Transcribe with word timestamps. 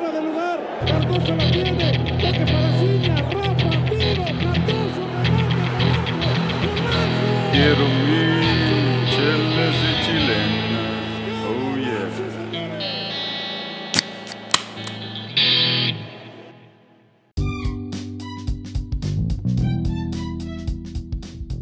fuera 0.00 0.20
de 0.20 0.22
lugar. 0.26 0.58
Cardoso 0.86 1.36
la 1.36 1.50
tiene. 1.50 1.92
Toque 1.92 2.44
para 2.46 2.72
Ciña. 2.78 3.16
Rafa, 3.16 3.70
tiro. 3.90 4.24
Cardoso, 4.40 5.02
remate. 5.24 5.64
Quiero 7.52 7.84
mi 8.06 8.24
chelas 9.10 9.76
y 9.88 9.92
chilenas. 10.04 11.04
Oh 11.46 11.76
yeah. 11.76 12.08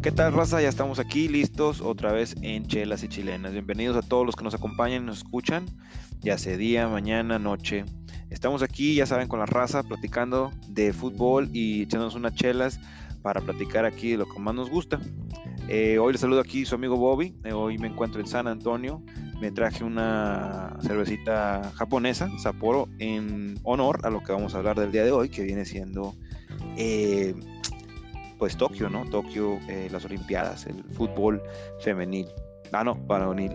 ¿Qué 0.01 0.11
tal, 0.11 0.33
raza? 0.33 0.61
Ya 0.61 0.69
estamos 0.69 0.99
aquí 0.99 1.27
listos 1.27 1.81
otra 1.81 2.13
vez 2.13 2.35
en 2.41 2.65
Chelas 2.67 3.03
y 3.03 3.09
Chilenas. 3.09 3.51
Bienvenidos 3.51 3.97
a 3.97 4.01
todos 4.01 4.25
los 4.25 4.35
que 4.35 4.45
nos 4.45 4.53
acompañan 4.53 5.03
y 5.03 5.05
nos 5.07 5.17
escuchan, 5.17 5.65
ya 6.21 6.37
sea 6.37 6.55
día, 6.55 6.87
mañana, 6.87 7.37
noche. 7.37 7.83
Estamos 8.29 8.61
aquí, 8.61 8.95
ya 8.95 9.05
saben, 9.07 9.27
con 9.27 9.39
la 9.39 9.47
raza, 9.47 9.81
platicando 9.81 10.51
de 10.67 10.93
fútbol 10.93 11.49
y 11.51 11.83
echándonos 11.83 12.13
unas 12.13 12.35
chelas 12.35 12.79
para 13.23 13.41
platicar 13.41 13.85
aquí 13.85 14.11
de 14.11 14.17
lo 14.17 14.25
que 14.27 14.39
más 14.39 14.53
nos 14.53 14.69
gusta. 14.69 14.99
Eh, 15.67 15.97
hoy 15.97 16.13
les 16.13 16.21
saludo 16.21 16.39
aquí 16.39 16.65
su 16.65 16.75
amigo 16.75 16.95
Bobby. 16.95 17.35
Eh, 17.43 17.53
hoy 17.53 17.77
me 17.79 17.87
encuentro 17.87 18.21
en 18.21 18.27
San 18.27 18.47
Antonio. 18.47 19.01
Me 19.41 19.51
traje 19.51 19.83
una 19.83 20.77
cervecita 20.81 21.71
japonesa, 21.75 22.29
Sapporo, 22.37 22.87
en 22.99 23.59
honor 23.63 23.99
a 24.03 24.09
lo 24.09 24.21
que 24.21 24.31
vamos 24.31 24.53
a 24.53 24.59
hablar 24.59 24.79
del 24.79 24.91
día 24.91 25.03
de 25.03 25.11
hoy, 25.11 25.29
que 25.29 25.43
viene 25.43 25.65
siendo 25.65 26.13
eh, 26.77 27.33
pues 28.37 28.57
Tokio, 28.57 28.89
¿no? 28.89 29.05
Tokio, 29.05 29.59
las 29.91 30.05
Olimpiadas, 30.05 30.67
el 30.67 30.83
fútbol 30.93 31.41
femenil. 31.79 32.27
Ah, 32.71 32.83
no, 32.83 32.95
varonil. 32.95 33.53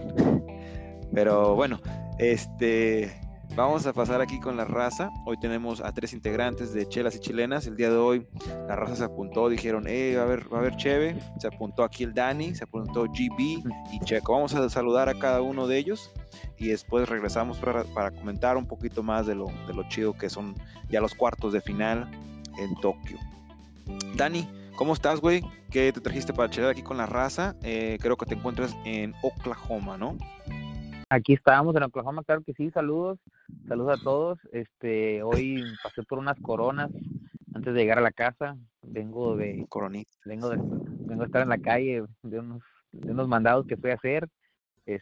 Pero 1.14 1.54
bueno, 1.54 1.80
este, 2.18 3.23
vamos 3.56 3.86
a 3.86 3.92
pasar 3.92 4.20
aquí 4.20 4.40
con 4.40 4.56
la 4.56 4.64
raza. 4.64 5.10
Hoy 5.24 5.36
tenemos 5.38 5.80
a 5.80 5.92
tres 5.92 6.12
integrantes 6.12 6.72
de 6.72 6.88
Chelas 6.88 7.14
y 7.16 7.20
Chilenas. 7.20 7.66
El 7.66 7.77
día 7.77 7.90
de 7.90 7.96
hoy 7.96 8.27
la 8.66 8.77
raza 8.77 8.97
se 8.97 9.05
apuntó, 9.05 9.48
dijeron, 9.48 9.84
eh, 9.86 10.14
va 10.16 10.22
a 10.22 10.24
haber, 10.24 10.52
va 10.52 10.58
a 10.58 10.60
haber 10.60 10.77
Cheve. 10.77 11.19
Se 11.38 11.47
apuntó 11.47 11.84
aquí 11.84 12.05
el 12.05 12.14
Dani, 12.14 12.55
se 12.55 12.64
apuntó 12.64 13.05
GB 13.05 13.62
y 13.92 14.00
Checo. 14.05 14.32
Vamos 14.32 14.55
a 14.55 14.69
saludar 14.69 15.08
a 15.08 15.14
cada 15.14 15.41
uno 15.42 15.66
de 15.66 15.78
ellos 15.78 16.12
y 16.58 16.69
después 16.69 17.08
regresamos 17.08 17.58
para, 17.58 18.10
comentar 18.10 18.56
un 18.56 18.66
poquito 18.66 19.02
más 19.02 19.27
de 19.27 19.34
lo, 19.34 19.47
de 19.66 19.75
lo 19.75 19.88
chido 19.88 20.14
que 20.14 20.28
son 20.28 20.55
ya 20.88 21.00
los 21.00 21.14
cuartos 21.14 21.52
de 21.52 21.60
final 21.60 22.10
en 22.58 22.75
Tokio. 22.77 23.19
Dani, 24.16 24.48
¿Cómo 24.77 24.92
estás, 24.92 25.20
güey? 25.20 25.44
¿Qué 25.70 25.92
te 25.92 26.00
trajiste 26.00 26.32
para 26.32 26.50
chelar 26.50 26.70
aquí 26.70 26.82
con 26.82 26.97
la 26.97 27.06
raza? 27.06 27.55
Eh, 27.62 27.97
creo 28.00 28.16
que 28.16 28.27
te 28.27 28.34
encuentras 28.34 28.77
en 28.84 29.14
Oklahoma, 29.22 29.97
¿no? 29.97 30.16
Aquí 31.10 31.32
estábamos 31.32 31.77
en 31.77 31.84
Oklahoma, 31.84 32.25
claro 32.25 32.42
que 32.42 32.55
sí, 32.55 32.72
saludos, 32.72 33.20
saludos 33.69 34.00
a 34.00 34.03
todos. 34.03 34.39
Este, 34.53 35.23
hoy 35.23 35.62
pasé 35.83 36.03
por 36.03 36.19
unas 36.19 36.39
coronas 36.41 36.91
antes 37.55 37.75
de 37.75 37.81
llegar 37.81 37.98
a 37.98 38.03
la 38.03 38.12
casa. 38.12 38.56
Vengo 38.83 39.37
de 39.37 39.64
Coronita. 39.69 40.11
vengo 40.25 40.48
de 40.48 40.59
vengo 40.59 41.23
a 41.23 41.27
estar 41.27 41.42
en 41.42 41.48
la 41.48 41.59
calle 41.59 42.05
de 42.22 42.39
unos 42.39 42.62
de 42.92 43.12
unos 43.12 43.28
mandados 43.28 43.67
que 43.67 43.77
fui 43.77 43.91
a 43.91 43.95
hacer. 43.95 44.28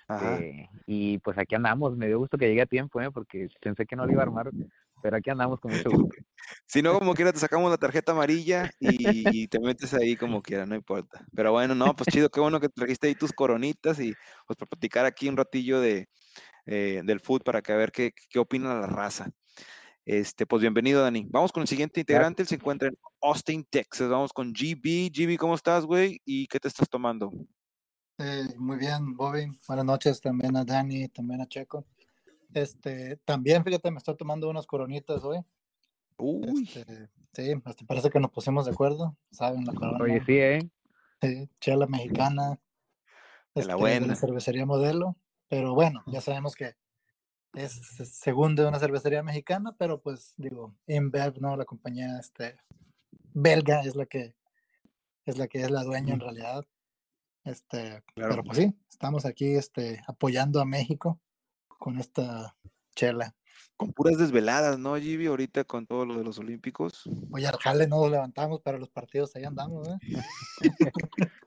Ajá. 0.08 0.34
Este, 0.34 0.70
y 0.86 1.18
pues 1.18 1.36
aquí 1.38 1.54
andamos, 1.54 1.96
me 1.96 2.06
dio 2.06 2.18
gusto 2.18 2.38
que 2.38 2.48
llegué 2.48 2.62
a 2.62 2.66
tiempo, 2.66 3.00
¿eh? 3.00 3.10
porque 3.10 3.48
pensé 3.60 3.84
que 3.84 3.96
no 3.96 4.06
lo 4.06 4.12
iba 4.12 4.22
a 4.22 4.26
armar, 4.26 4.50
pero 5.02 5.16
aquí 5.16 5.30
andamos 5.30 5.58
con 5.60 5.72
mucho 5.72 5.90
gusto. 5.90 6.16
Si 6.66 6.82
no, 6.82 6.98
como 6.98 7.14
quiera, 7.14 7.32
te 7.32 7.38
sacamos 7.38 7.70
la 7.70 7.78
tarjeta 7.78 8.12
amarilla 8.12 8.70
y, 8.80 9.42
y 9.42 9.46
te 9.46 9.60
metes 9.60 9.94
ahí 9.94 10.16
como 10.16 10.42
quiera, 10.42 10.66
no 10.66 10.74
importa. 10.74 11.24
Pero 11.34 11.52
bueno, 11.52 11.74
no, 11.74 11.94
pues 11.94 12.08
chido, 12.10 12.28
qué 12.30 12.40
bueno 12.40 12.60
que 12.60 12.68
trajiste 12.68 13.06
ahí 13.06 13.14
tus 13.14 13.32
coronitas 13.32 14.00
y 14.00 14.12
pues 14.46 14.56
para 14.56 14.68
platicar 14.68 15.06
aquí 15.06 15.28
un 15.28 15.36
ratillo 15.36 15.80
de, 15.80 16.08
eh, 16.66 17.02
del 17.04 17.20
food 17.20 17.42
para 17.42 17.62
que 17.62 17.72
a 17.72 17.76
ver 17.76 17.92
qué, 17.92 18.12
qué 18.30 18.38
opina 18.38 18.74
la 18.74 18.86
raza. 18.86 19.30
Este, 20.04 20.46
pues 20.46 20.60
bienvenido, 20.60 21.02
Dani. 21.02 21.26
Vamos 21.30 21.52
con 21.52 21.60
el 21.62 21.68
siguiente 21.68 22.00
integrante, 22.00 22.42
él 22.42 22.48
se 22.48 22.56
encuentra 22.56 22.88
en 22.88 22.98
Austin, 23.20 23.64
Texas. 23.70 24.08
Vamos 24.08 24.32
con 24.32 24.52
GB. 24.52 25.10
GB, 25.12 25.36
¿cómo 25.38 25.54
estás, 25.54 25.84
güey? 25.84 26.20
¿Y 26.24 26.46
qué 26.48 26.58
te 26.58 26.68
estás 26.68 26.88
tomando? 26.88 27.30
Eh, 28.18 28.48
muy 28.58 28.76
bien, 28.78 29.16
Bobby. 29.16 29.46
Buenas 29.68 29.84
noches 29.84 30.20
también 30.20 30.56
a 30.56 30.64
Dani, 30.64 31.08
también 31.08 31.40
a 31.40 31.46
Checo. 31.46 31.86
Este, 32.52 33.16
también, 33.24 33.64
fíjate, 33.64 33.90
me 33.90 33.98
estoy 33.98 34.16
tomando 34.16 34.50
unas 34.50 34.66
coronitas 34.66 35.22
hoy. 35.24 35.38
Uy, 36.18 36.68
Este, 36.74 37.08
sí, 37.32 37.52
hasta 37.64 37.84
parece 37.86 38.10
que 38.10 38.20
nos 38.20 38.30
pusimos 38.30 38.66
de 38.66 38.72
acuerdo, 38.72 39.16
¿saben? 39.30 39.64
La 39.64 39.72
corona, 39.72 40.04
Oye, 40.04 40.20
sí, 40.26 40.36
¿eh? 40.36 40.70
sí, 41.22 41.48
chela 41.60 41.86
mexicana, 41.86 42.60
De 43.54 43.62
la 43.64 43.72
este, 43.72 43.74
buena. 43.74 44.06
la 44.08 44.16
cervecería 44.16 44.66
modelo, 44.66 45.16
pero 45.52 45.74
bueno, 45.74 46.02
ya 46.06 46.22
sabemos 46.22 46.54
que 46.54 46.76
es 47.52 47.72
segundo 48.10 48.62
de 48.62 48.70
una 48.70 48.78
cervecería 48.78 49.22
mexicana, 49.22 49.76
pero 49.78 50.00
pues 50.00 50.32
digo, 50.38 50.74
InBev, 50.86 51.42
¿no? 51.42 51.58
La 51.58 51.66
compañía 51.66 52.18
este, 52.18 52.56
belga 53.34 53.82
es 53.82 53.94
la 53.94 54.06
que 54.06 54.34
es 55.26 55.36
la 55.36 55.48
que 55.48 55.60
es 55.60 55.70
la 55.70 55.84
dueña 55.84 56.14
en 56.14 56.20
realidad. 56.20 56.64
Este, 57.44 58.02
Claro. 58.14 58.30
pero 58.30 58.44
pues 58.44 58.56
sí, 58.56 58.74
estamos 58.88 59.26
aquí 59.26 59.54
este, 59.54 60.02
apoyando 60.08 60.58
a 60.58 60.64
México 60.64 61.20
con 61.68 61.98
esta 61.98 62.56
chela. 62.96 63.36
con 63.76 63.92
puras 63.92 64.16
desveladas, 64.16 64.78
¿no, 64.78 64.94
GB? 64.94 65.28
Ahorita 65.28 65.64
con 65.64 65.86
todo 65.86 66.06
lo 66.06 66.16
de 66.16 66.24
los 66.24 66.38
Olímpicos. 66.38 67.10
Oye, 67.30 67.46
al 67.46 67.58
jale 67.58 67.86
no 67.88 68.00
nos 68.00 68.10
levantamos 68.10 68.62
para 68.62 68.78
los 68.78 68.88
partidos, 68.88 69.36
ahí 69.36 69.44
andamos, 69.44 69.86
¿eh? 69.86 69.98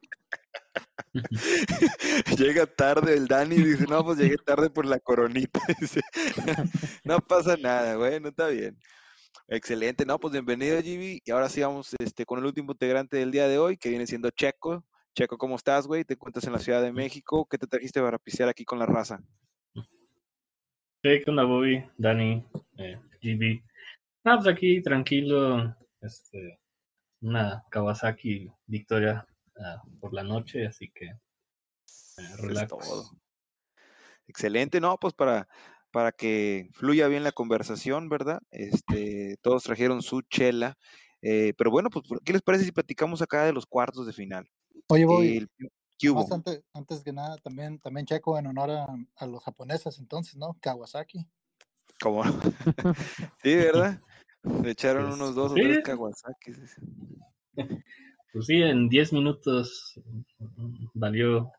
Llega 2.37 2.65
tarde 2.65 3.15
el 3.15 3.27
Dani 3.27 3.55
y 3.55 3.63
dice, 3.63 3.85
no, 3.87 4.03
pues 4.03 4.17
llegué 4.17 4.37
tarde 4.37 4.69
por 4.69 4.85
la 4.85 4.99
coronita. 4.99 5.59
Dice, 5.79 6.01
no 7.03 7.19
pasa 7.19 7.57
nada, 7.57 7.97
bueno, 7.97 8.29
está 8.29 8.47
bien. 8.47 8.77
Excelente, 9.47 10.05
no, 10.05 10.19
pues 10.19 10.31
bienvenido, 10.31 10.77
GB. 10.77 11.21
Y 11.23 11.31
ahora 11.31 11.49
sí 11.49 11.61
vamos 11.61 11.95
este, 11.99 12.25
con 12.25 12.39
el 12.39 12.45
último 12.45 12.71
integrante 12.71 13.17
del 13.17 13.31
día 13.31 13.47
de 13.47 13.59
hoy, 13.59 13.77
que 13.77 13.89
viene 13.89 14.07
siendo 14.07 14.29
Checo. 14.31 14.83
Checo, 15.13 15.37
¿cómo 15.37 15.55
estás, 15.55 15.87
güey? 15.87 16.03
Te 16.03 16.15
encuentras 16.15 16.45
en 16.45 16.53
la 16.53 16.59
Ciudad 16.59 16.81
de 16.81 16.91
México. 16.91 17.47
¿Qué 17.49 17.57
te 17.57 17.67
trajiste 17.67 18.01
para 18.01 18.17
pisear 18.17 18.49
aquí 18.49 18.65
con 18.65 18.79
la 18.79 18.85
raza? 18.85 19.21
Sí, 19.75 19.83
¿qué 21.03 21.23
onda, 21.27 21.43
Bobby? 21.43 21.85
Dani, 21.97 22.43
eh, 22.77 22.99
GB. 23.21 23.63
Ah, 24.23 24.37
pues 24.37 24.47
aquí 24.47 24.81
tranquilo, 24.81 25.75
este, 26.01 26.59
una 27.21 27.63
Kawasaki 27.69 28.51
victoria 28.65 29.25
ah, 29.59 29.81
por 29.99 30.13
la 30.13 30.23
noche, 30.23 30.65
así 30.67 30.91
que 30.93 31.05
eh, 31.05 31.17
Es 32.51 32.67
todo. 32.67 33.11
Excelente, 34.27 34.81
no, 34.81 34.97
pues 34.97 35.13
para, 35.13 35.47
para 35.91 36.11
que 36.11 36.69
fluya 36.73 37.07
bien 37.07 37.23
la 37.23 37.31
conversación, 37.31 38.09
¿verdad? 38.09 38.41
Este, 38.51 39.37
todos 39.41 39.63
trajeron 39.63 40.01
su 40.01 40.21
chela. 40.23 40.77
eh, 41.21 41.53
pero 41.57 41.71
bueno, 41.71 41.89
pues, 41.89 42.05
¿qué 42.23 42.33
les 42.33 42.41
parece 42.41 42.65
si 42.65 42.71
platicamos 42.71 43.21
acá 43.21 43.45
de 43.45 43.53
los 43.53 43.65
cuartos 43.65 44.05
de 44.07 44.13
final? 44.13 44.49
Oye, 44.87 45.05
voy, 45.05 45.37
El, 45.37 45.49
¿qué 45.97 46.09
hubo? 46.09 46.21
Más 46.21 46.31
antes, 46.31 46.63
antes 46.73 47.03
que 47.03 47.13
nada, 47.13 47.37
también, 47.37 47.79
también 47.79 48.05
Checo 48.05 48.37
en 48.37 48.47
honor 48.47 48.71
a, 48.71 48.87
a 49.15 49.27
los 49.27 49.43
japoneses 49.43 49.99
entonces, 49.99 50.35
¿no? 50.35 50.57
Kawasaki. 50.61 51.27
¿Cómo? 52.01 52.23
Sí, 53.43 53.55
¿verdad? 53.55 54.01
Le 54.63 54.71
echaron 54.71 55.05
Pues, 55.05 55.15
unos 55.15 55.35
dos 55.35 55.51
o 55.51 55.55
sí. 55.55 55.61
tres 55.61 55.83
Kawasakis. 55.83 56.57
Pues 58.35 58.47
sí, 58.47 58.61
en 58.61 58.89
10 58.89 59.13
minutos 59.13 59.97
valió, 60.93 61.49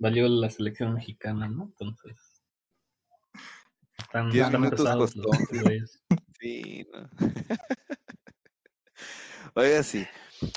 valió 0.00 0.26
la 0.26 0.50
selección 0.50 0.94
mexicana, 0.94 1.48
¿no? 1.48 1.66
Entonces, 1.66 2.42
están, 3.96 4.28
10 4.28 4.46
están 4.46 4.60
minutos 4.60 4.88
costó. 4.96 5.30
Sí, 6.40 6.84
no. 6.92 7.08
Oiga, 9.54 9.84
sí. 9.84 10.04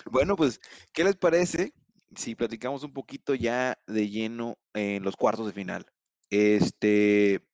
Bueno, 0.09 0.35
pues, 0.35 0.59
¿qué 0.93 1.03
les 1.03 1.15
parece 1.15 1.75
si 2.15 2.33
platicamos 2.33 2.83
un 2.83 2.93
poquito 2.93 3.35
ya 3.35 3.77
de 3.85 4.09
lleno 4.09 4.57
en 4.73 5.03
los 5.03 5.15
cuartos 5.15 5.45
de 5.45 5.53
final? 5.53 5.85
Este, 6.31 7.47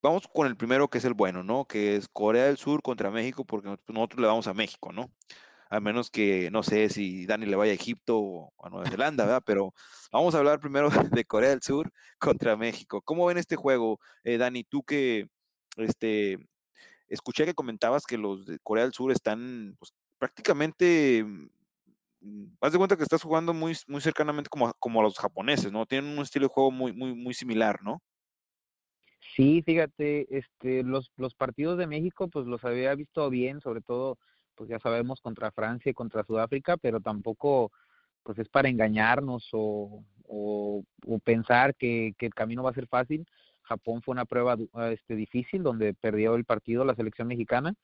vamos 0.00 0.28
con 0.32 0.46
el 0.46 0.56
primero 0.56 0.88
que 0.88 0.98
es 0.98 1.04
el 1.04 1.14
bueno, 1.14 1.42
¿no? 1.42 1.64
Que 1.64 1.96
es 1.96 2.06
Corea 2.06 2.44
del 2.44 2.58
Sur 2.58 2.80
contra 2.80 3.10
México, 3.10 3.44
porque 3.44 3.70
nos- 3.70 3.80
nosotros 3.88 4.20
le 4.20 4.28
vamos 4.28 4.46
a 4.46 4.54
México, 4.54 4.92
¿no? 4.92 5.12
A 5.70 5.80
menos 5.80 6.10
que, 6.10 6.50
no 6.50 6.62
sé 6.62 6.88
si 6.88 7.26
Dani 7.26 7.46
le 7.46 7.56
vaya 7.56 7.72
a 7.72 7.74
Egipto 7.74 8.18
o 8.18 8.52
a 8.62 8.70
Nueva 8.70 8.88
Zelanda, 8.90 9.24
¿verdad? 9.24 9.42
Pero 9.44 9.74
vamos 10.12 10.34
a 10.34 10.38
hablar 10.38 10.60
primero 10.60 10.88
de 11.20 11.24
Corea 11.24 11.50
del 11.50 11.62
Sur 11.62 11.92
contra 12.18 12.56
México. 12.56 13.02
¿Cómo 13.02 13.26
ven 13.26 13.38
este 13.38 13.56
juego, 13.56 13.98
eh, 14.24 14.36
Dani? 14.38 14.64
Tú 14.64 14.82
que, 14.82 15.28
este, 15.76 16.38
escuché 17.08 17.44
que 17.44 17.54
comentabas 17.54 18.04
que 18.04 18.18
los 18.18 18.46
de 18.46 18.58
Corea 18.60 18.84
del 18.84 18.92
Sur 18.92 19.12
están 19.12 19.76
pues, 19.78 19.92
prácticamente, 20.18 21.24
mm, 22.20 22.56
haz 22.60 22.72
de 22.72 22.78
cuenta 22.78 22.96
que 22.96 23.02
estás 23.02 23.22
jugando 23.22 23.52
muy, 23.54 23.76
muy 23.88 24.00
cercanamente 24.00 24.48
como, 24.48 24.72
como 24.78 25.00
a 25.00 25.02
los 25.04 25.18
japoneses, 25.18 25.72
¿no? 25.72 25.86
Tienen 25.86 26.16
un 26.16 26.22
estilo 26.22 26.46
de 26.46 26.54
juego 26.54 26.70
muy, 26.70 26.92
muy, 26.92 27.14
muy 27.14 27.34
similar, 27.34 27.82
¿no? 27.82 28.02
Sí, 29.34 29.62
fíjate, 29.62 30.26
este, 30.36 30.82
los, 30.84 31.10
los 31.16 31.34
partidos 31.34 31.76
de 31.78 31.86
México, 31.86 32.28
pues 32.28 32.46
los 32.46 32.64
había 32.64 32.94
visto 32.94 33.28
bien, 33.30 33.60
sobre 33.60 33.80
todo, 33.80 34.18
pues 34.54 34.70
ya 34.70 34.78
sabemos, 34.78 35.20
contra 35.20 35.50
Francia 35.52 35.90
y 35.90 35.94
contra 35.94 36.24
Sudáfrica, 36.24 36.76
pero 36.76 37.00
tampoco, 37.00 37.72
pues 38.22 38.38
es 38.38 38.48
para 38.48 38.68
engañarnos 38.68 39.48
o, 39.52 40.04
o, 40.26 40.84
o 41.06 41.18
pensar 41.18 41.74
que, 41.74 42.14
que 42.18 42.26
el 42.26 42.34
camino 42.34 42.62
va 42.62 42.70
a 42.70 42.74
ser 42.74 42.86
fácil, 42.86 43.26
Japón 43.64 44.02
fue 44.02 44.12
una 44.12 44.24
prueba 44.24 44.56
este, 44.90 45.16
difícil 45.16 45.62
donde 45.62 45.94
perdió 45.94 46.34
el 46.34 46.44
partido 46.44 46.84
la 46.84 46.94
selección 46.94 47.28
mexicana. 47.28 47.74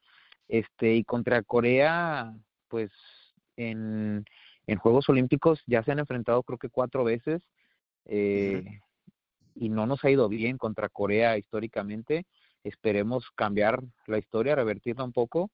Este, 0.49 0.95
y 0.95 1.05
contra 1.05 1.43
Corea, 1.43 2.35
pues 2.69 2.91
en, 3.57 4.25
en 4.67 4.79
Juegos 4.79 5.09
Olímpicos 5.09 5.63
ya 5.67 5.83
se 5.83 5.93
han 5.93 6.01
enfrentado 6.01 6.43
creo 6.43 6.59
que 6.59 6.69
cuatro 6.69 7.05
veces 7.05 7.41
eh, 8.07 8.81
y 9.55 9.69
no 9.69 9.87
nos 9.87 10.05
ha 10.05 10.11
ido 10.11 10.29
bien 10.29 10.59
contra 10.59 10.89
Corea 10.89 11.39
históricamente. 11.39 12.27
Esperemos 12.63 13.31
cambiar 13.35 13.83
la 14.07 14.19
historia, 14.19 14.55
revertirla 14.55 15.05
un 15.05 15.13
poco 15.13 15.51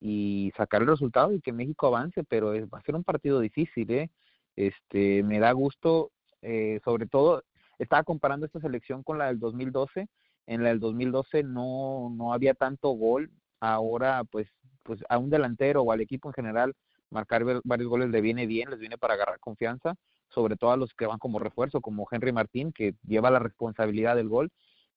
y 0.00 0.52
sacar 0.56 0.82
el 0.82 0.88
resultado 0.88 1.32
y 1.32 1.40
que 1.40 1.52
México 1.52 1.86
avance, 1.86 2.24
pero 2.24 2.52
es, 2.52 2.64
va 2.64 2.78
a 2.78 2.82
ser 2.82 2.94
un 2.94 3.04
partido 3.04 3.40
difícil, 3.40 3.90
¿eh? 3.90 4.10
Este, 4.56 5.22
me 5.22 5.38
da 5.38 5.52
gusto, 5.52 6.10
eh, 6.42 6.80
sobre 6.84 7.06
todo, 7.06 7.42
estaba 7.78 8.02
comparando 8.04 8.46
esta 8.46 8.60
selección 8.60 9.02
con 9.02 9.18
la 9.18 9.26
del 9.26 9.38
2012, 9.38 10.08
en 10.46 10.62
la 10.62 10.70
del 10.70 10.80
2012 10.80 11.42
no, 11.42 12.10
no 12.16 12.32
había 12.32 12.54
tanto 12.54 12.90
gol, 12.90 13.30
ahora 13.60 14.24
pues, 14.24 14.48
pues 14.82 15.00
a 15.08 15.18
un 15.18 15.30
delantero 15.30 15.82
o 15.82 15.92
al 15.92 16.00
equipo 16.00 16.28
en 16.28 16.34
general 16.34 16.74
marcar 17.10 17.44
varios 17.64 17.88
goles 17.88 18.10
le 18.10 18.20
viene 18.20 18.46
bien, 18.46 18.70
les 18.70 18.78
viene 18.78 18.98
para 18.98 19.14
agarrar 19.14 19.40
confianza, 19.40 19.94
sobre 20.28 20.56
todo 20.56 20.72
a 20.72 20.76
los 20.76 20.94
que 20.94 21.06
van 21.06 21.18
como 21.18 21.38
refuerzo, 21.38 21.80
como 21.80 22.06
Henry 22.10 22.32
Martín, 22.32 22.72
que 22.72 22.94
lleva 23.06 23.30
la 23.30 23.38
responsabilidad 23.38 24.16
del 24.16 24.28
gol. 24.28 24.50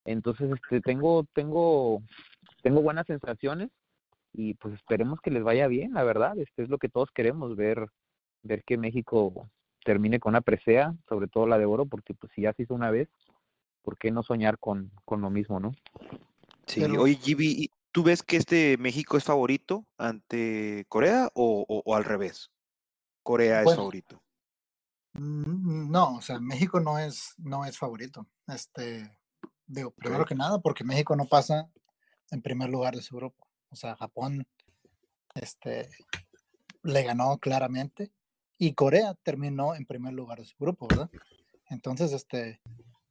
Entonces, 0.06 0.52
este, 0.52 0.82
tengo, 0.82 1.26
tengo, 1.34 2.02
tengo 2.64 2.82
buenas 2.82 3.06
sensaciones 3.08 3.70
y 4.40 4.54
pues 4.54 4.74
esperemos 4.76 5.20
que 5.20 5.32
les 5.32 5.44
vaya 5.44 5.68
bien, 5.68 5.94
la 5.94 6.04
verdad, 6.04 6.38
este 6.38 6.64
es 6.64 6.70
lo 6.70 6.78
que 6.78 6.88
todos 6.88 7.10
queremos, 7.14 7.58
ver, 7.58 7.90
ver 8.42 8.64
que 8.64 8.78
México 8.78 9.50
termine 9.84 10.22
con 10.22 10.32
una 10.32 10.40
presea, 10.40 10.96
sobre 11.10 11.28
todo 11.28 11.46
la 11.46 11.58
de 11.58 11.66
oro, 11.66 11.86
porque 11.86 12.14
pues 12.14 12.32
si 12.34 12.44
ya 12.44 12.54
se 12.54 12.64
hizo 12.64 12.74
una 12.74 12.90
vez, 12.90 13.10
¿por 13.82 13.98
qué 13.98 14.12
no 14.12 14.24
soñar 14.24 14.58
con, 14.58 14.94
con 15.04 15.20
lo 15.20 15.30
mismo, 15.30 15.60
no? 15.60 15.74
Sí, 16.68 16.82
oye, 16.86 17.16
Gibi, 17.16 17.70
¿tú 17.92 18.02
ves 18.02 18.24
que 18.24 18.38
este 18.38 18.78
México 18.78 19.18
es 19.18 19.26
favorito 19.26 19.86
ante 19.98 20.86
Corea 20.88 21.30
o, 21.34 21.66
o, 21.68 21.96
al 21.96 22.06
revés? 22.06 22.50
Corea 23.24 23.62
es 23.64 23.76
favorito. 23.76 24.24
Mm, 25.16 25.92
no, 25.92 26.16
o 26.16 26.22
sea, 26.22 26.40
México 26.40 26.80
no 26.80 26.98
es, 26.98 27.34
no 27.38 27.66
es 27.66 27.78
favorito. 27.78 28.26
Este, 28.48 29.12
digo, 29.68 29.92
primero 29.92 30.24
que 30.26 30.36
nada, 30.36 30.60
porque 30.62 30.86
México 30.86 31.14
no 31.18 31.26
pasa 31.26 31.70
en 32.32 32.42
primer 32.42 32.70
lugar 32.70 32.96
de 32.96 33.02
su 33.02 33.18
grupo. 33.18 33.49
O 33.72 33.76
sea, 33.76 33.96
Japón 33.96 34.48
este, 35.36 35.90
le 36.84 37.04
ganó 37.04 37.38
claramente 37.38 38.12
y 38.58 38.74
Corea 38.74 39.16
terminó 39.24 39.76
en 39.76 39.86
primer 39.86 40.14
lugar 40.14 40.40
de 40.40 40.46
su 40.46 40.56
grupo, 40.60 40.88
¿verdad? 40.88 41.10
Entonces, 41.70 42.12
este, 42.12 42.62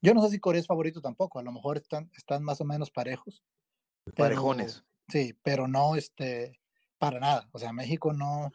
yo 0.02 0.14
no 0.14 0.22
sé 0.22 0.30
si 0.30 0.40
Corea 0.40 0.60
es 0.60 0.66
favorito 0.66 1.00
tampoco, 1.00 1.38
a 1.38 1.42
lo 1.42 1.52
mejor 1.52 1.76
están, 1.76 2.10
están 2.16 2.42
más 2.42 2.60
o 2.60 2.64
menos 2.64 2.90
parejos. 2.90 3.42
Parejones. 4.16 4.84
Sí, 5.08 5.38
pero 5.42 5.68
no, 5.68 5.96
este, 5.96 6.60
para 6.98 7.20
nada. 7.20 7.48
O 7.52 7.58
sea, 7.58 7.72
México 7.72 8.12
no, 8.12 8.52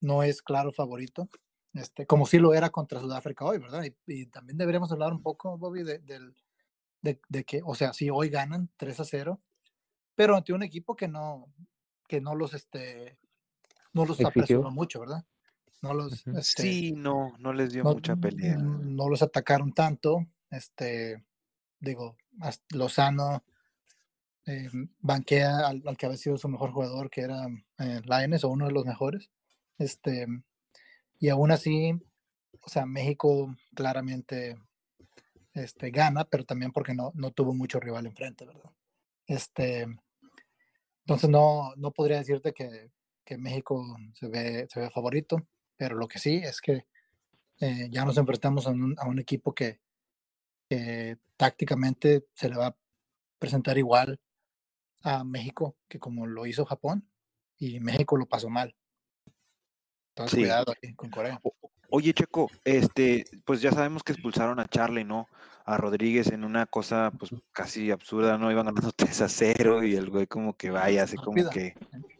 no 0.00 0.22
es 0.22 0.42
claro 0.42 0.72
favorito, 0.72 1.28
este, 1.74 2.06
como 2.06 2.26
si 2.26 2.38
lo 2.38 2.54
era 2.54 2.70
contra 2.70 3.00
Sudáfrica 3.00 3.44
hoy, 3.44 3.58
¿verdad? 3.58 3.84
Y, 4.06 4.26
también 4.26 4.58
deberíamos 4.58 4.90
hablar 4.92 5.12
un 5.12 5.22
poco, 5.22 5.56
Bobby, 5.56 5.82
de, 5.82 5.98
de, 5.98 7.20
de, 7.28 7.44
que, 7.44 7.62
o 7.64 7.74
sea, 7.74 7.92
si 7.92 8.10
hoy 8.10 8.28
ganan 8.28 8.70
3 8.76 9.00
a 9.00 9.04
0, 9.04 9.40
pero 10.20 10.36
ante 10.36 10.52
un 10.52 10.62
equipo 10.62 10.94
que 10.94 11.08
no, 11.08 11.50
que 12.06 12.20
no 12.20 12.34
los, 12.34 12.52
este, 12.52 13.16
no 13.94 14.04
los 14.04 14.22
apresuró 14.22 14.70
mucho, 14.70 15.00
¿verdad? 15.00 15.24
No 15.80 15.94
los, 15.94 16.26
este, 16.26 16.62
sí, 16.62 16.92
no, 16.92 17.32
no 17.38 17.54
les 17.54 17.72
dio 17.72 17.84
mucha 17.84 18.16
pelea. 18.16 18.58
No 18.58 19.08
los 19.08 19.22
atacaron 19.22 19.72
tanto, 19.72 20.26
este, 20.50 21.24
digo, 21.78 22.18
Lozano 22.68 23.42
eh, 24.44 24.68
banquea 24.98 25.68
al, 25.68 25.96
que 25.96 26.04
había 26.04 26.18
sido 26.18 26.36
su 26.36 26.50
mejor 26.50 26.72
jugador, 26.72 27.08
que 27.08 27.22
era 27.22 27.46
eh, 27.78 28.02
o 28.42 28.48
uno 28.48 28.66
de 28.66 28.72
los 28.72 28.84
mejores, 28.84 29.30
este, 29.78 30.26
y 31.18 31.30
aún 31.30 31.50
así, 31.50 31.94
o 32.60 32.68
sea, 32.68 32.84
México 32.84 33.56
claramente 33.74 34.58
este, 35.54 35.90
gana, 35.90 36.26
pero 36.26 36.44
también 36.44 36.72
porque 36.72 36.92
no, 36.92 37.10
no 37.14 37.30
tuvo 37.30 37.54
mucho 37.54 37.80
rival 37.80 38.04
enfrente, 38.04 38.44
¿verdad? 38.44 38.70
Este, 39.26 39.86
entonces 41.04 41.30
no, 41.30 41.74
no 41.76 41.92
podría 41.92 42.18
decirte 42.18 42.52
que, 42.52 42.90
que 43.24 43.38
México 43.38 43.84
se 44.14 44.28
ve, 44.28 44.66
se 44.68 44.80
ve 44.80 44.90
favorito, 44.90 45.38
pero 45.76 45.96
lo 45.96 46.08
que 46.08 46.18
sí 46.18 46.36
es 46.36 46.60
que 46.60 46.86
eh, 47.60 47.88
ya 47.90 48.04
nos 48.04 48.16
enfrentamos 48.16 48.66
a 48.66 48.70
un, 48.70 48.94
a 48.98 49.06
un 49.06 49.18
equipo 49.18 49.54
que, 49.54 49.80
que, 50.68 51.18
tácticamente 51.36 52.26
se 52.34 52.48
le 52.48 52.56
va 52.56 52.66
a 52.66 52.76
presentar 53.38 53.78
igual 53.78 54.20
a 55.02 55.24
México 55.24 55.76
que 55.88 55.98
como 55.98 56.26
lo 56.26 56.44
hizo 56.46 56.66
Japón 56.66 57.08
y 57.58 57.80
México 57.80 58.16
lo 58.16 58.26
pasó 58.26 58.50
mal. 58.50 58.74
Entonces 60.10 60.38
cuidado 60.38 60.74
ahí 60.82 60.94
con 60.94 61.10
Corea. 61.10 61.40
Oye, 61.90 62.14
Checo, 62.14 62.50
este, 62.64 63.24
pues 63.44 63.60
ya 63.60 63.72
sabemos 63.72 64.02
que 64.02 64.12
expulsaron 64.12 64.60
a 64.60 64.68
Charlie, 64.68 65.04
¿no? 65.04 65.28
A 65.70 65.76
Rodríguez 65.76 66.32
en 66.32 66.44
una 66.44 66.66
cosa 66.66 67.12
pues 67.16 67.30
casi 67.52 67.90
absurda, 67.90 68.36
¿no? 68.38 68.50
Iban 68.50 68.66
ganando 68.66 68.90
3 68.92 69.20
a 69.22 69.28
0 69.28 69.84
y 69.84 69.94
el 69.94 70.10
güey 70.10 70.26
como 70.26 70.56
que 70.56 70.70
vaya, 70.70 71.04
así 71.04 71.16
como 71.16 71.48
que, 71.50 71.74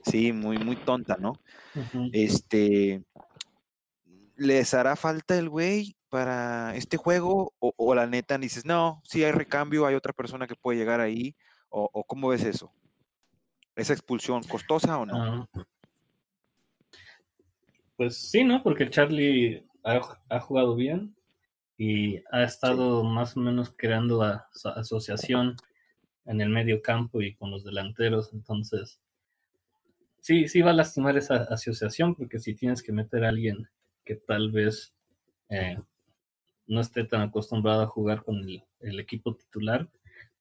sí, 0.05 0.33
muy, 0.33 0.59
muy 0.59 0.77
tonta, 0.77 1.17
¿no? 1.19 1.33
Este, 2.13 3.03
¿les 4.37 4.73
hará 4.75 4.97
falta 4.97 5.37
el 5.37 5.49
güey 5.49 5.97
para 6.09 6.77
este 6.77 6.97
juego? 6.97 7.53
O, 7.59 7.95
la 7.95 8.07
neta 8.07 8.39
dices, 8.39 8.65
no, 8.65 9.03
si 9.05 9.25
hay 9.25 9.33
recambio, 9.33 9.87
hay 9.87 9.95
otra 9.95 10.13
persona 10.13 10.47
que 10.47 10.55
puede 10.55 10.79
llegar 10.79 11.01
ahí, 11.01 11.35
o, 11.69 12.05
cómo 12.05 12.29
ves 12.29 12.45
eso? 12.45 12.73
¿Esa 13.77 13.93
expulsión 13.93 14.43
costosa 14.45 14.99
o 14.99 15.07
no? 15.07 15.49
Ah. 15.55 15.65
Pues 17.97 18.31
sí, 18.31 18.45
¿no? 18.45 18.63
Porque 18.63 18.89
Charlie 18.89 19.67
ha, 19.85 20.41
jugado 20.41 20.75
bien 20.75 21.15
y 21.81 22.23
ha 22.31 22.43
estado 22.43 23.03
más 23.03 23.39
o 23.39 23.41
menos 23.41 23.73
creando 23.75 24.23
la 24.23 24.47
asociación 24.77 25.57
en 26.27 26.43
el 26.43 26.51
medio 26.51 26.83
campo 26.83 27.23
y 27.23 27.35
con 27.35 27.51
los 27.51 27.65
delanteros. 27.65 28.35
Entonces, 28.35 29.01
sí, 30.21 30.47
sí 30.47 30.61
va 30.61 30.73
a 30.73 30.75
lastimar 30.75 31.17
esa 31.17 31.37
asociación 31.37 32.15
porque 32.15 32.39
si 32.39 32.53
tienes 32.55 32.83
que 32.83 32.93
meter 32.93 33.25
a 33.25 33.31
alguien 33.31 33.67
que 34.05 34.17
tal 34.17 34.51
vez 34.51 34.93
eh, 35.49 35.79
no 36.67 36.83
esté 36.83 37.05
tan 37.05 37.23
acostumbrado 37.23 37.81
a 37.81 37.87
jugar 37.87 38.25
con 38.25 38.47
el, 38.81 39.01
equipo 39.01 39.35
titular, 39.35 39.89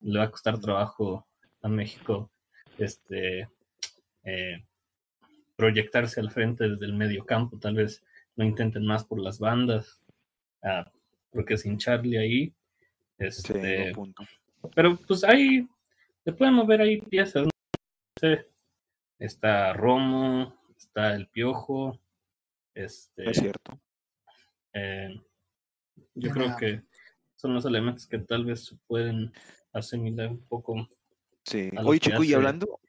le 0.02 0.20
va 0.20 0.26
a 0.26 0.32
costar 0.32 0.60
trabajo 0.60 1.26
a 1.62 1.70
México 1.70 2.30
este 2.78 3.48
eh, 4.26 4.66
proyectarse 5.56 6.20
al 6.20 6.32
frente 6.32 6.68
desde 6.68 6.86
el 6.86 6.96
medio 6.96 7.24
campo, 7.24 7.58
tal 7.58 7.76
vez 7.76 8.04
no 8.36 8.44
intenten 8.44 8.86
más 8.86 9.06
por 9.06 9.22
las 9.22 9.40
bandas, 9.40 10.02
ah, 10.64 10.92
porque 11.32 11.58
sin 11.58 11.78
Charlie 11.78 12.18
ahí, 12.18 12.54
este, 13.18 13.94
pero 14.76 14.96
pues 14.96 15.24
ahí 15.24 15.68
se 16.24 16.34
pueden 16.34 16.56
mover 16.56 16.82
ahí 16.82 17.02
piezas, 17.02 17.48
está 19.18 19.74
Romo, 19.74 20.58
está 20.78 21.16
el 21.16 21.28
Piojo, 21.28 22.00
este, 22.74 23.30
es 23.30 23.38
cierto. 23.38 23.80
Eh, 24.74 25.22
yo 26.16 26.32
creo 26.32 26.56
que 26.58 26.82
son 27.36 27.54
los 27.54 27.66
elementos 27.66 28.06
que 28.08 28.20
tal 28.20 28.46
vez 28.46 28.66
se 28.66 28.76
pueden 28.88 29.32
asimilar 29.74 30.30
un 30.30 30.46
poco. 30.46 30.88
Sí. 31.44 31.70
Oye, 31.84 32.00
Chico, 32.00 32.24
y 32.24 32.34
hablando, 32.34 32.80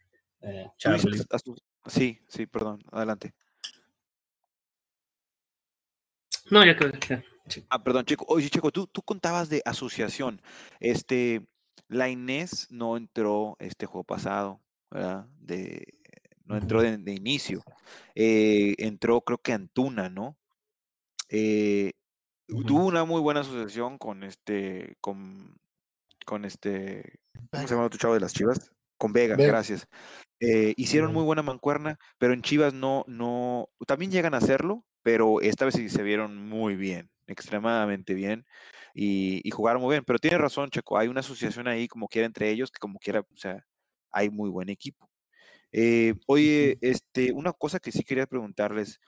eh, 0.43 0.69
Charlie. 0.77 1.23
Sí, 1.87 2.21
sí, 2.29 2.47
perdón, 2.47 2.83
adelante. 2.91 3.33
No, 6.51 6.65
ya 6.65 6.77
creo 6.77 6.93
Ah, 7.69 7.83
perdón, 7.83 8.05
Chico. 8.05 8.25
Oye, 8.29 8.49
Chico, 8.51 8.71
tú, 8.71 8.87
tú 8.87 9.03
contabas 9.03 9.49
de 9.49 9.63
asociación. 9.65 10.41
Este, 10.79 11.47
la 11.89 12.09
Inés 12.09 12.69
no 12.71 12.97
entró 12.97 13.57
este 13.59 13.87
juego 13.87 14.05
pasado, 14.05 14.61
¿verdad? 14.91 15.27
De, 15.41 15.85
no 16.45 16.57
entró 16.57 16.83
de, 16.83 17.13
inicio. 17.13 17.63
Eh, 18.15 18.75
entró, 18.79 19.21
creo 19.23 19.39
que 19.39 19.53
Antuna, 19.53 20.09
¿no? 20.09 20.37
Eh, 21.29 21.93
tuvo 22.67 22.87
una 22.87 23.05
muy 23.05 23.21
buena 23.21 23.41
asociación 23.41 23.99
con 23.99 24.25
este, 24.25 24.97
con, 25.01 25.57
con 26.27 26.45
este, 26.45 27.21
¿cómo 27.51 27.69
se 27.69 27.75
llama 27.75 27.89
tu 27.89 27.99
chavo 27.99 28.15
de 28.15 28.21
las 28.21 28.35
Chivas? 28.35 28.73
Con 28.99 29.13
Vega, 29.13 29.37
gracias. 29.37 29.87
Eh, 30.41 30.75
hicieron 30.77 31.13
muy 31.13 31.23
buena 31.23 31.43
mancuerna, 31.43 31.99
pero 32.19 32.33
en 32.33 32.43
Chivas 32.43 32.75
no, 32.75 33.05
no, 33.07 33.69
también 33.87 34.11
llegan 34.11 34.35
a 34.35 34.39
hacerlo, 34.39 34.85
pero 35.03 35.41
esta 35.41 35.65
vez 35.65 35.75
sí 35.75 35.89
se 35.89 36.03
vieron 36.03 36.37
muy 36.37 36.75
bien, 36.77 37.11
extremadamente 37.31 38.15
bien 38.15 38.45
y, 38.95 39.49
jugaron 39.51 39.83
muy 39.83 39.95
bien. 39.95 40.05
Pero 40.05 40.19
tiene 40.19 40.39
razón, 40.39 40.71
Checo, 40.71 40.99
hay 40.99 41.09
una 41.09 41.21
asociación 41.21 41.69
ahí 41.69 41.89
como 41.89 42.09
quiera 42.09 42.27
entre 42.27 42.51
ellos, 42.51 42.71
que 42.71 42.79
como 42.79 42.99
quiera, 42.99 43.21
o 43.21 43.37
sea, 43.37 43.65
hay 44.11 44.31
muy 44.31 44.51
buen 44.51 44.69
equipo. 44.69 45.09
Eh, 45.73 46.15
oye, 46.27 46.79
este, 46.81 47.33
una 47.33 47.53
cosa 47.53 47.79
que 47.79 47.93
sí 47.93 48.03
quería 48.03 48.27
preguntarles. 48.27 49.01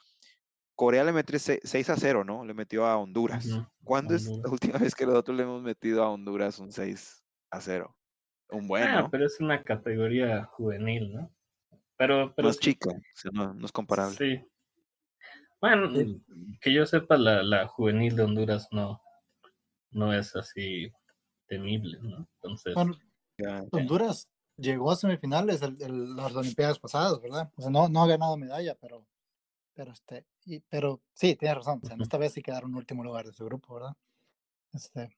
Corea 0.75 1.05
le 1.05 1.13
metió 1.13 1.39
6 1.39 1.91
a 1.91 1.97
0, 1.97 2.25
¿no? 2.25 2.45
Le 2.45 2.55
metió 2.55 2.87
a 2.87 2.97
Honduras. 2.97 3.47
¿Cuándo 3.85 4.15
es 4.15 4.27
la 4.27 4.51
última 4.51 4.79
vez 4.93 4.95
que 4.95 5.07
nosotros 5.07 5.37
le 5.37 5.43
hemos 5.43 5.63
metido 5.63 6.03
a 6.03 6.11
Honduras 6.11 6.59
un 6.59 6.73
6 6.73 7.23
a 7.53 7.61
cero. 7.61 7.97
Un 8.51 8.67
buen, 8.67 8.83
Ah, 8.83 9.03
¿no? 9.03 9.11
pero 9.11 9.27
es 9.27 9.41
una 9.41 9.63
categoría 9.63 10.45
juvenil, 10.45 11.13
¿no? 11.13 11.31
Pero, 11.97 12.35
pero 12.35 12.49
es 12.49 12.57
sí, 12.57 12.73
chica, 12.73 12.91
o 12.91 13.01
sea, 13.15 13.31
no, 13.33 13.55
no 13.55 13.65
es 13.65 13.73
comparable. 13.73 14.17
Sí. 14.17 14.52
Bueno, 15.63 15.91
Sí. 15.95 16.21
que 16.61 16.73
yo 16.75 16.85
sepa, 16.85 17.17
la, 17.17 17.43
la 17.43 17.67
juvenil 17.69 18.15
de 18.17 18.25
Honduras 18.25 18.69
no, 18.73 19.01
no 19.93 20.13
es 20.13 20.35
así 20.37 20.93
temible, 21.47 21.99
¿no? 22.03 22.29
Entonces, 22.35 22.75
Bueno, 22.75 22.97
Honduras 23.71 24.29
llegó 24.57 24.91
a 24.91 24.97
semifinales 24.97 25.63
en 25.63 25.81
en 25.81 26.17
las 26.17 26.35
Olimpiadas 26.35 26.79
pasadas, 26.79 27.21
¿verdad? 27.23 27.51
O 27.57 27.63
sea, 27.63 27.71
no, 27.71 27.89
no 27.89 28.03
ha 28.03 28.07
ganado 28.09 28.37
medalla, 28.37 28.75
pero, 28.81 29.07
pero 29.73 29.93
este, 29.93 30.27
y, 30.45 30.59
pero 30.69 31.01
sí, 31.15 31.37
tienes 31.37 31.59
razón. 31.59 31.81
O 31.83 31.87
sea, 31.87 31.95
en 31.95 32.03
esta 32.03 32.19
vez 32.19 32.33
sí 32.33 32.43
quedaron 32.43 32.71
en 32.73 32.77
último 32.77 33.05
lugar 33.05 33.25
de 33.27 33.33
su 33.33 33.45
grupo, 33.45 33.75
¿verdad? 33.75 33.95
Este, 34.73 35.17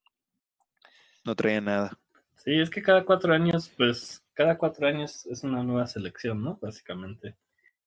no 1.24 1.34
traía 1.34 1.60
nada. 1.62 1.98
sí, 2.36 2.60
es 2.60 2.68
que 2.68 2.82
cada 2.82 3.02
cuatro 3.04 3.32
años, 3.32 3.70
pues, 3.78 4.22
cada 4.34 4.58
cuatro 4.58 4.86
años 4.86 5.24
es 5.26 5.42
una 5.42 5.62
nueva 5.62 5.86
selección, 5.86 6.42
¿no? 6.42 6.58
Básicamente. 6.60 7.34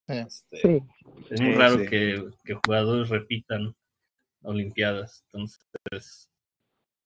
Este, 0.07 0.57
Sí, 0.61 0.83
Es 1.29 1.41
muy 1.41 1.51
Sí, 1.53 1.57
raro 1.57 1.79
sí. 1.79 1.85
que, 1.87 2.29
que 2.43 2.53
jugadores 2.53 3.09
repitan 3.09 3.75
Olimpiadas. 4.43 5.23
Entonces, 5.25 5.59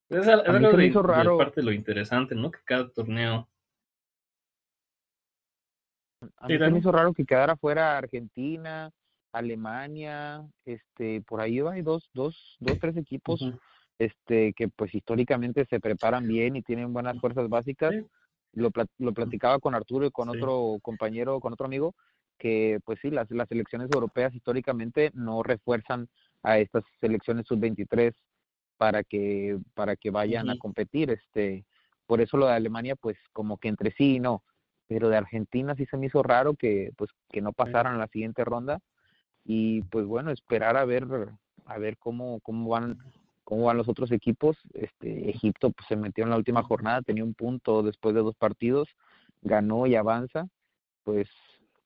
es, 0.10 0.28
A 0.28 0.34
algo 0.34 0.74
me 0.74 0.84
de, 0.84 0.88
hizo 0.88 1.02
de 1.02 1.08
raro. 1.08 1.38
parte 1.38 1.62
de 1.62 1.66
lo 1.66 1.72
interesante, 1.72 2.36
¿no? 2.36 2.52
Que 2.52 2.60
cada 2.64 2.90
torneo. 2.90 3.48
A 6.38 6.48
Sí, 6.48 6.54
mí 6.54 6.60
se 6.60 6.70
me 6.70 6.80
hizo 6.80 6.92
raro 6.92 7.14
que 7.14 7.26
quedara 7.26 7.56
fuera 7.56 7.98
Argentina, 7.98 8.92
Alemania, 9.32 10.46
este, 10.66 11.22
por 11.22 11.42
ahí 11.42 11.60
va, 11.62 11.74
hay 11.74 11.82
dos, 11.82 12.10
dos, 12.14 12.58
dos, 12.60 12.78
tres 12.80 12.96
equipos, 12.98 13.42
este, 13.98 14.54
que 14.54 14.68
pues 14.68 14.94
históricamente 14.94 15.66
se 15.66 15.80
preparan 15.80 16.28
bien 16.28 16.56
y 16.56 16.62
tienen 16.62 16.94
buenas 16.94 17.20
fuerzas 17.20 17.50
básicas. 17.50 17.96
Sí. 17.96 18.06
Lo, 18.54 18.70
plat- 18.70 18.90
lo 18.98 19.14
platicaba 19.14 19.60
con 19.60 19.74
Arturo 19.74 20.06
y 20.06 20.12
con 20.12 20.30
Sí. 20.30 20.38
otro 20.38 20.78
compañero, 20.82 21.40
con 21.40 21.54
otro 21.54 21.66
amigo, 21.66 21.96
que 22.42 22.80
pues 22.86 22.98
sí, 23.04 23.12
las, 23.12 23.30
las 23.30 23.48
selecciones 23.48 23.88
europeas 23.94 24.34
históricamente 24.34 25.12
no 25.14 25.44
refuerzan 25.44 26.10
a 26.42 26.58
estas 26.58 26.84
selecciones 27.00 27.46
sub-23 27.46 28.16
para 28.78 29.04
que, 29.04 29.60
para 29.76 29.96
que 29.96 30.10
vayan 30.10 30.50
a 30.50 30.58
competir, 30.58 31.12
este, 31.12 31.66
por 32.08 32.20
eso 32.20 32.38
lo 32.38 32.48
de 32.48 32.54
Alemania, 32.54 32.96
pues 32.96 33.16
como 33.32 33.60
que 33.60 33.68
entre 33.68 33.92
sí, 33.92 34.20
no, 34.20 34.42
pero 34.88 35.10
de 35.10 35.18
Argentina 35.18 35.76
sí 35.76 35.86
se 35.86 35.98
me 35.98 36.08
hizo 36.08 36.24
raro 36.24 36.56
que 36.56 36.92
pues 36.98 37.12
que 37.32 37.42
no 37.42 37.54
pasaran 37.54 37.94
a 37.94 38.00
la 38.00 38.08
siguiente 38.08 38.44
ronda 38.44 38.80
y 39.46 39.84
pues 39.84 40.08
bueno 40.08 40.32
esperar 40.32 40.78
a 40.78 40.84
ver 40.84 41.08
a 41.66 41.78
ver 41.78 41.98
cómo 41.98 42.40
cómo 42.42 42.72
van 42.72 42.98
cómo 43.44 43.66
van 43.66 43.78
los 43.78 43.88
otros 43.88 44.12
equipos 44.12 44.58
este 44.74 45.30
Egipto 45.30 45.70
pues 45.70 45.88
se 45.88 45.96
metió 45.96 46.24
en 46.24 46.32
la 46.32 46.38
última 46.38 46.64
jornada 46.64 47.04
tenía 47.04 47.24
un 47.24 47.36
punto 47.36 47.84
después 47.84 48.14
de 48.16 48.22
dos 48.22 48.36
partidos 48.36 48.90
ganó 49.42 49.88
y 49.88 49.96
avanza 49.96 50.48
pues 51.04 51.30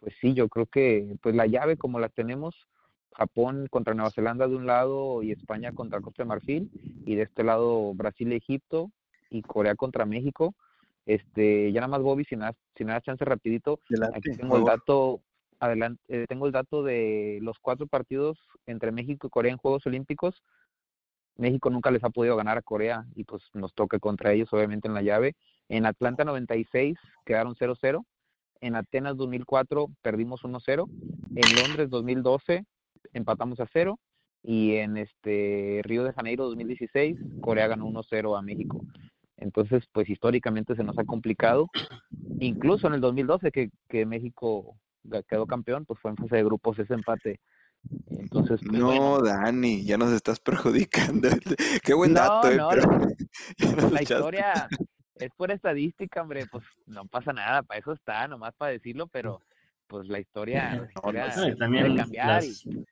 pues 0.05 0.15
sí 0.21 0.35
yo 0.35 0.47
creo 0.49 0.67
que 0.67 1.17
pues 1.23 1.33
la 1.33 1.47
llave 1.47 1.77
como 1.77 1.99
la 1.99 2.09
tenemos 2.09 2.67
Japón 3.13 3.65
contra 3.71 3.95
Nueva 3.95 4.11
Zelanda 4.11 4.47
de 4.47 4.55
un 4.55 4.67
lado 4.67 5.23
y 5.23 5.31
España 5.31 5.71
contra 5.71 5.99
Costa 5.99 6.21
de 6.21 6.29
Marfil 6.29 6.69
y 7.07 7.15
de 7.15 7.23
este 7.23 7.43
lado 7.43 7.91
Brasil 7.95 8.31
y 8.31 8.35
Egipto 8.35 8.91
y 9.31 9.41
Corea 9.41 9.73
contra 9.73 10.05
México 10.05 10.53
este 11.07 11.71
ya 11.71 11.81
nada 11.81 11.89
más 11.89 12.03
Bobby 12.03 12.23
si 12.25 12.35
nada 12.35 12.53
si 12.75 12.83
nada 12.85 13.01
chance 13.01 13.25
rapidito 13.25 13.79
Aquí 14.13 14.37
tengo 14.37 14.57
el 14.57 14.65
dato, 14.65 15.21
adelante, 15.59 16.03
eh, 16.07 16.25
tengo 16.29 16.45
el 16.45 16.51
dato 16.51 16.83
de 16.83 17.39
los 17.41 17.57
cuatro 17.57 17.87
partidos 17.87 18.37
entre 18.67 18.91
México 18.91 19.25
y 19.25 19.31
Corea 19.31 19.51
en 19.53 19.57
Juegos 19.57 19.87
Olímpicos. 19.87 20.43
México 21.35 21.71
nunca 21.71 21.89
les 21.89 22.03
ha 22.03 22.11
podido 22.11 22.35
ganar 22.35 22.59
a 22.59 22.61
Corea 22.61 23.05
y 23.15 23.23
pues 23.23 23.41
nos 23.55 23.73
toca 23.73 23.97
contra 23.97 24.33
ellos 24.33 24.53
obviamente 24.53 24.87
en 24.87 24.93
la 24.93 25.01
llave. 25.01 25.35
En 25.67 25.87
Atlanta 25.87 26.23
96 26.25 26.95
quedaron 27.25 27.55
0-0. 27.55 28.05
En 28.61 28.75
Atenas 28.75 29.17
2004 29.17 29.87
perdimos 30.01 30.43
1-0. 30.43 30.87
En 31.35 31.55
Londres 31.55 31.89
2012 31.89 32.65
empatamos 33.13 33.59
a 33.59 33.67
0 33.71 33.99
y 34.43 34.75
en 34.75 34.97
este 34.97 35.81
Río 35.83 36.03
de 36.03 36.13
Janeiro 36.13 36.45
2016 36.45 37.17
Corea 37.41 37.67
ganó 37.67 37.85
1-0 37.87 38.37
a 38.37 38.41
México. 38.41 38.81
Entonces, 39.37 39.83
pues 39.91 40.09
históricamente 40.09 40.75
se 40.75 40.83
nos 40.83 40.97
ha 40.97 41.03
complicado. 41.03 41.69
Incluso 42.39 42.87
en 42.87 42.93
el 42.93 43.01
2012 43.01 43.51
que, 43.51 43.69
que 43.89 44.05
México 44.05 44.77
quedó 45.27 45.45
campeón, 45.45 45.85
pues 45.85 45.99
fue 45.99 46.11
en 46.11 46.17
fase 46.17 46.37
de 46.37 46.43
grupos 46.43 46.79
ese 46.79 46.93
empate. 46.93 47.39
Entonces, 48.09 48.61
pues, 48.65 48.79
No, 48.79 48.87
bueno, 48.87 49.21
Dani, 49.21 49.83
ya 49.83 49.97
nos 49.97 50.11
estás 50.13 50.39
perjudicando. 50.41 51.27
Qué 51.83 51.93
buen 51.93 52.13
No, 52.13 52.19
dato, 52.21 52.49
eh, 52.49 52.57
pero 53.59 53.89
la- 53.89 54.01
historia 54.01 54.67
es 55.15 55.31
por 55.35 55.51
estadística, 55.51 56.21
hombre, 56.21 56.45
pues 56.47 56.63
no 56.85 57.05
pasa 57.05 57.33
nada, 57.33 57.63
para 57.63 57.79
eso 57.79 57.93
está, 57.93 58.27
nomás 58.27 58.53
para 58.55 58.71
decirlo, 58.71 59.07
pero 59.07 59.41
pues 59.87 60.07
la 60.07 60.19
historia, 60.19 60.75
la 60.75 60.85
historia 60.87 61.27
no, 61.27 61.35
No, 61.35 61.41
y 61.41 61.45
puede 61.45 61.55
también 61.55 61.95
cambiar 61.95 62.43
y- 62.43 62.85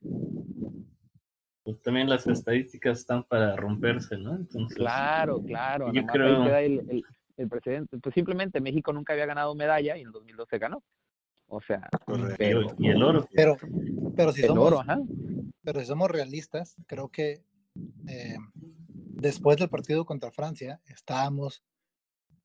pues, 1.63 1.81
también 1.81 2.09
las 2.09 2.27
estadísticas 2.27 2.99
están 2.99 3.23
para 3.23 3.55
romperse, 3.55 4.17
¿no? 4.17 4.35
Entonces, 4.35 4.75
Claro, 4.77 5.41
claro. 5.41 5.91
Yo 5.93 6.05
creo- 6.05 6.41
ahí 6.41 6.47
queda 6.47 6.61
el, 6.61 6.79
el, 6.89 7.05
el 7.37 7.49
precedente. 7.49 7.97
Pues 7.99 8.13
simplemente 8.13 8.59
México 8.59 8.91
nunca 8.91 9.13
había 9.13 9.25
ganado 9.25 9.55
medalla 9.55 9.95
y 9.97 10.01
en 10.01 10.07
el 10.07 10.11
2012 10.13 10.57
ganó. 10.59 10.83
O 11.47 11.61
sea, 11.61 11.89
pero 12.37 12.75
y 12.79 12.89
el 12.89 13.01
oro. 13.03 13.27
pero, 13.33 13.57
pero 14.15 14.31
si 14.33 14.41
el 14.41 14.47
somos, 14.47 14.65
oro, 14.67 14.79
ajá. 14.81 14.99
pero 15.63 15.79
si 15.79 15.85
somos 15.85 16.09
realistas, 16.09 16.75
creo 16.87 17.09
que 17.09 17.43
eh, 18.07 18.37
después 19.21 19.57
del 19.57 19.69
partido 19.69 20.05
contra 20.05 20.31
Francia 20.31 20.81
estábamos 20.87 21.63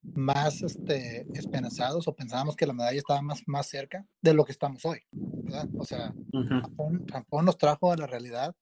más 0.03 0.63
este, 0.63 1.27
esperanzados 1.35 2.07
o 2.09 2.15
pensábamos 2.15 2.57
que 2.57 2.67
la 2.67 2.73
medalla 2.73 2.99
estaba 2.99 3.21
más, 3.23 3.43
más 3.47 3.67
cerca 3.69 4.07
de 4.23 4.35
lo 4.35 4.45
que 4.45 4.53
estamos 4.53 4.85
hoy, 4.85 5.01
¿verdad? 5.13 5.69
O 5.77 5.85
sea. 5.85 6.15
Japón, 6.61 7.05
Japón 7.11 7.45
nos 7.45 7.59
trajo 7.59 7.93
a 7.93 7.97
la 7.97 8.07
realidad 8.07 8.55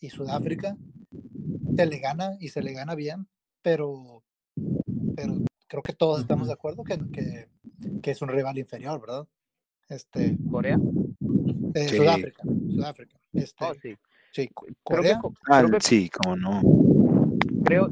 y 0.00 0.10
Sudáfrica 0.10 0.76
se 1.76 1.86
le 1.86 1.98
gana 1.98 2.36
y 2.40 2.48
se 2.48 2.62
le 2.62 2.72
gana 2.72 2.94
bien, 2.94 3.28
pero, 3.62 4.22
pero 5.16 5.42
creo 5.66 5.82
que 5.82 5.92
todos 5.92 6.20
estamos 6.20 6.46
de 6.48 6.52
acuerdo 6.54 6.84
que, 6.84 6.98
que, 7.12 7.48
que 8.02 8.10
es 8.10 8.22
un 8.22 8.28
rival 8.28 8.58
inferior, 8.58 9.00
¿verdad? 9.00 9.26
Este, 9.88 10.36
Corea. 10.50 10.78
eh, 11.74 11.88
Sí. 11.88 11.96
Sudáfrica, 11.96 12.42
Sudáfrica. 12.74 13.18
Este, 13.32 13.64
Oh, 13.64 13.74
sí. 13.82 13.96
sí, 14.32 14.48
Co- 14.48 14.66
Creo 14.66 15.02
que, 15.02 15.18
Corea, 15.18 15.18
co- 15.18 15.34
Ah, 15.48 15.64
sí, 15.80 16.08
cómo 16.10 16.36
no. 16.36 16.62
creo, 17.64 17.88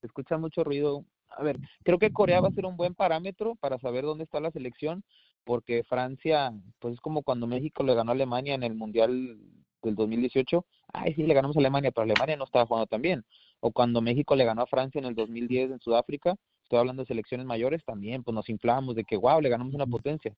se 0.00 0.06
escucha 0.06 0.36
mucho 0.38 0.64
ruido. 0.64 1.04
A 1.36 1.42
ver, 1.42 1.58
creo 1.84 1.98
que 1.98 2.12
Corea 2.12 2.40
va 2.40 2.48
a 2.48 2.52
ser 2.52 2.64
un 2.64 2.76
buen 2.76 2.94
parámetro 2.94 3.56
para 3.56 3.78
saber 3.78 4.04
dónde 4.04 4.24
está 4.24 4.40
la 4.40 4.50
selección, 4.50 5.04
porque 5.44 5.84
Francia, 5.84 6.52
pues 6.78 6.94
es 6.94 7.00
como 7.00 7.22
cuando 7.22 7.46
México 7.46 7.82
le 7.84 7.94
ganó 7.94 8.12
a 8.12 8.14
Alemania 8.14 8.54
en 8.54 8.62
el 8.62 8.74
Mundial 8.74 9.38
del 9.82 9.94
2018. 9.94 10.64
Ay, 10.94 11.14
sí, 11.14 11.24
le 11.24 11.34
ganamos 11.34 11.56
a 11.56 11.60
Alemania, 11.60 11.90
pero 11.92 12.04
Alemania 12.04 12.36
no 12.36 12.44
estaba 12.44 12.66
jugando 12.66 12.86
tan 12.86 13.02
bien. 13.02 13.24
O 13.60 13.70
cuando 13.70 14.00
México 14.00 14.34
le 14.34 14.46
ganó 14.46 14.62
a 14.62 14.66
Francia 14.66 14.98
en 14.98 15.04
el 15.04 15.14
2010 15.14 15.72
en 15.72 15.80
Sudáfrica, 15.80 16.36
estoy 16.62 16.78
hablando 16.78 17.02
de 17.02 17.06
selecciones 17.06 17.46
mayores 17.46 17.84
también, 17.84 18.22
pues 18.24 18.34
nos 18.34 18.48
inflamos 18.48 18.94
de 18.94 19.04
que, 19.04 19.16
wow, 19.16 19.40
le 19.40 19.50
ganamos 19.50 19.74
una 19.74 19.86
potencia. 19.86 20.34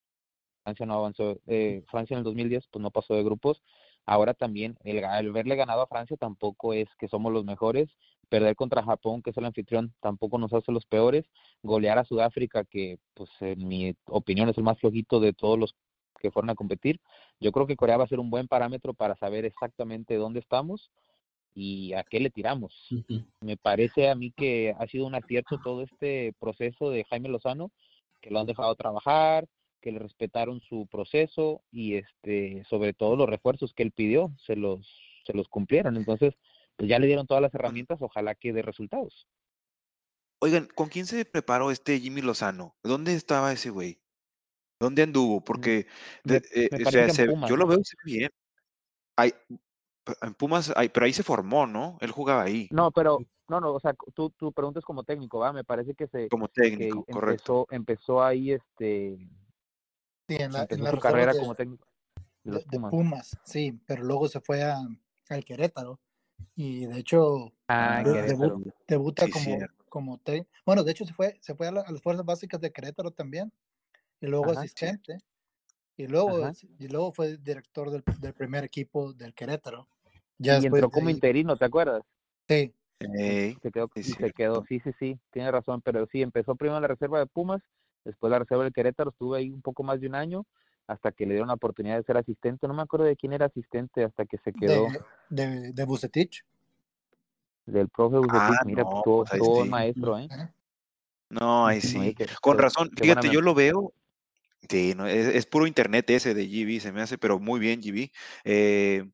Francia 0.65 0.85
no 0.85 0.95
avanzó, 0.95 1.39
eh, 1.47 1.85
Francia 1.89 2.15
en 2.15 2.19
el 2.19 2.25
2010 2.25 2.67
pues 2.71 2.83
no 2.83 2.91
pasó 2.91 3.15
de 3.15 3.23
grupos. 3.23 3.63
Ahora 4.05 4.35
también, 4.35 4.77
el, 4.85 4.99
el 4.99 5.05
haberle 5.05 5.57
ganado 5.57 5.83
a 5.83 5.87
Francia 5.87 6.17
tampoco 6.17 6.73
es 6.73 6.89
que 6.99 7.09
somos 7.09 7.33
los 7.33 7.45
mejores. 7.45 7.89
Perder 8.29 8.57
contra 8.57 8.83
Japón, 8.83 9.23
que 9.23 9.31
es 9.31 9.37
el 9.37 9.45
anfitrión, 9.45 9.95
tampoco 10.01 10.39
nos 10.39 10.53
hace 10.53 10.73
los 10.73 10.85
peores. 10.87 11.25
Golear 11.63 11.99
a 11.99 12.05
Sudáfrica, 12.05 12.65
que 12.65 12.99
pues 13.15 13.31
en 13.41 13.67
mi 13.67 13.95
opinión 14.07 14.49
es 14.49 14.59
el 14.59 14.65
más 14.65 14.79
flojito 14.79 15.21
de 15.21 15.33
todos 15.33 15.59
los 15.59 15.75
que 16.19 16.31
fueron 16.31 16.51
a 16.51 16.55
competir. 16.55 17.01
Yo 17.41 17.53
creo 17.53 17.67
que 17.67 17.77
Corea 17.77 17.97
va 17.97 18.05
a 18.05 18.09
ser 18.09 18.21
un 18.21 18.31
buen 18.31 18.49
parámetro 18.49 18.93
para 18.93 19.17
saber 19.17 19.45
exactamente 19.45 20.17
dónde 20.17 20.41
estamos 20.41 20.91
y 21.55 21.93
a 21.95 22.05
qué 22.05 22.21
le 22.21 22.31
tiramos. 22.31 22.75
Me 23.41 23.57
parece 23.57 24.09
a 24.09 24.15
mí 24.15 24.33
que 24.33 24.75
ha 24.79 24.87
sido 24.87 25.07
un 25.07 25.15
acierto 25.15 25.59
todo 25.63 25.83
este 25.83 26.35
proceso 26.39 26.91
de 26.91 27.05
Jaime 27.05 27.29
Lozano, 27.29 27.71
que 28.21 28.31
lo 28.31 28.41
han 28.41 28.47
dejado 28.47 28.75
trabajar, 28.75 29.47
que 29.81 29.93
le 29.93 29.99
respetaron 29.99 30.61
su 30.61 30.87
proceso 30.91 31.63
y 31.71 31.95
este 31.95 32.65
sobre 32.69 32.93
todo 32.93 33.17
los 33.17 33.29
refuerzos 33.29 33.73
que 33.75 33.85
él 33.85 33.93
pidió 33.93 34.33
se 34.45 34.57
los 34.57 34.87
se 35.25 35.35
los 35.35 35.49
cumplieron. 35.49 35.97
Entonces, 35.97 36.35
pues 36.79 36.89
ya 36.89 36.99
le 37.01 37.09
dieron 37.09 37.27
todas 37.27 37.43
las 37.43 37.53
herramientas, 37.55 38.01
ojalá 38.01 38.37
que 38.37 38.53
dé 38.53 38.63
resultados. 38.63 39.29
Oigan, 40.41 40.69
¿con 40.77 40.89
quién 40.89 41.07
se 41.07 41.25
preparó 41.25 41.73
este 41.73 41.99
Jimmy 41.99 42.23
Lozano? 42.23 42.77
¿Dónde 42.85 43.15
estaba 43.15 43.53
ese 43.53 43.71
güey? 43.71 44.01
¿Dónde 44.81 45.03
anduvo? 45.03 45.43
Porque, 45.43 45.89
Me, 46.23 46.35
de- 46.35 46.49
eh, 46.55 46.69
me 46.71 46.85
o 46.85 46.91
sea, 46.91 47.09
se- 47.09 47.27
Pumas. 47.27 47.51
yo 47.51 47.57
lo 47.57 47.67
veo 47.67 47.81
bien. 48.05 48.31
Ay, 49.17 49.35
p- 50.05 50.13
en 50.23 50.35
Pumas, 50.35 50.73
ay, 50.77 50.89
pero 50.91 51.07
ahí 51.07 51.13
se 51.13 51.25
formó, 51.25 51.67
¿no? 51.67 51.99
Él 52.01 52.13
jugaba 52.13 52.43
ahí 52.45 52.69
No, 52.71 52.93
pero 52.93 53.19
no, 53.49 53.61
no, 53.61 53.73
o 53.75 53.81
sea, 53.81 53.97
tú 54.15 54.31
tú 54.31 54.53
preguntas 54.53 54.85
como 54.85 55.03
técnico, 55.03 55.41
va, 55.41 55.53
me 55.53 55.65
parece 55.65 55.97
que 55.97 56.07
se 56.07 56.29
como 56.29 56.47
que 56.47 56.63
técnico, 56.63 57.05
correcto. 57.07 57.67
empezó 57.67 57.67
empezó 57.73 58.23
ahí 58.23 58.53
este 58.53 59.19
sí, 60.29 60.37
en, 60.37 60.53
la, 60.53 60.65
en 60.71 60.87
su 60.87 60.99
carrera 61.01 61.33
de, 61.33 61.41
como 61.41 61.57
técnico 61.57 61.89
de 62.45 62.53
de- 62.53 62.57
los 62.59 62.65
de 62.65 62.71
Pumas. 62.71 62.91
Pumas, 62.93 63.39
sí, 63.43 63.81
pero 63.85 64.05
luego 64.05 64.29
se 64.29 64.41
fue 64.41 64.63
a, 64.63 64.79
al 65.31 65.45
Querétaro 65.45 65.99
y 66.57 66.87
de 66.87 66.99
hecho 66.99 67.53
Ah, 67.69 68.03
de- 68.05 68.13
Querétaro. 68.13 68.59
debu- 68.59 68.73
debuta 68.89 69.25
Sí, 69.27 69.31
como, 69.33 69.45
cierto. 69.45 69.85
como 69.89 70.19
te, 70.19 70.47
bueno, 70.67 70.85
de 70.85 70.93
hecho 70.93 71.05
se 71.05 71.15
fue, 71.15 71.39
se 71.41 71.55
fue 71.55 71.69
a, 71.69 71.73
la- 71.73 71.81
a 71.83 71.93
las 71.93 72.03
fuerzas 72.03 72.25
básicas 72.25 72.61
de 72.61 72.73
Querétaro 72.73 73.11
también, 73.11 73.53
y 74.21 74.27
luego 74.27 74.47
Ajá, 74.47 74.55
sí. 74.55 74.61
asistente, 74.61 75.19
y 75.97 76.07
luego, 76.07 76.45
Ajá. 76.47 76.53
y 76.79 76.89
luego 76.89 77.13
fue 77.13 77.39
director 77.39 77.91
del, 77.91 78.05
del 78.21 78.35
primer 78.35 78.65
equipo 78.65 79.13
del 79.15 79.35
Querétaro. 79.35 79.89
Ya 80.39 80.55
y 80.55 80.63
después 80.63 80.83
entró 80.83 80.91
como 80.91 81.11
interino, 81.11 81.57
¿te 81.57 81.65
acuerdas? 81.67 82.03
sí, 82.49 82.75
Ey, 83.01 83.57
Se 83.63 83.71
quedó, 83.71 83.89
sí, 83.95 84.03
se 84.03 84.33
quedó, 84.33 84.65
sí, 84.65 84.81
sí, 84.81 84.91
sí, 84.99 85.21
tiene 85.31 85.51
razón, 85.53 85.81
pero 85.83 86.07
sí, 86.07 86.21
empezó 86.23 86.57
primero 86.57 86.77
en 86.79 86.83
la 86.83 86.89
reserva 86.89 87.21
de 87.21 87.27
Pumas, 87.27 87.63
después 88.05 88.31
la 88.31 88.41
reserva 88.41 88.65
del 88.65 88.73
Querétaro, 88.73 89.11
estuve 89.11 89.39
ahí 89.39 89.51
un 89.51 89.63
poco 89.63 89.85
más 89.85 90.01
de 90.01 90.09
un 90.09 90.17
año, 90.17 90.47
hasta 90.89 91.13
que 91.13 91.25
le 91.27 91.33
dieron 91.35 91.49
la 91.49 91.55
oportunidad 91.55 91.97
de 91.99 92.03
ser 92.03 92.17
asistente, 92.17 92.67
no 92.67 92.75
me 92.75 92.83
acuerdo 92.83 93.07
de 93.07 93.15
quién 93.17 93.33
era 93.33 93.47
asistente, 93.47 94.03
hasta 94.03 94.27
que 94.27 94.39
se 94.39 94.53
quedó 94.53 94.89
de, 95.29 95.47
de, 95.47 95.73
de 95.73 95.85
Bucetich. 95.85 96.45
del 97.67 97.89
profe 97.91 98.17
Bucetich, 98.17 98.57
Ah, 98.61 98.65
mira, 98.65 98.83
no, 98.85 99.03
todo, 99.05 99.19
pues 99.19 99.33
ahí 99.33 99.39
todo 99.39 99.65
sí. 99.65 99.71
maestro, 99.71 100.19
¿eh? 100.19 100.29
¿eh? 100.31 100.49
No, 101.31 101.67
ahí 101.67 101.81
sí. 101.83 102.15
qué- 102.15 102.27
Con 102.41 102.59
razón, 102.59 102.91
fíjate, 102.97 103.29
yo 103.31 103.41
lo 103.43 103.55
veo. 103.55 103.93
Sí, 104.69 104.95
no, 104.97 105.07
es, 105.07 105.27
es 105.29 105.47
puro 105.47 105.67
internet 105.67 106.11
ese 106.11 106.35
de 106.35 106.47
GB, 106.49 106.81
se 106.81 106.91
me 106.91 107.01
hace, 107.03 107.17
pero 107.19 107.39
muy 107.39 107.61
bien, 107.61 107.81
GB. 107.81 108.11
Eh, 108.45 109.05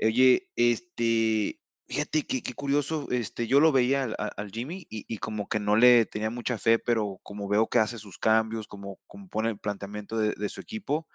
oye, 0.00 0.48
este, 0.56 1.60
fíjate 1.88 2.26
que 2.26 2.42
qué 2.42 2.54
curioso, 2.54 3.08
este, 3.10 3.46
yo 3.46 3.60
lo 3.60 3.72
veía 3.72 4.04
al, 4.04 4.16
al 4.36 4.50
Jimmy 4.50 4.86
y, 4.90 5.04
y 5.08 5.18
como 5.18 5.48
que 5.48 5.60
no 5.60 5.76
le 5.76 6.06
tenía 6.06 6.30
mucha 6.30 6.58
fe, 6.58 6.78
pero 6.78 7.20
como 7.22 7.48
veo 7.48 7.68
que 7.68 7.78
hace 7.78 7.98
sus 7.98 8.18
cambios, 8.18 8.66
como, 8.68 8.98
como 9.06 9.28
pone 9.28 9.50
el 9.50 9.58
planteamiento 9.58 10.16
de, 10.18 10.32
de 10.36 10.48
su 10.48 10.60
equipo, 10.60 11.08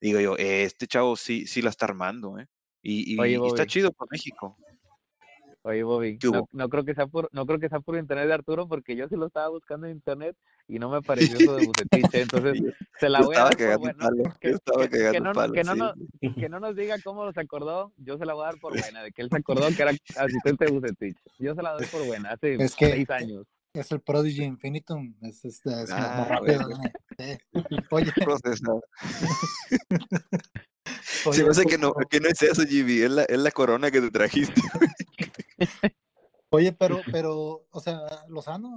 digo 0.00 0.20
yo, 0.20 0.36
"Eh, 0.38 0.64
este 0.64 0.86
chavo 0.88 1.16
sí, 1.16 1.46
sí 1.48 1.62
la 1.62 1.70
está 1.70 1.86
armando, 1.86 2.38
¿eh? 2.38 2.48
Y, 2.82 3.02
y- 3.14 3.16
Oye, 3.16 3.40
y 3.42 3.48
está 3.48 3.66
chido 3.66 3.92
por 3.92 4.08
México. 4.12 4.60
Oye, 5.66 5.82
Bobby, 5.82 6.18
¿Qué 6.18 6.28
no, 6.28 6.46
no 6.52 6.68
creo 6.68 6.84
que 6.84 6.94
sea 6.94 7.06
por, 7.06 7.30
no 7.32 7.46
creo 7.46 7.58
que 7.58 7.70
sea 7.70 7.80
por 7.80 7.96
internet 7.96 8.26
de 8.26 8.34
Arturo, 8.34 8.68
porque 8.68 8.96
yo 8.96 9.08
sí 9.08 9.16
lo 9.16 9.26
estaba 9.28 9.48
buscando 9.48 9.86
en 9.86 9.94
internet 9.94 10.36
y 10.68 10.78
no 10.78 10.90
me 10.90 10.98
apareció 10.98 11.38
eso 11.38 11.56
de 11.56 11.66
Bucetich, 11.66 12.14
¿eh? 12.14 12.20
entonces 12.20 12.60
se 13.00 13.08
la 13.08 13.22
voy 13.22 13.34
a 13.34 13.44
dar 13.44 13.56
por 13.56 13.78
buena. 13.78 13.98
palo, 13.98 14.22
Que, 14.40 14.50
no, 15.20 15.32
palo, 15.32 15.52
que, 15.54 15.64
no, 15.64 15.72
sí. 15.72 15.78
nos- 15.78 15.94
que 16.34 16.48
no 16.50 16.60
nos 16.60 16.76
diga 16.76 16.96
cómo 17.02 17.32
se 17.32 17.40
acordó, 17.40 17.92
yo 17.96 18.18
se 18.18 18.26
la 18.26 18.34
voy 18.34 18.42
a 18.42 18.46
dar 18.48 18.58
por 18.60 18.78
buena, 18.78 19.02
de 19.02 19.10
que 19.12 19.22
él 19.22 19.30
se 19.30 19.38
acordó 19.38 19.66
que 19.74 19.80
era 19.82 19.92
asistente 20.18 20.66
de 20.66 20.70
Bucetich. 20.70 21.16
Yo 21.38 21.54
se 21.54 21.62
la 21.62 21.72
doy 21.72 21.86
por 21.86 22.04
buena, 22.04 22.32
hace 22.32 22.56
Es 22.62 22.74
que- 22.76 22.90
seis 22.90 23.08
años. 23.10 23.46
Es 23.72 23.90
el 23.90 24.00
Prodigy 24.00 24.44
Infinitum, 24.44 25.14
es, 25.22 25.44
es, 25.46 25.60
es 25.64 25.66
más- 25.66 25.90
Ah, 25.90 26.16
más 26.18 26.28
rápido. 26.28 26.68
Sí. 27.18 27.38
Oye, 31.26 31.32
Se 31.38 31.42
me 31.44 31.50
hace 31.50 31.64
que 31.64 31.78
no, 31.78 31.92
que 32.10 32.20
no 32.20 32.28
es 32.28 32.42
eso, 32.42 32.62
GB, 32.62 33.04
es 33.04 33.10
la, 33.10 33.22
es 33.24 33.38
la 33.38 33.50
corona 33.50 33.90
que 33.90 34.00
te 34.02 34.10
trajiste. 34.10 34.60
Oye, 36.50 36.72
pero, 36.72 37.02
pero, 37.10 37.66
o 37.70 37.80
sea, 37.80 38.00
Lozano, 38.28 38.76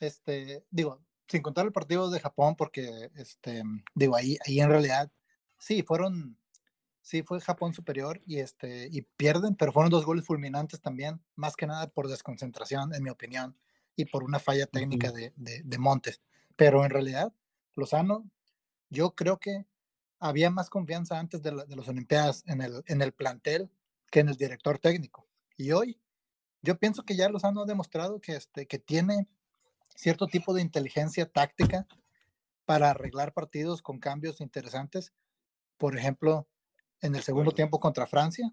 este, 0.00 0.64
digo, 0.70 1.02
sin 1.26 1.42
contar 1.42 1.66
el 1.66 1.72
partido 1.72 2.10
de 2.10 2.20
Japón, 2.20 2.54
porque, 2.56 3.10
este, 3.16 3.62
digo, 3.94 4.14
ahí, 4.14 4.36
ahí 4.46 4.60
en 4.60 4.68
realidad, 4.68 5.10
sí, 5.58 5.82
fueron, 5.82 6.38
sí 7.00 7.22
fue 7.22 7.40
Japón 7.40 7.72
superior 7.72 8.20
y 8.26 8.38
este, 8.38 8.88
y 8.92 9.02
pierden, 9.02 9.56
pero 9.56 9.72
fueron 9.72 9.90
dos 9.90 10.04
goles 10.06 10.24
fulminantes 10.24 10.80
también, 10.80 11.20
más 11.34 11.56
que 11.56 11.66
nada 11.66 11.88
por 11.88 12.08
desconcentración, 12.08 12.94
en 12.94 13.02
mi 13.02 13.10
opinión, 13.10 13.56
y 13.96 14.04
por 14.04 14.22
una 14.22 14.38
falla 14.38 14.66
técnica 14.66 15.10
de, 15.10 15.32
de, 15.36 15.62
de 15.64 15.78
Montes. 15.78 16.20
Pero 16.54 16.84
en 16.84 16.90
realidad, 16.90 17.32
Lozano, 17.74 18.30
yo 18.90 19.14
creo 19.14 19.38
que 19.38 19.66
había 20.20 20.50
más 20.50 20.70
confianza 20.70 21.18
antes 21.18 21.42
de, 21.42 21.52
la- 21.52 21.64
de 21.64 21.76
las 21.76 21.88
Olimpiadas 21.88 22.44
en 22.46 22.62
el, 22.62 22.82
en 22.86 23.02
el 23.02 23.12
plantel 23.12 23.70
que 24.10 24.20
en 24.20 24.28
el 24.28 24.36
director 24.36 24.78
técnico. 24.78 25.25
Y 25.56 25.72
hoy, 25.72 26.00
yo 26.62 26.78
pienso 26.78 27.02
que 27.04 27.16
ya 27.16 27.28
Lozano 27.28 27.62
ha 27.62 27.66
demostrado 27.66 28.20
que, 28.20 28.36
este, 28.36 28.66
que 28.66 28.78
tiene 28.78 29.28
cierto 29.94 30.26
tipo 30.26 30.52
de 30.54 30.62
inteligencia 30.62 31.30
táctica 31.30 31.86
para 32.64 32.90
arreglar 32.90 33.32
partidos 33.32 33.82
con 33.82 33.98
cambios 33.98 34.40
interesantes. 34.40 35.12
Por 35.78 35.96
ejemplo, 35.96 36.48
en 37.00 37.14
el 37.14 37.22
segundo 37.22 37.52
tiempo 37.52 37.80
contra 37.80 38.06
Francia 38.06 38.50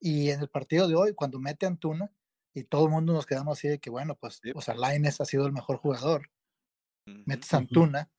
y 0.00 0.30
en 0.30 0.40
el 0.40 0.48
partido 0.48 0.88
de 0.88 0.96
hoy, 0.96 1.14
cuando 1.14 1.38
mete 1.38 1.66
a 1.66 1.68
Antuna 1.68 2.12
y 2.54 2.64
todo 2.64 2.84
el 2.86 2.90
mundo 2.90 3.12
nos 3.12 3.24
quedamos 3.26 3.58
así 3.58 3.68
de 3.68 3.78
que, 3.78 3.88
bueno, 3.90 4.16
pues, 4.16 4.40
Sí. 4.42 4.52
o 4.54 4.60
sea, 4.60 4.74
Lainez 4.74 5.20
ha 5.20 5.24
sido 5.24 5.46
el 5.46 5.52
mejor 5.52 5.76
jugador. 5.78 6.30
Ujú, 7.06 7.22
Metes 7.26 7.52
a. 7.54 7.58
Antuna 7.58 8.10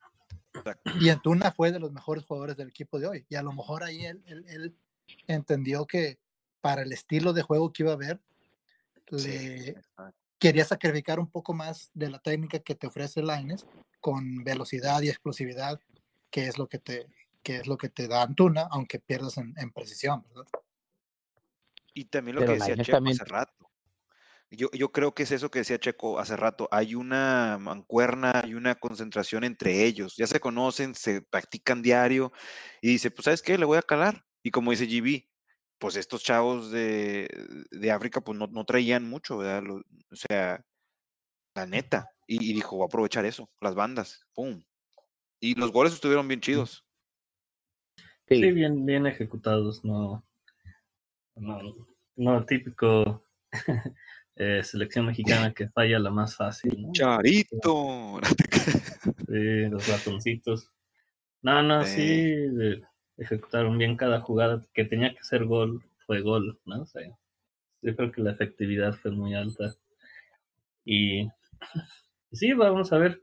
y 0.99 1.10
Antuna 1.10 1.51
fue 1.51 1.71
de 1.71 1.79
los 1.79 1.91
mejores 1.91 2.25
jugadores 2.25 2.56
del 2.58 2.69
equipo 2.69 2.99
de 2.99 3.08
hoy. 3.08 3.25
Y 3.29 3.36
a 3.36 3.43
lo 3.43 3.51
mejor 3.53 3.84
ahí 3.84 4.06
él, 4.06 4.23
él- 4.25 4.45
él 4.47 4.77
entendió 5.27 5.86
que 5.86 6.19
para 6.63 6.82
el 6.84 6.93
estilo 6.93 7.34
de 7.34 7.41
juego 7.41 7.73
que 7.73 7.84
iba 7.84 7.91
a 7.91 7.95
haber, 7.95 8.21
Sí, 9.12 9.28
le 9.28 9.69
exacto. 9.71 10.15
quería 10.39 10.63
sacrificar 10.63 11.19
un 11.19 11.30
poco 11.30 11.54
más 11.54 11.91
de 11.93 12.10
la 12.10 12.19
técnica 12.19 12.60
que 12.60 12.73
te 12.73 12.88
ofrece 12.88 13.21
Lines 13.21 13.67
con 13.99 14.45
velocidad 14.45 15.02
y 15.02 15.10
explosividad, 15.10 15.78
que 16.32 16.47
es 16.47 16.58
lo 16.58 16.69
que 16.69 16.80
te, 16.80 17.08
que 17.43 17.58
es 17.58 17.67
lo 17.67 17.78
que 17.78 17.89
te 17.89 18.08
da 18.08 18.21
Antuna, 18.23 18.69
aunque 18.71 18.99
pierdas 18.99 19.38
en, 19.38 19.54
en 19.58 19.71
precisión, 19.71 20.23
¿verdad? 20.30 20.47
Y 21.93 22.06
también 22.06 22.36
lo 22.36 22.41
Pero 22.41 22.54
que 22.54 22.60
decía 22.60 22.78
Checo 22.78 22.95
también- 22.97 23.17
hace 23.21 23.26
rato. 23.30 23.69
Yo, 24.49 24.69
yo 24.71 24.91
creo 24.91 25.13
que 25.13 25.23
es 25.23 25.32
eso 25.32 25.52
que 25.52 25.60
decía 25.60 25.80
Checo 25.80 26.17
hace 26.19 26.38
rato. 26.38 26.69
Hay 26.71 26.95
una 26.95 27.58
mancuerna, 27.60 28.39
hay 28.43 28.54
una 28.54 28.76
concentración 28.76 29.43
entre 29.43 29.84
ellos. 29.84 30.15
Ya 30.15 30.28
se 30.28 30.39
conocen, 30.39 30.95
se 30.95 31.21
practican 31.23 31.82
diario. 31.82 32.32
Y 32.82 32.89
dice, 32.89 33.12
pues, 33.12 33.26
¿sabes 33.26 33.41
qué? 33.41 33.58
Le 33.58 33.65
voy 33.65 33.80
a 33.80 33.82
calar. 33.82 34.23
Y 34.43 34.52
como 34.52 34.71
dice 34.71 34.86
GB, 34.86 35.28
pues 35.79 35.95
estos 35.95 36.23
chavos 36.23 36.71
de, 36.71 37.27
de 37.71 37.91
África, 37.91 38.21
pues 38.21 38.38
no, 38.38 38.47
no 38.47 38.65
traían 38.65 39.07
mucho, 39.09 39.38
¿verdad? 39.38 39.63
Lo- 39.63 39.77
o 39.77 40.15
sea, 40.15 40.63
la 41.55 41.65
neta. 41.65 42.09
Y, 42.27 42.51
y 42.51 42.53
dijo, 42.53 42.77
voy 42.77 42.83
a 42.83 42.88
aprovechar 42.88 43.25
eso, 43.25 43.49
las 43.62 43.75
bandas. 43.75 44.25
¡Pum! 44.33 44.63
Y 45.41 45.55
los 45.55 45.71
goles 45.71 45.93
estuvieron 45.93 46.27
bien 46.27 46.39
chidos. 46.41 46.86
Sí, 48.27 48.36
Sí, 48.41 48.51
bien, 48.51 48.86
bien 48.86 49.05
ejecutados, 49.05 49.83
no, 49.83 50.25
no, 51.36 51.59
no 52.15 52.45
típico 52.45 53.25
eh, 54.38 54.63
selección 54.63 55.05
mexicana 55.07 55.53
que 55.53 55.67
falla 55.69 55.99
la 55.99 56.09
más 56.09 56.38
fácil, 56.38 56.81
¿no? 56.81 56.91
¡Charito! 56.93 58.21
Sí, 59.27 59.67
los 59.69 59.86
ratoncitos. 59.88 60.71
No, 61.41 61.62
no, 61.62 61.83
Sí. 61.83 61.91
sí, 61.97 62.21
de- 62.55 62.81
ejecutaron 63.17 63.78
bien 63.78 63.97
cada 63.97 64.21
jugada 64.21 64.62
que 64.73 64.86
tenía 64.86 65.13
que 65.15 65.23
ser 65.23 65.45
gol, 65.45 65.84
fue 66.08 66.21
gol, 66.21 66.60
¿no? 66.65 66.84
O 66.84 66.88
yo 67.84 67.95
creo 67.95 68.12
que 68.12 68.21
la 68.23 68.32
efectividad 68.32 68.93
fue 68.93 69.12
muy 69.12 69.36
alta. 69.36 69.76
Y 70.86 71.28
sí, 72.32 72.54
vamos 72.54 72.93
a 72.93 72.97
ver. 72.97 73.21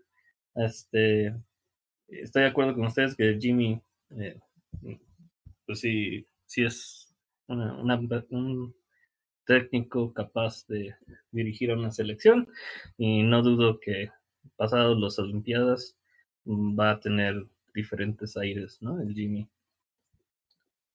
Este, 0.57 1.29
estoy 2.09 2.43
de 2.45 2.49
acuerdo 2.49 2.75
con 2.75 2.87
ustedes 2.87 3.17
que 3.17 3.39
Jimmy, 3.41 3.81
eh, 4.13 4.41
pues 5.67 5.81
sí, 5.81 6.27
sí 6.47 6.65
es 6.65 7.15
una- 7.47 7.75
una- 7.81 8.01
un 8.31 8.75
técnico 9.47 10.13
capaz 10.15 10.67
de 10.69 10.95
dirigir 11.33 11.71
a 11.73 11.75
una 11.77 11.91
selección 11.93 12.49
y 12.99 13.23
no 13.25 13.43
dudo 13.43 13.81
que 13.81 14.11
pasados 14.57 15.01
las 15.01 15.19
Olimpiadas 15.19 15.97
va 16.47 16.93
a 16.93 17.01
tener 17.01 17.47
diferentes 17.75 18.37
aires, 18.37 18.79
¿no? 18.83 19.01
El 19.03 19.15
Jimmy. 19.15 19.49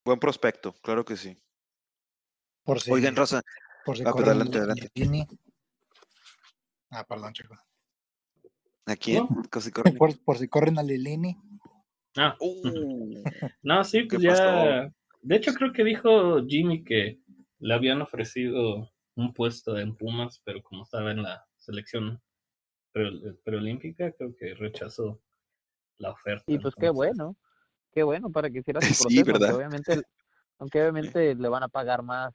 Buen 0.06 0.20
prospecto, 0.20 0.74
claro 0.84 1.04
que 1.04 1.18
sí. 1.18 1.36
Por 2.64 2.80
si, 2.80 2.92
Oigan, 2.92 3.16
Raza, 3.16 3.42
por 3.84 3.98
si 3.98 4.04
ah, 4.06 4.12
corren 4.12 4.30
adelante, 4.30 4.60
adelante. 4.60 4.90
Ah, 6.92 7.04
perdón, 7.04 7.34
chico. 7.34 7.56
¿a 8.86 8.96
quién? 8.96 9.26
¿No? 9.28 9.42
Casi 9.50 9.72
corre. 9.72 9.92
Por, 9.98 10.24
por 10.24 10.38
si 10.38 10.48
corren 10.48 10.78
a 10.78 10.84
Lilini. 10.84 11.36
Ah, 12.18 12.38
Uh, 12.40 13.24
no, 13.64 13.84
sí, 13.84 14.08
¿Qué 14.08 14.18
pues 14.18 14.22
ya. 14.22 14.30
pasó? 14.30 14.94
De 15.22 15.36
hecho, 15.36 15.54
creo 15.56 15.74
que 15.74 15.84
dijo 15.84 16.46
Jimmy 16.46 16.84
que 16.84 17.20
le 17.58 17.74
habían 17.74 18.02
ofrecido 18.04 18.92
un 19.16 19.34
puesto 19.34 19.78
en 19.80 19.96
Pumas, 19.96 20.40
pero 20.46 20.62
como 20.62 20.84
estaba 20.84 21.12
en 21.12 21.24
la 21.24 21.44
selección 21.58 22.22
pre- 22.92 23.34
preolímpica, 23.44 24.12
creo 24.12 24.36
que 24.36 24.54
rechazó 24.54 25.20
la 25.98 26.12
oferta. 26.12 26.44
y 26.48 26.60
pues 26.60 26.76
qué 26.76 26.90
bueno, 26.90 27.36
qué 27.96 28.04
bueno 28.04 28.30
para 28.30 28.50
que 28.52 28.60
hiciera 28.60 28.82
su 28.82 28.88
Sí, 29.10 29.24
proceso, 29.24 29.32
aunque 29.32 29.32
¿verdad? 29.32 29.56
obviamente, 29.56 30.02
aunque 30.60 30.82
obviamente 30.82 31.34
le 31.34 31.50
van 31.50 31.64
a 31.64 31.70
pagar 31.70 32.04
más, 32.04 32.34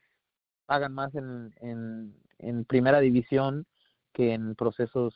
pagan 0.66 0.94
más 0.94 1.14
en, 1.14 1.55
en, 1.61 2.16
en 2.38 2.64
primera 2.64 2.99
división 2.99 3.66
que 4.12 4.33
en 4.33 4.57
procesos 4.57 5.14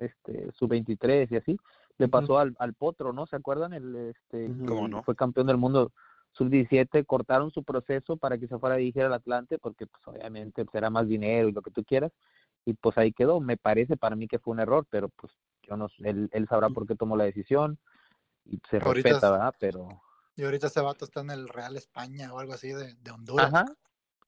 este 0.00 0.50
sub-23 0.52 1.30
y 1.30 1.36
así. 1.36 1.56
Le 1.98 2.08
pasó 2.08 2.38
al, 2.40 2.56
al 2.58 2.74
Potro, 2.74 3.12
¿no? 3.12 3.26
¿Se 3.26 3.36
acuerdan? 3.36 3.72
El, 3.72 3.94
este. 3.94 4.50
¿Cómo 4.66 4.88
no? 4.88 5.04
Fue 5.04 5.14
campeón 5.14 5.46
del 5.46 5.58
mundo 5.58 5.92
sub-17, 6.32 7.06
cortaron 7.06 7.52
su 7.52 7.62
proceso 7.62 8.16
para 8.16 8.36
que 8.36 8.48
se 8.48 8.58
fuera 8.58 8.74
a 8.74 8.78
dirigir 8.78 9.02
al 9.04 9.12
Atlante, 9.12 9.58
porque 9.58 9.86
pues 9.86 10.02
obviamente 10.06 10.64
pues, 10.64 10.74
era 10.74 10.90
más 10.90 11.06
dinero 11.06 11.48
y 11.48 11.52
lo 11.52 11.62
que 11.62 11.70
tú 11.70 11.84
quieras, 11.84 12.10
y 12.64 12.74
pues 12.74 12.98
ahí 12.98 13.12
quedó. 13.12 13.38
Me 13.38 13.56
parece 13.56 13.96
para 13.96 14.16
mí 14.16 14.26
que 14.26 14.40
fue 14.40 14.54
un 14.54 14.60
error, 14.60 14.86
pero 14.90 15.08
pues 15.10 15.32
yo 15.62 15.76
no 15.76 15.88
él, 15.98 16.28
él 16.32 16.48
sabrá 16.48 16.68
por 16.70 16.84
qué 16.86 16.96
tomó 16.96 17.16
la 17.16 17.24
decisión 17.24 17.78
y 18.44 18.60
se 18.70 18.78
Ahorita 18.78 19.08
respeta, 19.10 19.16
es- 19.16 19.32
¿verdad? 19.32 19.54
Pero, 19.58 20.02
Y 20.36 20.42
ahorita 20.44 20.66
ese 20.66 20.80
vato 20.80 21.04
está 21.04 21.20
en 21.20 21.30
el 21.30 21.48
Real 21.48 21.76
España 21.76 22.32
o 22.32 22.38
algo 22.38 22.52
así 22.54 22.68
de, 22.68 22.94
de 22.94 23.10
Honduras. 23.10 23.52
ajá, 23.54 23.64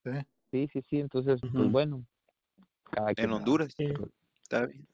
Sí. 0.05 0.11
sí, 0.51 0.69
sí, 0.73 0.83
sí, 0.83 1.01
entonces, 1.01 1.41
pues 1.53 1.71
bueno, 1.71 2.07
cada 2.93 3.13
en. 3.17 3.33
Honduras. 3.33 3.75
Sí. 3.77 3.89
Está 4.43 4.67
bien. 4.67 4.87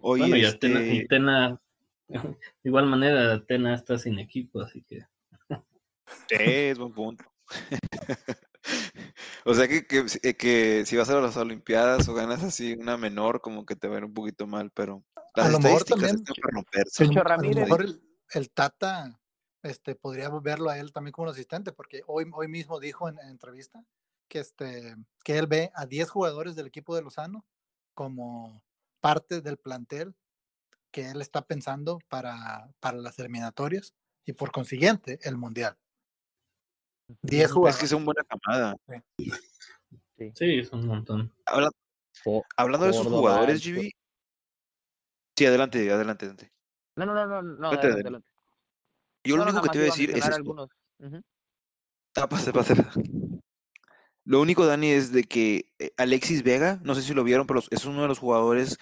Oye, 0.00 0.22
bueno, 0.22 0.36
y 0.36 0.44
este, 0.44 0.66
Atena, 0.66 0.80
y 0.86 1.06
Tena- 1.08 1.60
de 2.08 2.36
igual 2.62 2.86
manera, 2.86 3.44
Tena 3.46 3.74
está 3.74 3.98
sin 3.98 4.18
equipo, 4.18 4.60
así 4.60 4.82
que 4.82 5.06
sí, 6.28 6.36
es 6.38 6.78
buen 6.78 6.92
punto. 6.92 7.24
O 9.44 9.54
sea 9.54 9.68
que, 9.68 9.86
que, 9.86 10.04
eh, 10.24 10.34
que 10.36 10.84
si 10.84 10.96
vas 10.96 11.08
a 11.08 11.20
las 11.20 11.36
Olimpiadas 11.36 12.08
o 12.08 12.14
ganas 12.14 12.42
así 12.42 12.72
una 12.74 12.96
menor, 12.96 13.40
como 13.40 13.64
que 13.64 13.76
te 13.76 13.86
va 13.86 13.94
a 13.94 13.98
ir 13.98 14.04
un 14.04 14.12
poquito 14.12 14.48
mal, 14.48 14.70
pero 14.72 15.04
las 15.36 15.46
A 15.46 15.50
lo 15.50 15.58
mejor 15.60 15.84
también- 15.84 16.16
están 16.16 16.34
para 16.42 16.54
romperse. 16.54 17.04
A 17.04 17.36
lo- 17.36 17.54
mejor 17.66 17.82
el, 17.84 18.02
el 18.32 18.50
Tata 18.50 19.20
este, 19.62 19.94
podría 19.94 20.28
verlo 20.30 20.70
a 20.70 20.78
él 20.78 20.92
también 20.92 21.12
como 21.12 21.28
un 21.28 21.32
asistente, 21.34 21.72
porque 21.72 22.02
hoy, 22.06 22.24
hoy 22.32 22.48
mismo 22.48 22.78
dijo 22.80 23.08
en, 23.08 23.18
en 23.18 23.28
entrevista 23.28 23.84
que, 24.28 24.40
este, 24.40 24.96
que 25.24 25.38
él 25.38 25.46
ve 25.46 25.70
a 25.74 25.86
10 25.86 26.08
jugadores 26.10 26.54
del 26.56 26.66
equipo 26.66 26.94
de 26.96 27.02
Lozano 27.02 27.44
como 27.94 28.62
parte 29.00 29.40
del 29.40 29.56
plantel 29.56 30.14
que 30.92 31.10
él 31.10 31.20
está 31.20 31.42
pensando 31.42 31.98
para, 32.08 32.70
para 32.80 32.96
las 32.98 33.18
eliminatorias 33.18 33.94
y 34.24 34.32
por 34.32 34.50
consiguiente 34.52 35.18
el 35.22 35.36
Mundial. 35.36 35.76
10 37.22 37.44
Es 37.44 37.52
jugadores. 37.52 37.80
que 37.80 37.86
son 37.88 38.04
buena 38.04 38.24
camada. 38.24 38.76
sí, 40.34 40.58
es 40.58 40.72
un 40.72 40.86
montón. 40.86 41.32
Habla- 41.44 41.70
hablando 42.56 42.86
de 42.86 42.92
esos 42.92 43.06
jugadores, 43.06 43.62
GB. 43.64 43.90
Sí, 45.36 45.44
adelante, 45.46 45.90
adelante, 45.90 46.24
adelante. 46.24 46.52
No, 46.96 47.06
no, 47.06 47.14
no, 47.14 47.26
no, 47.26 47.42
no, 47.42 47.68
adelante, 47.68 47.92
adelante. 47.92 48.28
Yo 49.24 49.36
No, 49.36 49.44
lo 49.44 49.50
único 49.50 49.62
que 49.62 49.68
te 49.70 49.78
voy 49.78 49.88
a 49.88 49.90
decir 49.90 50.10
es 50.10 50.14
mencionar 50.14 50.30
esto. 50.30 50.40
algunos. 50.40 50.70
Ujú. 50.98 51.22
Ah. 52.16 52.28
Lo 54.24 54.40
único, 54.40 54.66
Dani, 54.66 54.90
es 54.90 55.12
de 55.12 55.22
que 55.22 55.72
eh, 55.78 55.92
Alexis 55.96 56.42
Vega, 56.42 56.80
no 56.82 56.96
sé 56.96 57.02
si 57.02 57.14
lo 57.14 57.22
vieron, 57.22 57.46
pero 57.46 57.62
es 57.70 57.84
uno 57.84 58.02
de 58.02 58.08
los 58.08 58.18
jugadores 58.18 58.76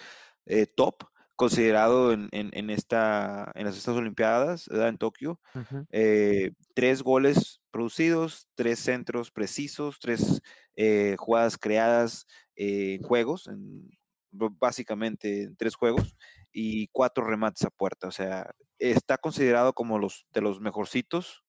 eh, 0.46 0.66
top 0.66 1.04
considerado 1.36 2.12
en, 2.12 2.28
en, 2.32 2.50
en 2.54 2.70
esta, 2.70 3.52
en 3.54 3.66
las 3.66 3.76
estas 3.76 3.96
Olimpiadas, 3.96 4.66
¿verdad? 4.68 4.88
En 4.88 4.96
Tokio. 4.96 5.40
Eh, 5.90 6.52
tres 6.74 7.02
goles 7.02 7.60
producidos, 7.70 8.48
tres 8.54 8.78
centros 8.78 9.30
precisos, 9.30 9.98
tres 10.00 10.40
eh, 10.76 11.16
jugadas 11.18 11.58
creadas 11.58 12.26
en 12.54 13.02
juegos, 13.02 13.50
básicamente 14.30 15.42
en 15.42 15.56
tres 15.56 15.74
juegos, 15.74 16.16
y 16.54 16.86
cuatro 16.88 17.24
remates 17.24 17.64
a 17.64 17.70
puerta. 17.70 18.08
O 18.08 18.12
sea, 18.12 18.50
está 18.78 19.18
considerado 19.18 19.74
como 19.74 19.98
los 19.98 20.26
de 20.32 20.40
los 20.40 20.60
mejorcitos, 20.60 21.44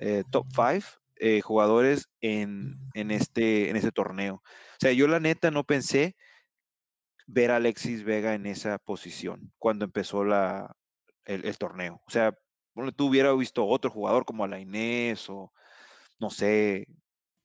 eh, 0.00 0.22
top 0.30 0.46
five 0.54 0.84
eh, 1.16 1.40
jugadores 1.40 2.08
en, 2.20 2.78
en, 2.94 3.10
este, 3.10 3.68
en 3.68 3.76
este 3.76 3.92
torneo. 3.92 4.36
O 4.36 4.78
sea, 4.80 4.92
yo 4.92 5.08
la 5.08 5.20
neta 5.20 5.50
no 5.50 5.64
pensé 5.64 6.16
ver 7.26 7.50
a 7.50 7.56
Alexis 7.56 8.04
Vega 8.04 8.34
en 8.34 8.46
esa 8.46 8.78
posición 8.78 9.52
cuando 9.58 9.84
empezó 9.84 10.24
la, 10.24 10.76
el, 11.24 11.44
el 11.44 11.58
torneo. 11.58 12.00
O 12.06 12.10
sea, 12.10 12.32
ponle 12.74 12.92
tú 12.92 13.08
hubiera 13.08 13.32
visto 13.34 13.66
otro 13.66 13.90
jugador 13.90 14.24
como 14.24 14.44
Alainés 14.44 15.28
o 15.28 15.52
no 16.20 16.30
sé, 16.30 16.86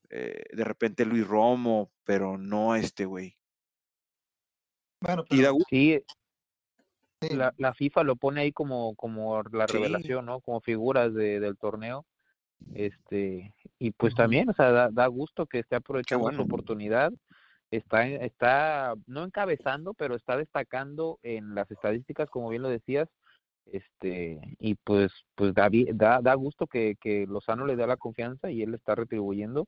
eh, 0.09 0.43
de 0.51 0.63
repente 0.63 1.05
Luis 1.05 1.25
Romo, 1.27 1.91
pero 2.03 2.37
no 2.37 2.73
a 2.73 2.79
este 2.79 3.05
güey. 3.05 3.37
Bueno, 5.01 5.23
Y 5.29 5.37
da 5.37 5.43
pero 5.43 5.53
gusto, 5.53 5.67
Sí, 5.69 6.03
sí, 7.21 7.35
la, 7.35 7.53
la 7.57 7.73
FIFA 7.73 8.03
lo 8.03 8.15
pone 8.15 8.41
ahí 8.41 8.51
como, 8.51 8.95
como 8.95 9.41
la 9.43 9.67
Sí. 9.67 9.73
revelación, 9.73 10.25
¿no? 10.25 10.41
Como 10.41 10.61
figuras 10.61 11.13
de, 11.13 11.39
del 11.39 11.57
torneo. 11.57 12.05
Este, 12.73 13.53
y 13.79 13.91
pues 13.91 14.13
también, 14.15 14.49
o 14.49 14.53
sea, 14.53 14.71
da, 14.71 14.89
da 14.91 15.07
gusto 15.07 15.45
que 15.45 15.59
esté 15.59 15.75
aprovechando 15.75 16.23
bueno. 16.23 16.37
su 16.37 16.43
oportunidad. 16.43 17.11
Está, 17.71 18.07
está, 18.07 18.95
no 19.05 19.23
encabezando, 19.23 19.93
pero 19.93 20.15
está 20.15 20.35
destacando 20.37 21.19
en 21.23 21.53
las 21.55 21.69
estadísticas, 21.71 22.29
como 22.29 22.49
bien 22.49 22.61
lo 22.63 22.69
decías. 22.69 23.07
Este, 23.65 24.39
y 24.59 24.75
pues, 24.75 25.11
pues 25.35 25.53
da, 25.53 25.69
da, 25.93 26.21
da 26.21 26.33
gusto 26.33 26.65
que, 26.65 26.95
que 26.99 27.27
Lozano 27.27 27.65
le 27.65 27.75
da 27.75 27.85
la 27.85 27.97
confianza 27.97 28.49
y 28.49 28.63
él 28.63 28.71
le 28.71 28.77
está 28.77 28.95
retribuyendo. 28.95 29.67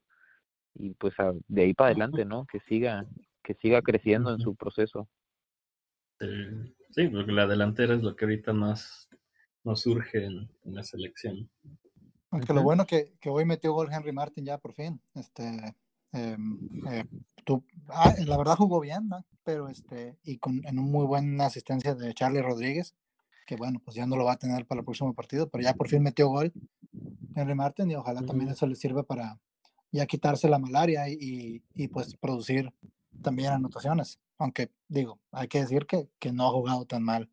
Y 0.73 0.91
pues 0.95 1.19
a- 1.19 1.33
de 1.47 1.61
ahí 1.61 1.73
para 1.73 1.89
adelante, 1.91 2.25
¿no? 2.25 2.45
Que 2.45 2.59
siga, 2.61 3.05
que 3.43 3.53
siga 3.55 3.81
creciendo 3.81 4.33
en 4.33 4.39
su 4.39 4.55
proceso. 4.55 5.07
Eh, 6.19 6.73
sí, 6.91 7.07
porque 7.07 7.31
la 7.31 7.47
delantera 7.47 7.95
es 7.95 8.01
lo 8.03 8.15
que 8.15 8.25
ahorita 8.25 8.53
más 8.53 9.09
nos 9.63 9.81
surge 9.81 10.25
en, 10.25 10.49
en 10.65 10.75
la 10.75 10.83
selección. 10.83 11.49
Aunque 12.31 12.53
lo 12.53 12.63
bueno 12.63 12.85
que, 12.85 13.13
que 13.19 13.29
hoy 13.29 13.45
metió 13.45 13.73
gol 13.73 13.89
Henry 13.91 14.11
Martin 14.13 14.45
ya 14.45 14.57
por 14.57 14.73
fin. 14.73 15.01
Este, 15.15 15.75
em, 16.13 16.59
eh, 16.89 17.05
tú- 17.43 17.63
ah, 17.89 18.13
la 18.25 18.37
verdad 18.37 18.55
jugó 18.55 18.79
bien, 18.79 19.09
¿no? 19.09 19.25
Pero 19.43 19.67
este, 19.67 20.17
y 20.23 20.37
con 20.37 20.61
en 20.65 20.79
un 20.79 20.89
muy 20.91 21.05
buena 21.05 21.47
asistencia 21.47 21.93
de 21.93 22.13
Charlie 22.13 22.41
Rodríguez, 22.41 22.95
que 23.45 23.55
bueno, 23.57 23.81
pues 23.83 23.95
ya 23.95 24.05
no 24.05 24.15
lo 24.15 24.23
va 24.23 24.33
a 24.33 24.37
tener 24.39 24.65
para 24.65 24.79
el 24.79 24.85
próximo 24.85 25.13
partido, 25.13 25.49
pero 25.49 25.63
ya 25.63 25.73
por 25.73 25.89
fin 25.89 26.01
metió 26.03 26.29
gol 26.29 26.53
Henry 27.35 27.55
Martin 27.55 27.91
y 27.91 27.95
ojalá 27.95 28.21
también 28.25 28.49
eso 28.49 28.65
le 28.65 28.75
sirva 28.75 29.03
para 29.03 29.39
ya 29.91 30.05
quitarse 30.05 30.47
la 30.47 30.57
malaria 30.59 31.09
y, 31.09 31.17
y, 31.19 31.63
y, 31.75 31.87
pues 31.89 32.15
producir 32.15 32.71
también 33.21 33.51
anotaciones. 33.51 34.19
Aunque 34.41 34.71
digo, 34.87 35.21
hay 35.31 35.47
que 35.47 35.61
decir 35.61 35.85
que, 35.87 36.09
que 36.19 36.31
no 36.33 36.47
ha 36.47 36.51
jugado 36.51 36.85
tan 36.85 37.03
mal 37.03 37.31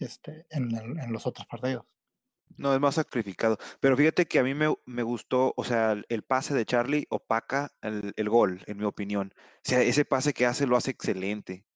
este, 0.00 0.46
en, 0.50 0.74
el- 0.76 0.98
en 1.00 1.12
los 1.12 1.26
otros 1.26 1.46
partidos. 1.48 1.86
no 2.56 2.74
es 2.74 2.80
más 2.80 2.96
sacrificado. 2.96 3.58
Pero 3.80 3.96
fíjate 3.96 4.26
que 4.26 4.38
a 4.38 4.42
mí 4.44 4.54
me, 4.54 4.74
me 4.86 5.02
gustó, 5.02 5.54
o 5.56 5.64
sea, 5.64 5.92
el, 5.92 6.04
el 6.08 6.22
pase 6.22 6.54
de 6.54 6.66
Charlie 6.66 7.06
opaca 7.10 7.70
el, 7.80 8.12
el 8.16 8.28
gol, 8.28 8.62
en 8.66 8.76
mi 8.78 8.84
opinión. 8.84 9.32
O 9.36 9.40
sea, 9.64 9.82
ese 9.82 10.04
pase 10.04 10.32
que 10.34 10.46
hace 10.46 10.66
lo 10.66 10.76
hace 10.76 10.90
excelente. 10.90 11.66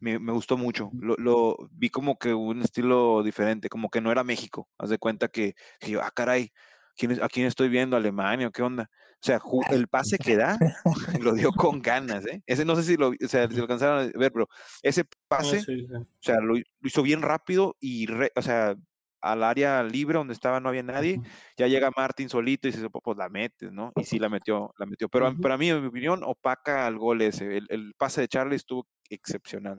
Me, 0.00 0.18
me 0.18 0.32
gustó 0.32 0.56
mucho. 0.58 0.94
Lo, 1.00 1.16
lo 1.18 1.56
vi 1.72 1.90
como 1.90 2.18
que 2.18 2.34
un 2.34 2.62
estilo 2.62 3.22
diferente, 3.24 3.68
como 3.70 3.90
que 3.90 4.00
no 4.02 4.12
era 4.12 4.24
México. 4.24 4.70
Haz 4.78 4.90
de 4.90 4.98
cuenta 4.98 5.28
que, 5.28 5.54
que 5.80 5.90
yo, 5.92 6.02
ah, 6.02 6.12
caray, 6.12 6.52
¿quién 6.96 7.22
¿a 7.22 7.28
quién 7.28 7.46
estoy 7.46 7.68
viendo? 7.70 7.96
¿Alemania 7.96 8.48
o 8.48 8.52
qué 8.52 8.62
onda? 8.62 8.90
O 9.22 9.24
sea, 9.24 9.40
el 9.70 9.86
pase 9.86 10.18
que 10.18 10.36
da 10.36 10.58
lo 11.22 11.32
dio 11.34 11.52
con 11.52 11.80
ganas, 11.80 12.26
¿eh? 12.26 12.42
Ese 12.46 12.64
no 12.64 12.74
sé 12.74 12.82
si 12.82 12.96
lo, 12.96 13.10
o 13.10 13.28
sea, 13.28 13.48
si 13.48 13.54
lo 13.56 13.62
alcanzaron 13.62 14.10
a 14.14 14.18
ver, 14.18 14.32
pero 14.32 14.48
ese 14.82 15.02
Ah, 15.02 15.16
pase, 15.28 15.60
sí, 15.60 15.86
sí. 15.86 15.94
o 15.94 16.06
sea, 16.18 16.36
lo, 16.40 16.54
lo 16.54 16.62
hizo 16.82 17.02
bien 17.02 17.22
rápido 17.22 17.76
y, 17.80 18.06
re- 18.06 18.32
o 18.34 18.42
sea, 18.42 18.74
al 19.20 19.44
área 19.44 19.82
libre 19.84 20.18
donde 20.18 20.32
estaba 20.34 20.58
no 20.58 20.68
había 20.68 20.82
nadie, 20.82 21.20
ya 21.56 21.68
llega 21.68 21.92
Martín 21.96 22.28
solito 22.28 22.66
y 22.66 22.72
dice, 22.72 22.90
"Pues, 22.90 23.02
pues 23.04 23.16
la 23.16 23.28
metes, 23.28 23.70
¿no? 23.70 23.92
Y 23.94 24.02
sí 24.02 24.18
la 24.18 24.28
metió, 24.28 24.74
la 24.76 24.86
metió. 24.86 25.08
Pero 25.08 25.26
a- 25.28 25.30
Ujú. 25.30 25.40
para 25.40 25.56
mí, 25.56 25.70
en 25.70 25.80
mi 25.80 25.86
opinión, 25.86 26.22
opaca 26.24 26.84
al 26.86 26.98
gol 26.98 27.22
ese. 27.22 27.56
El, 27.58 27.66
el 27.68 27.94
pase 27.96 28.22
de 28.22 28.26
Charlie 28.28 28.56
estuvo 28.56 28.88
excepcional. 29.08 29.78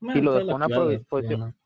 Bueno, 0.00 0.20
lo 0.22 0.34
dejó 0.34 0.56
una 0.56 0.64
jugada 0.66 0.82
pro- 0.84 0.90
estuvo 0.90 1.08
posición- 1.08 1.40
buena. 1.40 1.56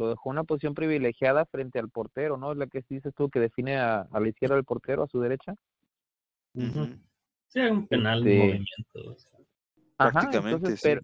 Lo 0.00 0.08
dejó 0.08 0.30
en 0.30 0.32
una 0.32 0.44
posición 0.44 0.74
privilegiada 0.74 1.44
frente 1.44 1.78
al 1.78 1.90
portero, 1.90 2.38
¿no? 2.38 2.52
Es 2.52 2.58
la 2.58 2.66
que 2.66 2.82
dices 2.88 3.14
tú 3.14 3.28
que 3.28 3.38
define 3.38 3.76
a, 3.76 4.08
a 4.10 4.20
la 4.20 4.28
izquierda 4.28 4.54
del 4.54 4.64
portero, 4.64 5.02
a 5.02 5.08
su 5.08 5.20
derecha. 5.20 5.54
Ujú. 6.54 6.66
Ujú. 6.84 6.98
Sí, 7.48 7.60
un 7.60 7.86
penal, 7.86 8.22
un 8.22 8.28
Este, 8.28 8.38
movimiento. 8.38 9.12
o 9.12 9.18
sea. 9.18 9.38
Ajá, 9.98 10.10
Prácticamente, 10.12 10.54
entonces, 10.56 10.80
sí. 10.80 10.88
pero, 10.88 11.02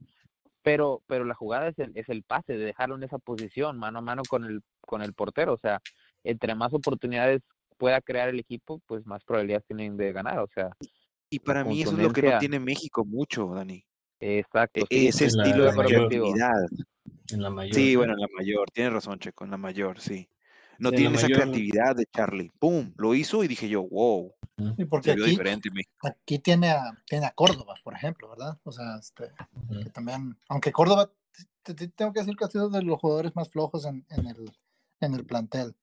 pero, 0.63 1.03
pero 1.07 1.25
la 1.27 1.35
jugada 1.35 1.69
es 1.69 1.79
el, 1.79 1.93
es 1.95 2.09
el 2.09 2.23
pase, 2.23 2.55
de 2.57 2.65
dejarlo 2.65 2.97
en 2.97 3.03
esa 3.03 3.19
posición, 3.19 3.79
mano 3.79 3.99
a 3.99 4.03
mano 4.03 4.23
con 4.29 4.45
el, 4.45 4.63
con 4.81 5.03
el 5.03 5.13
portero. 5.13 5.53
O 5.53 5.59
sea, 5.59 5.81
entre 6.25 6.55
más 6.55 6.73
oportunidades 6.73 7.43
pueda 7.77 8.01
crear 8.01 8.31
el 8.31 8.39
equipo, 8.39 8.81
pues 8.87 9.05
más 9.07 9.23
probabilidades 9.25 9.67
tienen 9.67 9.99
de 9.99 10.13
ganar. 10.13 10.39
O 10.39 10.49
sea, 10.55 10.71
Y 11.29 11.41
para 11.41 11.65
mí 11.65 11.83
eso 11.83 11.93
es 11.93 11.99
lo 11.99 12.13
que 12.13 12.23
no 12.23 12.39
tiene 12.39 12.59
México 12.59 13.05
mucho, 13.05 13.47
Dani. 13.49 13.85
exacto, 14.21 14.81
E- 14.81 14.87
sí, 14.89 15.09
ese 15.09 15.27
estilo 15.27 15.65
la 15.67 15.73
de 15.73 15.77
de 15.83 15.85
creatividad. 15.85 16.67
En 17.33 17.43
la 17.43 17.51
mayor. 17.51 17.75
Sí, 17.75 17.93
¿no? 17.93 18.01
bueno, 18.01 18.12
en 18.15 18.21
la 18.21 18.29
mayor, 18.37 18.71
tienes 18.71 18.93
razón, 18.93 19.19
Checo, 19.19 19.45
en 19.45 19.51
la 19.51 19.57
mayor, 19.57 20.01
sí. 20.01 20.29
No 20.79 20.91
Sí, 20.91 20.97
tiene 20.97 21.17
esa 21.17 21.27
mayor. 21.27 21.43
creatividad 21.43 21.97
de 21.97 22.07
Charlie. 22.07 22.53
¡Pum! 22.59 22.93
Lo 22.97 23.15
hizo 23.15 23.43
y 23.43 23.49
dije 23.49 23.69
yo, 23.69 23.83
wow. 23.83 24.35
Y 24.77 24.85
porque 24.85 25.12
aquí, 25.12 25.23
diferente 25.23 25.69
aquí 26.03 26.39
tiene 26.39 26.71
a, 26.71 26.93
tiene 27.07 27.27
a 27.27 27.31
Córdoba, 27.33 27.75
por 27.83 27.95
ejemplo, 27.95 28.29
¿verdad? 28.29 28.59
O 28.65 28.73
sea, 28.73 28.97
este, 28.99 29.31
que 29.83 29.91
también, 29.91 30.37
aunque 30.49 30.73
Córdoba, 30.73 31.11
te- 31.62 31.75
te- 31.75 31.89
tengo 31.89 32.12
que 32.12 32.21
decir 32.21 32.37
que 32.37 32.45
ha 32.45 32.49
sido 32.49 32.69
de 32.69 32.83
los 32.83 32.99
jugadores 33.01 33.35
más 33.35 33.49
flojos 33.51 33.85
en, 33.87 34.07
en 34.11 34.27
el, 34.27 34.51
en 35.01 35.15
el 35.15 35.25
plantel. 35.25 35.75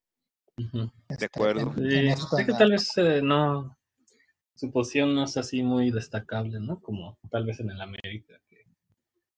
Ujú. 0.57 0.91
este, 1.09 1.25
acuerdo. 1.25 1.73
en- 1.77 1.89
Sí, 1.89 2.07
esta- 2.07 2.37
sí 2.37 2.45
que 2.45 2.53
tal 2.53 2.71
vez 2.71 2.97
eh, 2.97 3.21
no. 3.23 3.77
Su 4.55 4.71
posición 4.71 5.15
no 5.15 5.23
es 5.23 5.35
así 5.37 5.63
muy 5.63 5.89
destacable, 5.91 6.59
¿no? 6.59 6.79
Como 6.79 7.17
tal 7.31 7.45
vez 7.45 7.59
en 7.59 7.71
el 7.71 7.81
América, 7.81 8.39
que 8.47 8.65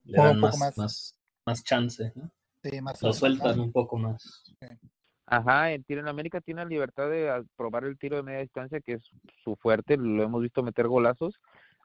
le 0.04 0.18
dan 0.18 0.36
un 0.36 0.42
poco 0.42 0.58
más, 0.58 0.78
más. 0.78 0.78
más, 0.78 1.16
más 1.46 1.64
chance, 1.64 2.12
¿no? 2.16 2.32
sí, 2.64 2.82
más 2.82 3.02
Lo 3.02 3.14
sueltan 3.14 3.60
un 3.60 3.72
poco 3.72 3.98
más. 3.98 4.44
Ajá, 5.28 5.72
el 5.72 5.84
tiro 5.86 6.02
en 6.02 6.08
América 6.08 6.40
tiene 6.42 6.64
la 6.64 6.70
libertad 6.70 7.10
de 7.10 7.30
a- 7.30 7.44
probar 7.56 7.86
el 7.86 7.98
tiro 7.98 8.16
de 8.18 8.24
media 8.24 8.42
distancia, 8.42 8.80
que 8.80 8.94
es 8.94 9.10
su 9.44 9.56
fuerte, 9.56 9.98
lo 9.98 10.24
hemos 10.24 10.42
visto 10.42 10.62
meter 10.62 10.88
golazos. 10.88 11.36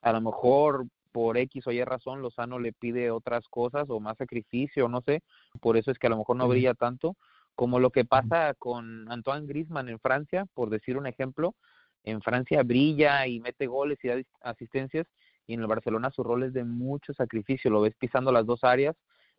A 0.03 0.13
lo 0.13 0.21
mejor 0.21 0.87
por 1.13 1.37
X 1.39 1.67
o 1.67 1.73
Y 1.73 1.83
razón 1.85 2.23
Lozano 2.23 2.59
le 2.59 2.73
pide 2.73 3.11
otras 3.11 3.49
cosas 3.49 3.87
o 3.89 3.99
más 3.99 4.17
sacrificio, 4.19 4.89
no 4.89 5.01
sé, 5.01 5.23
por 5.61 5.77
eso 5.77 5.91
es 5.91 5.99
que 5.99 6.07
a 6.07 6.11
lo 6.11 6.19
mejor 6.19 6.37
no 6.37 6.49
brilla 6.49 6.75
tanto, 6.75 7.17
como 7.55 7.81
lo 7.81 7.91
que 7.91 8.05
pasa 8.05 8.55
con 8.55 9.11
Antoine 9.11 9.47
Griezmann 9.47 9.89
en 9.89 9.99
Francia, 9.99 10.47
por 10.55 10.71
decir 10.71 10.97
un 10.97 11.07
ejemplo, 11.07 11.55
en 12.05 12.23
Francia 12.23 12.63
brilla 12.63 13.27
y 13.27 13.41
mete 13.41 13.67
goles 13.67 13.99
y 14.03 14.09
da 14.09 14.23
asistencias, 14.43 15.07
y 15.47 15.55
en 15.55 15.61
el 15.61 15.67
Barcelona 15.67 16.11
su 16.11 16.23
rol 16.23 16.45
es 16.45 16.53
de 16.53 16.65
mucho 16.65 17.13
sacrificio, 17.13 17.71
lo 17.71 17.81
ves 17.81 17.95
pisando 17.97 18.31
las 18.33 18.47
dos 18.47 18.65
áreas, 18.65 18.97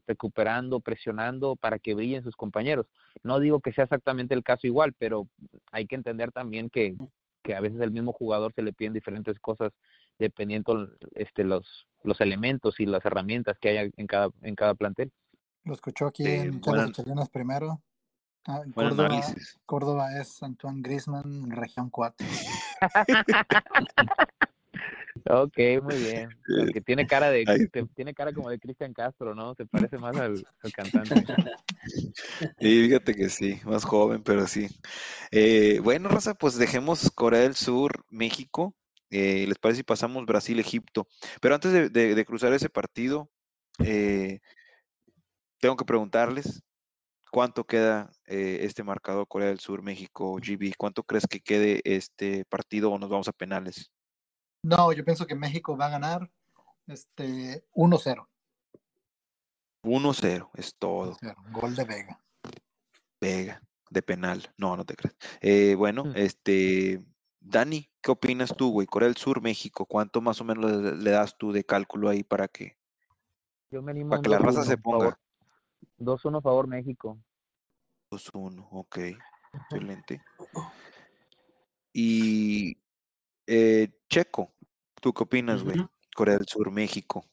recuperando, 0.08 0.80
presionando 0.80 1.56
para 1.56 1.80
que 1.80 1.94
brillen 1.94 2.24
sus 2.24 2.36
compañeros. 2.36 2.88
No 3.24 3.40
digo 3.40 3.60
que 3.60 3.74
sea 3.74 3.86
exactamente 3.86 4.34
el 4.34 4.44
caso 4.44 4.68
igual, 4.68 4.94
pero 4.98 5.28
hay 5.72 5.88
que 5.88 5.96
entender 5.96 6.32
también 6.32 6.70
que, 6.70 6.96
que 7.44 7.56
a 7.56 7.62
veces 7.62 7.80
el 7.82 7.92
mismo 7.92 8.14
jugador 8.14 8.54
se 8.54 8.62
le 8.62 8.74
piden 8.74 8.94
diferentes 8.94 9.40
cosas 9.40 9.72
dependiendo 10.20 10.88
este 11.16 11.44
los 11.44 11.88
los 12.04 12.20
elementos 12.22 12.80
y 12.80 12.86
las 12.86 13.06
herramientas 13.06 13.58
que 13.60 13.70
hay 13.70 13.92
en 13.96 14.08
cada 14.08 14.30
en 14.42 14.56
cada 14.56 14.74
plantel. 14.76 15.12
Lo 15.64 15.74
escuchó 15.74 16.08
aquí 16.08 16.24
Sí, 16.24 16.32
en 16.32 16.60
primero. 17.32 17.82
Ah, 18.48 18.62
en 18.66 18.72
Córdoba, 18.72 19.06
análisis. 19.06 19.60
Córdoba 19.68 20.20
es 20.20 20.42
Antoine 20.42 20.82
Griezmann, 20.82 21.52
región 21.52 21.92
4. 21.92 22.26
Ok, 25.30 25.58
muy 25.84 26.00
bien. 26.00 26.30
Aunque 26.58 26.82
tiene 26.82 27.06
cara 27.08 27.30
de 27.30 27.46
te- 27.72 27.86
tiene 27.96 28.14
cara 28.14 28.34
como 28.34 28.50
de 28.50 28.60
Cristian 28.60 28.94
Castro, 28.94 29.36
¿no? 29.36 29.56
Se 29.56 29.66
parece 29.66 29.98
más 29.98 30.16
al, 30.18 30.44
al 30.62 30.72
cantante. 30.72 31.16
Y 32.60 32.84
fíjate 32.88 33.16
que 33.16 33.30
sí, 33.30 33.60
más 33.66 33.84
joven, 33.84 34.24
pero 34.24 34.48
sí. 34.48 34.68
Eh, 35.32 35.80
bueno, 35.84 36.10
Raza, 36.10 36.34
pues 36.36 36.58
dejemos 36.58 37.10
Corea 37.12 37.42
del 37.42 37.56
Sur, 37.56 38.06
México. 38.10 38.76
Eh, 39.10 39.46
¿les 39.48 39.58
parece 39.58 39.78
si 39.80 39.84
pasamos 39.84 40.26
Brasil, 40.26 40.60
Egipto? 40.60 41.08
Pero 41.42 41.56
antes 41.56 41.72
de, 41.74 41.90
de- 41.90 42.16
de 42.16 42.26
cruzar 42.26 42.54
ese 42.54 42.70
partido, 42.70 43.30
eh, 43.84 44.40
tengo 45.60 45.76
que 45.76 45.86
preguntarles 45.86 46.64
cuánto 47.32 47.66
queda 47.66 48.12
eh, 48.28 48.60
este 48.62 48.84
marcador 48.84 49.28
Corea 49.28 49.50
del 49.50 49.60
Sur, 49.60 49.82
México, 49.82 50.38
GB. 50.40 50.74
¿Cuánto 50.78 51.04
crees 51.04 51.28
que 51.28 51.40
quede 51.42 51.82
este 51.84 52.46
partido 52.46 52.92
o 52.92 53.00
nos 53.00 53.10
vamos 53.10 53.28
a 53.28 53.34
penales? 53.34 53.92
No, 54.64 54.92
yo 54.94 55.04
pienso 55.04 55.26
que 55.26 55.36
México 55.36 55.76
va 55.76 55.88
a 55.88 55.92
ganar 55.92 56.32
este 56.88 57.66
1-0. 57.74 58.28
1-0, 59.84 60.50
es 60.56 60.76
todo. 60.78 61.16
1-0, 61.16 61.36
Gol 61.52 61.76
de 61.76 61.84
Vega. 61.86 62.24
Vega, 63.20 63.62
de 63.90 64.02
penal. 64.02 64.54
No, 64.58 64.78
no 64.78 64.86
te 64.86 64.96
creas. 64.96 65.16
Eh, 65.42 65.76
bueno, 65.76 66.06
Mm. 66.06 66.14
este, 66.16 67.04
Dani, 67.40 67.90
¿qué 68.02 68.12
opinas 68.12 68.56
tú, 68.56 68.72
güey? 68.72 68.86
Corea 68.88 69.08
del 69.08 69.18
Sur, 69.18 69.42
México, 69.42 69.86
¿cuánto 69.88 70.22
más 70.22 70.40
o 70.42 70.44
menos 70.44 70.70
le, 70.72 70.96
le 70.96 71.12
das 71.12 71.36
tú 71.38 71.52
de 71.52 71.64
cálculo 71.64 72.10
ahí 72.10 72.24
para 72.24 72.48
que, 72.48 72.78
Yo 73.72 73.82
me 73.82 73.92
animo 73.92 74.12
para 74.12 74.22
que 74.22 74.30
la 74.30 74.38
raza 74.38 74.64
se 74.64 74.78
2-1, 74.78 74.82
ponga? 74.84 75.00
favor. 75.00 75.20
2-1 75.98 76.42
favor 76.44 76.68
México. 76.68 77.18
2-1, 78.12 78.68
ok, 78.72 78.98
excelente. 79.54 80.22
Y 81.94 82.78
eh, 83.48 83.90
Checo, 84.10 84.54
¿tú 85.02 85.14
qué 85.14 85.24
opinas, 85.24 85.64
güey? 85.64 85.80
Ujú. 85.80 85.90
Corea 86.16 86.38
del 86.38 86.48
Sur, 86.48 86.72
México. 86.72 87.26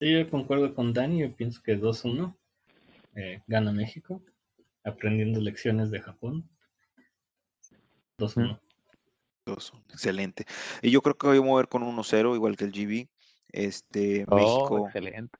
Sí, 0.00 0.12
yo 0.12 0.28
concuerdo 0.28 0.74
con 0.74 0.92
Dani, 0.92 1.20
yo 1.20 1.32
pienso 1.34 1.62
que 1.62 1.76
2-1 1.76 2.36
eh, 3.14 3.42
gana 3.46 3.72
México, 3.72 4.22
aprendiendo 4.84 5.40
lecciones 5.40 5.90
de 5.90 6.00
Japón. 6.00 6.48
2-1. 8.18 8.60
2-1, 9.46 9.82
excelente. 9.90 10.46
Y 10.82 10.90
yo 10.90 11.02
creo 11.02 11.16
que 11.16 11.26
voy 11.26 11.38
a 11.38 11.42
mover 11.42 11.68
con 11.68 11.82
1-0, 11.82 12.34
igual 12.34 12.56
que 12.56 12.64
el 12.64 12.72
GB. 12.72 13.08
Este, 13.48 14.24
Oh, 14.28 14.34
México, 14.34 14.86
excelente. 14.86 15.38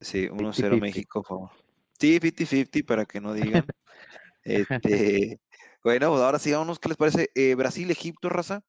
sí, 0.00 0.28
1-0 0.28 0.76
50-50. 0.76 0.80
México, 0.80 1.22
por 1.22 1.28
favor. 1.28 1.50
Sí, 1.98 2.18
50-50 2.18 2.84
para 2.86 3.04
que 3.04 3.20
no 3.20 3.34
digan. 3.34 3.66
Este, 4.46 5.40
bueno, 5.84 6.06
ahora 6.16 6.38
sí, 6.38 6.50
vámonos, 6.50 6.78
¿qué 6.80 6.88
les 6.88 6.96
parece? 6.96 7.30
Eh, 7.34 7.54
Brasil, 7.54 7.90
Egipto, 7.90 8.28
raza. 8.28 8.62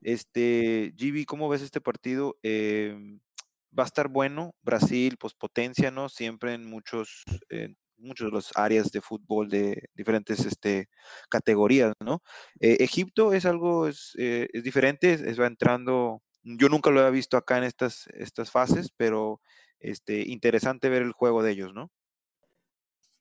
Este, 0.00 0.92
GB, 0.96 1.26
¿cómo 1.26 1.48
ves 1.48 1.62
este 1.62 1.80
partido? 1.80 2.36
Em, 2.42 3.20
va 3.78 3.84
a 3.84 3.86
estar 3.86 4.08
bueno. 4.08 4.54
Brasil, 4.62 5.16
pues 5.20 5.34
potencia, 5.34 5.90
¿no? 5.90 6.08
Siempre 6.08 6.54
en 6.54 6.64
muchos, 6.64 7.24
muchos 8.02 8.26
de 8.26 8.32
los 8.32 8.50
áreas 8.54 8.90
de 8.90 9.00
fútbol 9.00 9.48
de 9.48 9.88
diferentes 9.94 10.44
este, 10.44 10.88
categorías, 11.30 11.94
¿no? 12.00 12.22
Eh, 12.60 12.78
Egipto 12.80 13.32
es 13.32 13.46
algo, 13.46 13.86
es, 13.88 14.14
eh, 14.18 14.48
es 14.52 14.62
diferente, 14.62 15.12
es 15.12 15.40
va 15.40 15.46
entrando. 15.46 16.22
Yo 16.42 16.68
nunca 16.68 16.90
lo 16.90 17.00
había 17.00 17.10
visto 17.10 17.36
acá 17.36 17.58
en 17.58 17.64
estas, 17.64 18.08
estas 18.14 18.50
fases, 18.50 18.90
pero 18.96 19.40
este, 19.78 20.28
interesante 20.28 20.88
ver 20.88 21.02
el 21.02 21.12
juego 21.12 21.42
de 21.42 21.52
ellos, 21.52 21.72
¿no? 21.72 21.90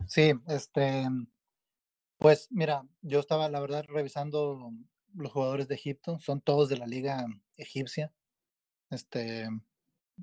Sí, 0.08 0.34
este, 0.48 1.06
pues 2.22 2.48
mira, 2.52 2.88
yo 3.02 3.20
estaba 3.20 3.50
la 3.50 3.60
verdad 3.60 3.84
revisando 3.88 4.72
los 5.16 5.32
jugadores 5.32 5.68
de 5.68 5.74
Egipto, 5.76 6.20
son 6.20 6.40
todos 6.40 6.70
de 6.70 6.78
la 6.78 6.86
liga 6.86 7.26
egipcia, 7.58 8.14
este, 8.92 9.50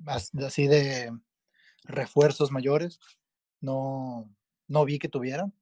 as- 0.05 0.33
así 0.35 0.67
de 0.67 1.11
refuerzos 1.83 2.51
mayores, 2.51 2.99
no, 3.59 4.33
no 4.69 4.85
vi 4.85 4.97
que 4.97 5.09
tuvieran, 5.09 5.53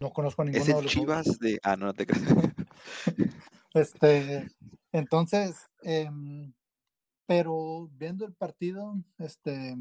no 0.00 0.10
conozco 0.12 0.42
a 0.42 0.46
ninguno 0.46 0.62
Es 0.62 0.66
de 0.66 0.72
el 0.72 0.82
los 0.82 0.92
Chivas 0.92 1.38
de. 1.38 1.60
Ah, 1.62 1.76
no, 1.76 1.86
no 1.86 1.94
te 1.94 2.06
creas. 2.06 2.24
Este, 3.72 4.48
entonces, 4.90 5.68
em, 5.82 6.52
pero 7.26 7.88
viendo 7.92 8.26
el 8.26 8.34
partido, 8.34 8.96
este, 9.18 9.76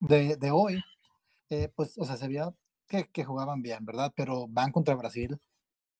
de, 0.00 0.36
de 0.36 0.50
hoy, 0.50 0.82
eh, 1.50 1.70
pues, 1.76 1.98
o 1.98 2.06
sea, 2.06 2.16
se 2.16 2.28
veía 2.28 2.54
que, 2.88 3.08
que 3.08 3.24
jugaban 3.24 3.62
bien, 3.62 3.84
¿verdad? 3.84 4.12
Pero 4.16 4.46
van 4.48 4.72
contra 4.72 4.94
Brasil, 4.94 5.38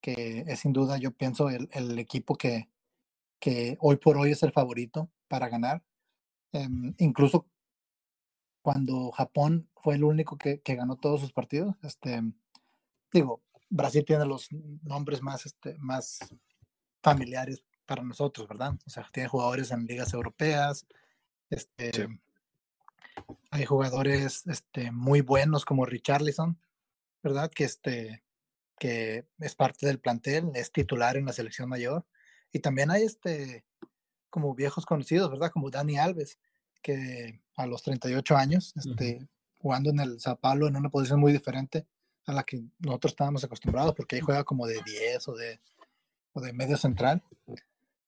que 0.01 0.45
es 0.47 0.61
sin 0.61 0.73
duda, 0.73 0.99
yo 0.99 1.13
pienso, 1.13 1.51
el, 1.51 1.69
el 1.73 1.99
equipo 1.99 2.37
que, 2.37 2.69
que 3.41 3.77
hoy 3.81 3.97
por 3.97 4.17
hoy 4.17 4.33
es 4.33 4.43
el 4.43 4.53
favorito 4.53 5.11
para 5.29 5.49
ganar. 5.49 5.83
Em, 6.53 6.95
incluso 6.99 7.47
cuando 8.63 9.11
Japón 9.13 9.69
fue 9.77 9.95
el 9.95 10.05
único 10.05 10.37
que, 10.37 10.61
que 10.61 10.75
ganó 10.75 10.97
todos 10.97 11.21
sus 11.21 11.33
partidos, 11.33 11.77
este, 11.83 12.23
digo, 13.13 13.43
Brasil 13.69 14.05
tiene 14.05 14.25
los 14.25 14.49
nombres 14.83 15.23
más, 15.23 15.47
este, 15.47 15.77
más 15.79 16.19
familiares 17.03 17.63
para 17.85 18.03
nosotros, 18.03 18.49
¿verdad? 18.49 18.75
O 18.87 18.91
sea, 18.91 19.09
tiene 19.13 19.29
jugadores 19.29 19.71
en 19.71 19.87
ligas 19.87 20.13
europeas, 20.13 20.87
este, 21.51 22.09
hay 23.51 23.65
jugadores 23.65 24.47
este, 24.47 24.91
muy 24.91 25.21
buenos 25.21 25.65
como 25.65 25.87
Richarlison, 25.87 26.59
¿verdad? 27.27 27.51
Que, 27.51 27.65
este, 27.65 28.23
que 28.79 29.27
es 29.41 29.55
parte 29.57 29.87
del 29.87 29.99
plantel, 29.99 30.53
es 30.55 30.71
titular 30.71 31.17
en 31.17 31.27
la 31.27 31.33
selección 31.33 31.69
mayor. 31.69 32.07
Y 32.53 32.61
también 32.61 32.91
hay 32.93 33.03
este, 33.03 33.65
como 34.31 34.55
viejos 34.55 34.87
conocidos, 34.87 35.29
¿verdad? 35.29 35.51
Como 35.51 35.71
Dani 35.71 35.99
Alves, 35.99 36.39
que 36.83 37.41
a 37.57 37.67
los 37.67 37.83
38 37.83 38.37
años, 38.37 38.73
este, 38.77 39.27
jugando 39.59 39.91
en 39.91 39.99
el 39.99 40.21
Sao 40.21 40.39
Paulo 40.39 40.69
en 40.69 40.77
una 40.77 40.89
posición 40.89 41.19
muy 41.19 41.33
diferente 41.33 41.85
a 42.27 42.33
la 42.33 42.45
que 42.45 42.63
nosotros 42.79 43.13
estábamos 43.13 43.43
acostumbrados, 43.43 43.95
porque 43.95 44.17
ahí 44.17 44.23
juega 44.23 44.45
como 44.45 44.69
de 44.69 44.81
10 44.85 45.29
o 45.29 45.35
de, 45.35 45.61
o 46.33 46.41
de 46.41 46.53
medio 46.53 46.77
central. 46.77 47.23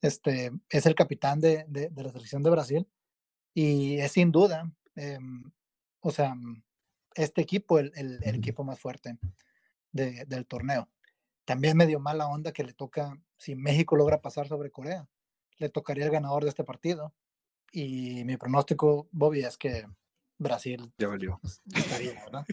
Este, 0.01 0.53
es 0.71 0.87
el 0.87 0.95
capitán 0.95 1.41
de, 1.41 1.65
de, 1.67 1.89
de 1.89 2.03
la 2.05 2.13
selección 2.13 2.45
de 2.45 2.51
Brasil 2.51 2.87
y 3.53 3.99
es 3.99 4.13
sin 4.13 4.31
duda, 4.31 4.71
eh, 4.95 5.19
o 6.01 6.13
sea, 6.13 6.37
este 7.19 7.41
equipo, 7.43 7.79
el, 7.79 7.93
el, 7.97 8.19
el 8.23 8.35
equipo 8.37 8.65
más 8.65 8.79
fuerte 8.81 9.19
de, 9.93 10.25
del 10.27 10.47
torneo. 10.47 10.89
También 11.45 11.77
me 11.77 11.87
dio 11.87 11.99
mala 12.01 12.27
onda 12.29 12.53
que 12.53 12.65
le 12.65 12.73
toca, 12.73 13.19
si 13.37 13.55
México 13.55 13.97
logra 13.97 14.21
pasar 14.21 14.49
sobre 14.49 14.71
Corea, 14.71 15.07
le 15.59 15.69
tocaría 15.69 16.05
el 16.05 16.11
ganador 16.11 16.45
de 16.45 16.51
este 16.51 16.65
partido. 16.65 17.13
Y 17.73 18.25
mi 18.25 18.37
pronóstico, 18.37 19.09
Bobby, 19.13 19.41
es 19.45 19.59
que 19.59 19.87
Brasil 20.39 20.93
Ya 20.99 21.09
valió. 21.09 21.41
estaría, 21.75 22.13
¿verdad? 22.25 22.47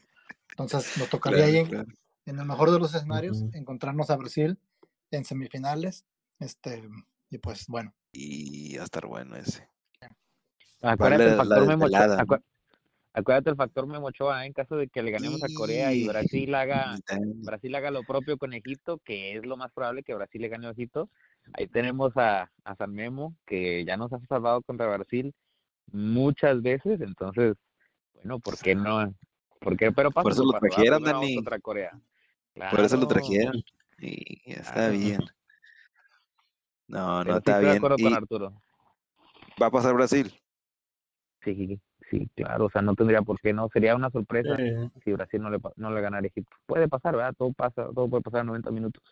Entonces 0.51 0.97
nos 0.97 1.09
tocaría 1.09 1.45
Claro, 1.45 1.57
ahí, 1.59 1.65
claro. 1.69 1.87
en 2.25 2.39
el 2.39 2.45
mejor 2.45 2.71
de 2.71 2.79
los 2.79 2.93
escenarios, 2.95 3.43
encontrarnos 3.53 4.09
a 4.09 4.15
Brasil 4.17 4.57
en 5.11 5.23
semifinales. 5.25 6.05
Este, 6.39 6.87
y 7.29 7.37
pues 7.37 7.67
bueno, 7.67 7.93
Y 8.11 8.75
va 8.77 8.81
a 8.83 8.85
estar 8.85 9.05
bueno 9.05 9.35
ese. 9.35 9.69
Acuérdate 10.81 11.23
el 11.23 11.29
la 11.31 11.37
factor 11.37 11.67
Memo 11.67 11.85
acu- 11.87 12.43
acuérdate 13.15 13.49
el 13.49 13.55
factor 13.55 13.87
Memo 13.87 14.07
Ochoa, 14.07 14.43
¿eh? 14.43 14.47
en 14.47 14.53
caso 14.53 14.75
de 14.75 14.87
que 14.87 15.01
le 15.01 15.11
ganemos 15.11 15.43
a 15.43 15.47
Corea 15.55 15.93
y 15.93 16.05
Brasil 16.07 16.53
haga. 16.53 16.97
Brasil 17.43 17.73
haga 17.75 17.89
lo 17.91 18.03
propio 18.03 18.37
con 18.37 18.53
Egipto, 18.53 18.99
que 19.03 19.37
es 19.37 19.45
lo 19.45 19.57
más 19.57 19.71
probable 19.71 20.03
que 20.03 20.13
Brasil 20.13 20.41
le 20.41 20.49
gane 20.49 20.67
a 20.67 20.71
Egipto. 20.71 21.09
Ahí 21.53 21.67
tenemos 21.67 22.15
a, 22.17 22.51
a 22.63 22.75
San 22.75 22.93
Memo, 22.93 23.35
que 23.45 23.85
ya 23.85 23.97
nos 23.97 24.11
ha 24.13 24.19
salvado 24.27 24.61
contra 24.61 24.87
Brasil 24.87 25.33
muchas 25.91 26.61
veces, 26.61 26.99
entonces, 27.01 27.55
bueno, 28.15 28.39
¿por 28.39 28.57
qué 28.57 28.75
no? 28.75 29.13
¿Por 29.59 29.77
qué? 29.77 29.91
Pero 29.91 30.11
pasa 30.11 30.23
Por 30.23 30.31
eso 30.33 30.43
lo 30.43 30.59
trajeron, 30.59 31.03
Dani. 31.03 31.35
contra 31.35 31.59
Corea. 31.59 31.91
Por 32.71 32.79
eso 32.81 32.97
lo 32.97 33.07
trajeron. 33.07 33.63
Y 33.99 34.51
ya 34.51 34.61
está 34.61 34.89
bien. 34.89 35.19
No, 36.87 37.23
no 37.23 37.23
pero 37.23 37.33
sí 37.33 37.37
está 37.39 37.51
estoy 37.53 37.65
de 37.71 37.77
acuerdo 37.77 37.95
Y 37.97 38.03
con 38.03 38.13
Arturo. 38.13 38.61
va 39.61 39.67
a 39.67 39.71
pasar 39.71 39.93
Brasil. 39.95 40.33
Sí, 41.43 41.79
sí, 42.09 42.29
claro, 42.35 42.65
o 42.65 42.69
sea, 42.69 42.81
no 42.81 42.95
tendría 42.95 43.21
por 43.21 43.39
qué 43.39 43.53
no, 43.53 43.69
sería 43.69 43.95
una 43.95 44.09
sorpresa 44.09 44.55
Eh, 44.59 44.89
si 45.03 45.11
Brasil 45.13 45.41
no 45.41 45.49
le, 45.49 45.59
pa- 45.59 45.73
no 45.75 45.91
le 45.91 46.01
ganara 46.01 46.23
a 46.23 46.27
Egipto. 46.27 46.55
Puede 46.65 46.87
pasar, 46.87 47.15
¿verdad? 47.15 47.33
Todo 47.37 47.51
pasa, 47.53 47.87
todo 47.93 48.07
puede 48.09 48.23
pasar 48.23 48.41
en 48.41 48.47
90 48.47 48.71
minutos 48.71 49.03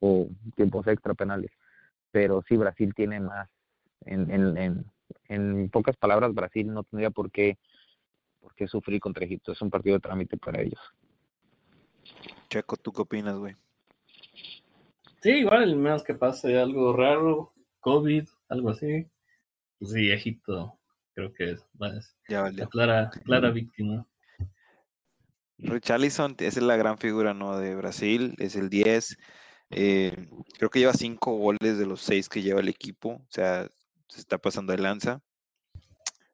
o 0.00 0.28
tiempos 0.56 0.86
extra 0.86 1.14
penales. 1.14 1.50
Pero 2.10 2.42
sí, 2.48 2.56
Brasil 2.56 2.92
tiene 2.94 3.20
más, 3.20 3.48
en, 4.04 4.30
en, 4.30 4.56
en, 4.56 4.84
en 5.28 5.68
pocas 5.70 5.96
palabras, 5.96 6.34
Brasil 6.34 6.72
no 6.72 6.82
tendría 6.84 7.10
por 7.10 7.30
qué, 7.30 7.58
por 8.40 8.54
qué 8.54 8.66
sufrir 8.66 9.00
contra 9.00 9.24
Egipto. 9.24 9.52
Es 9.52 9.62
un 9.62 9.70
partido 9.70 9.96
de 9.96 10.00
trámite 10.00 10.36
para 10.36 10.60
ellos. 10.60 10.80
Checo, 12.48 12.76
¿tú 12.76 12.92
qué 12.92 13.02
opinas, 13.02 13.36
güey? 13.36 13.54
Sí, 15.22 15.30
igual, 15.30 15.64
el 15.64 15.76
menos 15.76 16.02
que 16.02 16.14
pase 16.14 16.58
algo 16.58 16.92
raro, 16.96 17.52
COVID, 17.80 18.26
algo 18.48 18.70
así. 18.70 19.06
Pues 19.78 19.92
sí, 19.92 20.10
Egipto, 20.10 20.78
creo 21.20 21.32
que 21.34 21.50
es, 21.52 21.66
Ya 22.28 22.50
la 22.50 22.66
clara, 22.66 23.10
clara 23.24 23.50
víctima. 23.50 24.06
Richarlison 25.58 26.36
es 26.38 26.56
la 26.56 26.76
gran 26.76 26.96
figura, 26.96 27.34
¿no? 27.34 27.58
De 27.58 27.74
Brasil, 27.76 28.34
es 28.38 28.56
el 28.56 28.70
10. 28.70 29.18
eh, 29.68 30.28
creo 30.58 30.70
que 30.70 30.78
lleva 30.78 30.94
5 30.94 31.32
goles 31.36 31.78
de 31.78 31.86
los 31.86 32.00
6 32.00 32.28
que 32.28 32.40
lleva 32.42 32.60
el 32.60 32.68
equipo. 32.68 33.10
O 33.10 33.26
sea, 33.28 33.68
se 34.08 34.20
está 34.20 34.38
pasando 34.38 34.72
de 34.72 34.78
lanza. 34.78 35.22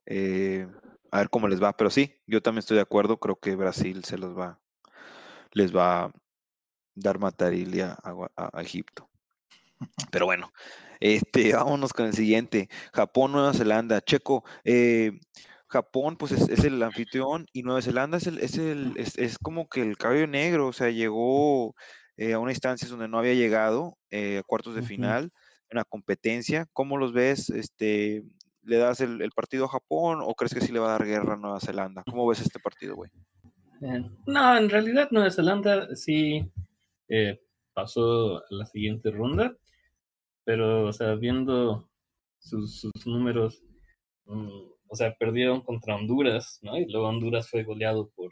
Eh, 0.07 0.69
a 1.11 1.19
ver 1.19 1.31
cómo 1.31 1.49
les 1.49 1.61
va. 1.61 1.77
Pero 1.77 1.91
sí, 1.91 2.15
yo 2.27 2.41
también 2.41 2.61
estoy 2.61 2.77
de 2.77 2.83
acuerdo. 2.83 3.19
Creo 3.19 3.37
que 3.37 3.57
Brasil 3.57 4.05
se 4.05 4.17
los 4.19 4.39
va, 4.39 4.61
les 5.53 5.75
va 5.75 6.05
a 6.05 6.13
dar 6.95 7.19
matarile 7.19 7.83
a, 7.83 7.99
a- 8.05 8.51
a 8.53 8.63
Egipto. 8.63 9.09
Pero 10.11 10.27
bueno, 10.27 10.53
este, 11.01 11.53
vámonos 11.55 11.93
con 11.93 12.07
el 12.07 12.15
siguiente. 12.15 12.69
Japón, 12.93 13.33
Nueva 13.33 13.53
Zelanda. 13.53 14.01
Checo, 14.01 14.45
eh, 14.65 15.13
Japón, 15.69 16.17
pues 16.17 16.33
es, 16.33 16.49
es 16.49 16.65
el 16.65 16.83
anfitrión 16.83 17.47
y 17.53 17.63
Nueva 17.63 17.83
Zelanda 17.83 18.19
es, 18.19 18.27
el, 18.27 18.39
es, 18.39 18.57
el, 18.59 18.95
es, 18.97 19.19
es 19.19 19.39
como 19.39 19.69
que 19.69 19.83
el 19.83 19.97
cabello 19.97 20.27
negro, 20.27 20.69
o 20.69 20.73
sea, 20.73 20.91
llegó 20.91 21.75
eh, 22.17 22.33
a 22.33 22.39
una 22.39 22.53
instancia 22.53 22.89
donde 22.89 23.09
no 23.09 23.19
había 23.19 23.35
llegado, 23.35 23.99
eh, 24.11 24.39
a 24.39 24.43
cuartos 24.43 24.75
de 24.75 24.81
Ujú. 24.81 24.89
final, 24.89 25.33
una 25.71 25.85
competencia. 25.85 26.67
¿Cómo 26.73 26.97
los 26.99 27.13
ves? 27.13 27.51
Este, 27.51 28.23
¿Le 28.63 28.77
das 28.79 29.01
el, 29.01 29.21
el 29.23 29.31
partido 29.33 29.67
a 29.67 29.69
Japón 29.69 30.21
o 30.23 30.35
crees 30.35 30.55
que 30.55 30.61
sí 30.61 30.73
le 30.73 30.79
va 30.79 30.89
a 30.89 30.99
dar 30.99 31.07
guerra 31.07 31.35
a 31.35 31.37
Nueva 31.37 31.61
Zelanda? 31.61 32.05
¿Cómo 32.09 32.27
ves 32.27 32.41
este 32.41 32.61
partido, 32.61 32.95
güey? 32.95 33.11
Eh, 33.83 34.05
no, 34.27 34.57
en 34.57 34.71
realidad 34.71 35.09
Nueva 35.11 35.31
Zelanda 35.31 35.95
sí 35.95 36.51
eh, 37.09 37.41
pasó 37.75 38.39
a 38.39 38.43
la 38.51 38.65
siguiente 38.67 39.11
ronda, 39.11 39.55
pero, 40.47 40.87
o 40.87 40.93
sea, 40.93 41.17
viendo 41.17 41.91
sus, 42.39 42.81
sus 42.81 43.07
números, 43.07 43.61
mm, 44.27 44.49
o 44.89 44.95
sea, 44.97 45.15
perdieron 45.19 45.61
contra 45.63 45.97
Honduras, 45.97 46.61
¿no? 46.63 46.79
Y 46.79 46.87
luego 46.87 47.09
Honduras 47.09 47.51
fue 47.51 47.65
goleado 47.65 48.11
por 48.15 48.31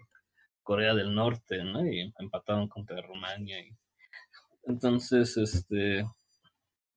Corea 0.62 0.94
del 0.94 1.12
Norte, 1.12 1.64
¿no? 1.64 1.84
Y 1.84 2.12
empataron 2.20 2.68
contra 2.68 3.02
Rumania. 3.02 3.58
Y... 3.60 3.76
Entonces, 4.62 5.36
este, 5.36 6.04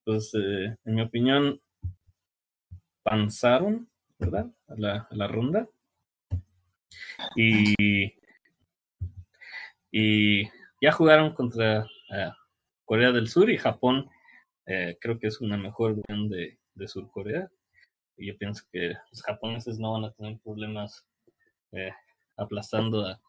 pues, 0.04 0.32
eh, 0.34 0.76
en 0.84 0.94
mi 0.94 1.02
opinión, 1.02 1.60
panzaron, 3.02 3.90
¿verdad? 4.20 4.46
A 4.68 4.74
la, 4.76 5.08
la 5.10 5.26
ronda. 5.26 5.68
Y, 7.34 7.74
y 9.90 10.44
ya 10.80 10.92
jugaron 10.92 11.32
contra 11.34 11.80
eh, 12.12 12.30
Corea 12.84 13.10
del 13.10 13.28
Sur 13.28 13.50
y 13.50 13.58
Japón. 13.58 14.08
Eh, 14.68 14.96
creo 15.00 15.18
que 15.18 15.28
es 15.28 15.40
una 15.40 15.56
mejor 15.56 15.96
versión 15.96 16.28
de, 16.28 16.58
de 16.74 16.88
Sur 16.88 17.10
Corea. 17.10 17.50
Y 18.16 18.26
yo 18.26 18.36
pienso 18.36 18.64
que 18.72 18.94
los 19.10 19.22
japoneses 19.22 19.78
no 19.78 19.92
van 19.92 20.04
a 20.04 20.12
tener 20.12 20.38
problemas 20.44 21.06
eh, 21.72 21.92
aplastando 22.36 23.06
a, 23.06 23.20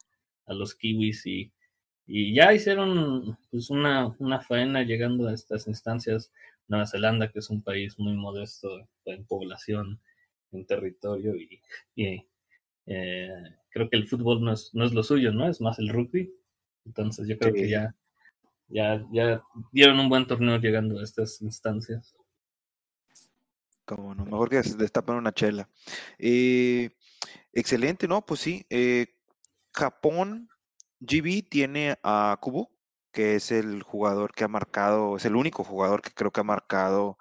a 0.48 0.54
los 0.54 0.76
kiwis 0.76 1.26
y, 1.26 1.52
y 2.08 2.34
ya 2.34 2.54
hicieron 2.54 3.38
pues 3.52 3.70
una, 3.70 4.16
una 4.20 4.42
faena 4.42 4.84
llegando 4.84 5.28
a 5.28 5.34
estas 5.34 5.68
instancias. 5.68 6.32
Nueva 6.68 6.86
Zelanda, 6.86 7.32
que 7.32 7.40
es 7.40 7.50
un 7.50 7.64
país 7.64 7.98
muy 7.98 8.14
modesto 8.14 8.88
en 9.06 9.26
población, 9.26 10.00
en 10.52 10.66
territorio 10.66 11.36
y, 11.36 11.62
y 11.96 12.26
eh, 12.86 13.30
creo 13.70 13.90
que 13.90 13.98
el 13.98 14.08
fútbol 14.08 14.44
no 14.44 14.54
es, 14.54 14.72
no 14.74 14.86
es 14.86 14.94
lo 14.94 15.02
suyo, 15.02 15.32
¿no? 15.32 15.48
Es 15.48 15.62
más 15.62 15.80
el 15.80 15.90
rugby. 15.90 16.32
Entonces 16.86 17.28
yo 17.28 17.38
creo 17.38 17.54
que 17.54 17.70
ya, 17.70 17.96
ya, 18.70 19.06
ya 19.12 19.44
dieron 19.72 20.00
un 20.00 20.10
buen 20.10 20.26
torneo 20.28 20.58
llegando 20.58 21.00
a 21.00 21.04
estas 21.04 21.42
instancias. 21.42 22.16
Como 23.86 24.14
no, 24.14 24.26
mejor 24.26 24.50
que 24.50 24.64
se 24.64 24.78
destapen 24.78 25.16
una 25.16 25.34
chela. 25.34 25.68
Eh, 26.20 26.92
excelente, 27.54 28.08
¿no? 28.08 28.26
Pues 28.26 28.40
sí. 28.40 28.66
eh, 28.70 29.08
Japón, 29.74 30.50
GB 31.00 31.48
tiene 31.50 31.98
a 32.04 32.38
Kubo, 32.42 32.70
que 33.12 33.36
es 33.36 33.52
el 33.52 33.84
jugador 33.84 34.34
que 34.34 34.44
ha 34.44 34.48
marcado, 34.48 35.18
es 35.18 35.26
el 35.26 35.36
único 35.36 35.64
jugador 35.64 36.02
que 36.02 36.12
creo 36.12 36.32
que 36.32 36.42
ha 36.42 36.44
marcado 36.44 37.18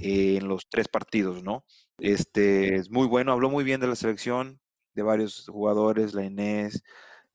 eh, 0.00 0.36
en 0.36 0.48
los 0.48 0.68
tres 0.68 0.88
partidos, 0.88 1.42
¿no? 1.42 1.64
Este 1.98 2.76
es 2.76 2.90
muy 2.90 3.06
bueno, 3.06 3.32
habló 3.32 3.50
muy 3.50 3.64
bien 3.64 3.80
de 3.80 3.86
la 3.86 3.96
selección, 3.96 4.60
de 4.94 5.02
varios 5.02 5.46
jugadores, 5.48 6.14
la 6.14 6.24
Inés, 6.24 6.82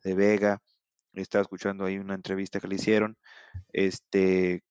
de 0.04 0.14
Vega. 0.16 0.62
Estaba 1.16 1.42
escuchando 1.44 1.86
ahí 1.86 1.98
una 1.98 2.16
entrevista 2.16 2.60
que 2.60 2.68
le 2.68 2.76
hicieron. 2.76 3.18
Este, 3.74 4.64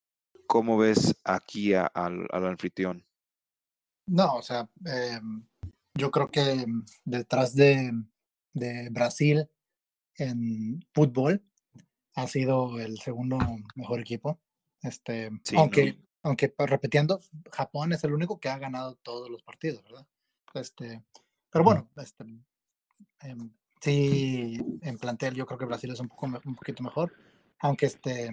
¿cómo 0.46 0.76
ves 0.78 1.14
aquí 1.24 1.74
a- 1.74 1.86
al, 1.86 2.26
al 2.30 2.46
anfitrión? 2.46 3.06
No, 4.06 4.36
o 4.36 4.42
sea, 4.42 4.68
eh, 4.86 5.20
yo 5.94 6.10
creo 6.10 6.30
que 6.30 6.66
detrás 7.04 7.54
de, 7.54 7.92
de 8.52 8.88
Brasil 8.90 9.48
en 10.16 10.84
fútbol 10.92 11.42
ha 12.14 12.26
sido 12.28 12.78
el 12.80 12.98
segundo 12.98 13.38
mejor 13.74 14.00
equipo. 14.00 14.40
Este, 14.82 15.30
Sí, 15.42 15.56
aunque, 15.56 15.94
¿no? 15.94 16.02
aunque 16.24 16.48
pues, 16.50 16.68
repitiendo, 16.68 17.20
Japón 17.50 17.92
es 17.92 18.04
el 18.04 18.12
único 18.12 18.38
que 18.38 18.50
ha 18.50 18.58
ganado 18.58 18.96
todos 18.96 19.30
los 19.30 19.42
partidos, 19.42 19.82
¿verdad? 19.84 20.06
Este, 20.54 21.02
pero 21.50 21.64
bueno, 21.64 21.90
este, 21.96 22.24
em, 23.20 23.50
sí, 23.84 24.58
en 24.80 24.98
plantel 24.98 25.34
yo 25.34 25.44
creo 25.44 25.58
que 25.58 25.66
Brasil 25.66 25.92
es 25.92 26.00
un 26.00 26.08
poco 26.08 26.26
un 26.26 26.54
poquito 26.54 26.82
mejor, 26.82 27.12
aunque 27.60 27.84
este 27.84 28.30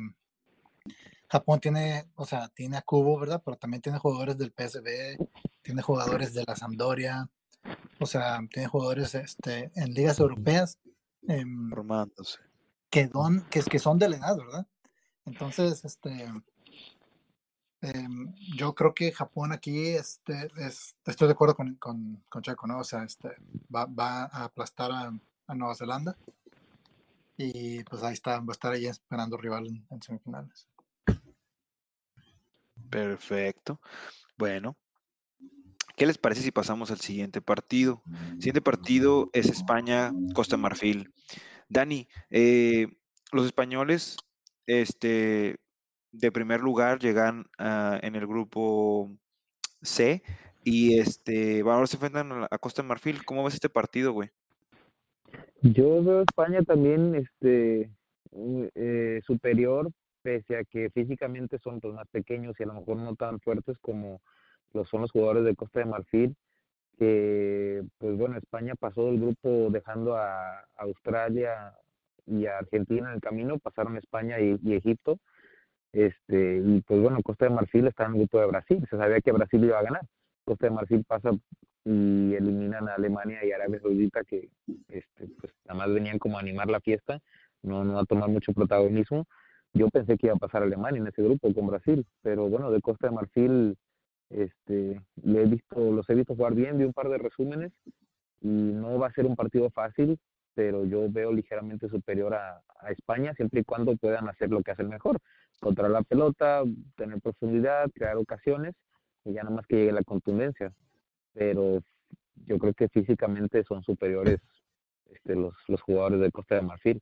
Japón 1.28 1.60
tiene, 1.60 2.06
o 2.16 2.26
sea, 2.26 2.48
tiene 2.48 2.78
a 2.78 2.82
Kubo, 2.82 3.20
¿verdad? 3.20 3.42
Pero 3.44 3.58
también 3.58 3.82
tiene 3.82 4.00
jugadores 4.00 4.38
del 4.38 4.54
PSV, 4.54 5.18
tiene 5.62 5.82
jugadores 5.82 6.34
de 6.34 6.46
la 6.48 6.56
Sampdoria, 6.56 7.30
o 8.00 8.06
sea, 8.06 8.40
tiene 8.50 8.70
jugadores 8.70 9.14
este, 9.14 9.72
en 9.76 9.94
ligas 9.94 10.20
europeas 10.20 10.80
em, 11.28 11.70
Formándose. 11.70 12.40
que, 12.90 13.08
don, 13.08 13.46
que, 13.50 13.62
que 13.62 13.80
son 13.80 14.00
de 14.00 14.08
la 14.08 14.18
edad, 14.18 14.38
¿verdad? 14.38 14.66
Entonces, 15.26 15.84
este, 15.84 16.32
em, 17.82 18.34
yo 18.56 18.74
creo 18.74 18.94
que 18.94 19.12
Japón 19.12 19.52
aquí, 19.52 19.90
este, 19.90 20.50
es, 20.58 20.96
estoy 21.06 21.28
de 21.28 21.34
acuerdo 21.34 21.56
con, 21.56 21.76
con, 21.76 22.24
con 22.30 22.42
Chaco, 22.42 22.68
¿no? 22.68 22.80
O 22.80 22.84
sea, 22.86 23.04
este, 23.04 23.36
va, 23.74 23.86
va 23.86 24.24
a 24.24 24.46
aplastar 24.46 24.92
a, 24.92 25.14
a 25.52 25.56
Nueva 25.56 25.76
Zelanda 25.76 26.18
y 27.38 27.84
pues 27.84 28.04
ahí 28.04 28.14
está, 28.14 28.40
va 28.40 28.46
a 28.50 28.52
estar 28.52 28.72
ahí 28.72 28.86
esperando 28.86 29.38
rival 29.38 29.68
en, 29.68 30.02
semifinales. 30.02 30.68
Perfecto. 32.90 33.80
Bueno, 34.38 34.78
¿qué 35.96 36.06
les 36.06 36.18
parece 36.18 36.42
si 36.42 36.52
pasamos 36.52 36.92
al 36.92 37.00
siguiente 37.00 37.42
partido? 37.42 38.02
Siguiente 38.34 38.62
partido 38.62 39.30
es 39.34 39.48
España-Costa 39.48 40.58
Marfil. 40.58 41.14
Dani, 41.68 42.08
eh, 42.30 42.88
los 43.32 43.46
españoles 43.46 44.18
este, 44.68 45.60
de 46.12 46.32
primer 46.32 46.62
lugar 46.62 47.00
llegan 47.00 47.46
ah, 47.58 48.00
en 48.04 48.16
el 48.16 48.28
grupo 48.28 49.12
C 49.82 50.24
y 50.64 51.00
este, 51.00 51.62
ahora 51.62 51.88
se 51.88 51.96
enfrentan 51.96 52.48
a, 52.50 52.58
Costa 52.58 52.84
Marfil. 52.84 53.26
¿Cómo 53.26 53.44
ves 53.44 53.56
este 53.56 53.70
partido, 53.70 54.12
güey? 54.12 54.32
Yo 55.62 56.04
veo 56.04 56.20
a 56.20 56.24
España 56.24 56.62
también 56.64 57.16
este 57.16 57.92
eh, 58.76 59.22
superior, 59.26 59.92
pese 60.22 60.58
a 60.58 60.64
que 60.64 60.90
físicamente 60.90 61.60
son 61.60 61.80
pues, 61.80 61.94
más 61.94 62.08
pequeños 62.10 62.56
y 62.60 62.64
a 62.64 62.68
lo 62.68 62.76
mejor 62.76 62.98
no 62.98 63.16
tan 63.16 63.40
fuertes 63.40 63.78
como 63.80 64.22
son 64.90 65.02
los 65.02 65.12
jugadores 65.12 65.44
de 65.44 65.56
Costa 65.56 65.80
de 65.80 65.86
Marfil, 65.86 66.36
que 66.98 67.84
pues 67.98 68.18
bueno, 68.18 68.38
España 68.38 68.74
pasó 68.76 69.06
del 69.06 69.20
grupo 69.20 69.70
dejando 69.70 70.16
a 70.16 70.66
Australia 70.78 71.74
y 72.26 72.46
a 72.46 72.60
Argentina 72.60 73.10
en 73.10 73.16
el 73.16 73.22
camino, 73.22 73.60
pasaron 73.60 73.98
España 73.98 74.40
y, 74.40 74.58
y 74.64 74.76
Egipto, 74.76 75.20
este, 75.94 76.62
y 76.64 76.82
pues 76.82 77.02
bueno, 77.02 77.22
Costa 77.22 77.46
de 77.46 77.52
Marfil 77.52 77.88
está 77.88 78.06
en 78.06 78.14
el 78.14 78.18
grupo 78.20 78.40
de 78.40 78.48
Brasil, 78.48 78.86
se 78.90 78.98
sabía 78.98 79.20
que 79.20 79.32
Brasil 79.32 79.64
iba 79.64 79.80
a 79.80 79.84
ganar. 79.84 80.02
Costa 80.46 80.68
de 80.68 80.72
Marfil 80.74 81.04
pasa 81.04 81.32
y 81.84 82.36
eliminan 82.36 82.88
a 82.88 82.96
Alemania 82.96 83.44
y 83.44 83.52
Arabia 83.52 83.80
Saudita 83.82 84.24
que 84.24 84.50
este, 84.88 85.28
pues 85.40 85.54
nada 85.66 85.80
más 85.80 85.94
venían 85.94 86.20
como 86.20 86.38
a 86.38 86.42
animar 86.42 86.70
la 86.70 86.80
fiesta, 86.80 87.20
no, 87.64 87.84
no 87.84 88.00
a 88.00 88.06
tomar 88.06 88.30
mucho 88.30 88.54
protagonismo. 88.54 89.26
Yo 89.74 89.90
pensé 89.90 90.18
que 90.18 90.28
iba 90.28 90.36
a 90.36 90.40
pasar 90.40 90.64
Alemania 90.64 91.02
en 91.02 91.08
ese 91.08 91.24
grupo 91.24 91.54
con 91.54 91.68
Brasil, 91.68 92.06
pero 92.22 92.50
bueno, 92.50 92.72
de 92.72 92.82
Costa 92.82 93.08
de 93.08 93.16
Marfil 93.16 93.78
este, 94.30 95.02
le 95.24 95.42
he 95.42 95.46
visto, 95.46 95.92
los 95.92 96.10
he 96.10 96.16
visto 96.16 96.36
jugar 96.36 96.54
bien, 96.54 96.78
vi 96.78 96.84
un 96.84 96.94
par 96.94 97.10
de 97.10 97.18
resúmenes 97.18 97.72
y 98.42 98.48
no 98.48 99.00
va 99.00 99.08
a 99.08 99.14
ser 99.14 99.26
un 99.26 99.36
partido 99.36 99.70
fácil, 99.70 100.20
pero 100.54 100.86
yo 100.86 101.10
veo 101.10 101.32
ligeramente 101.32 101.88
superior 101.90 102.34
a, 102.34 102.62
a 102.80 102.92
España 102.92 103.34
siempre 103.36 103.62
y 103.62 103.64
cuando 103.64 103.96
puedan 103.96 104.28
hacer 104.28 104.50
lo 104.50 104.62
que 104.62 104.72
hacen 104.72 104.90
mejor, 104.90 105.18
controlar 105.60 105.92
la 105.92 106.04
pelota, 106.04 106.64
tener 106.96 107.22
profundidad, 107.22 107.90
crear 107.92 108.18
ocasiones 108.18 108.76
y 109.24 109.34
ya 109.34 109.44
nada 109.44 109.56
más 109.56 109.68
que 109.68 109.78
llegue 109.78 109.92
la 109.94 110.04
contundencia. 110.04 110.74
Pero 111.34 111.84
yo 112.46 112.58
creo 112.58 112.74
que 112.74 112.90
físicamente 112.90 113.64
son 113.64 113.84
superiores 113.84 114.40
este, 115.12 115.36
los, 115.36 115.54
los 115.68 115.82
jugadores 115.82 116.20
de 116.20 116.32
Costa 116.32 116.56
de 116.56 116.62
Marfil. 116.62 117.02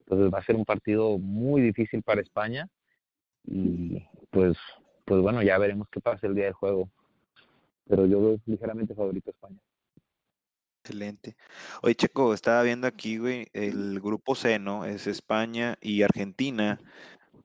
Entonces 0.00 0.32
va 0.32 0.38
a 0.38 0.44
ser 0.44 0.56
un 0.56 0.64
partido 0.64 1.18
muy 1.18 1.60
difícil 1.60 2.02
para 2.02 2.20
España 2.20 2.68
y 3.44 4.06
pues, 4.30 4.56
pues 5.04 5.20
bueno, 5.20 5.42
ya 5.42 5.58
veremos 5.58 5.88
qué 5.90 6.00
pasa 6.00 6.26
el 6.26 6.34
día 6.34 6.44
del 6.44 6.54
juego. 6.54 6.90
Pero 7.86 8.06
yo 8.06 8.20
veo 8.20 8.40
ligeramente 8.46 8.94
favorito 8.94 9.30
a 9.30 9.32
España. 9.32 9.58
Excelente. 10.82 11.36
Oye, 11.82 11.94
Checo, 11.94 12.32
estaba 12.32 12.62
viendo 12.62 12.86
aquí, 12.86 13.18
güey, 13.18 13.48
el 13.52 14.00
grupo 14.00 14.34
C, 14.34 14.58
¿no? 14.58 14.84
Es 14.84 15.06
España 15.06 15.76
y 15.80 16.02
Argentina. 16.02 16.80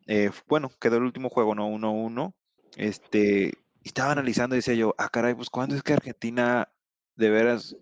Eh, 0.08 0.32
bueno, 0.48 0.70
quedó 0.80 0.98
el 0.98 1.04
último 1.04 1.30
juego, 1.30 1.56
¿no? 1.56 1.68
1-1. 1.70 2.34
Este, 2.78 3.54
y 3.84 3.90
estaba 3.90 4.14
analizando 4.14 4.56
y 4.56 4.60
decía 4.60 4.74
yo, 4.76 4.96
ah, 4.98 5.10
caray, 5.10 5.36
pues 5.36 5.50
¿cuándo 5.50 5.76
es 5.76 5.84
que 5.84 5.94
Argentina 5.94 6.70
de 7.16 7.30
veras 7.30 7.76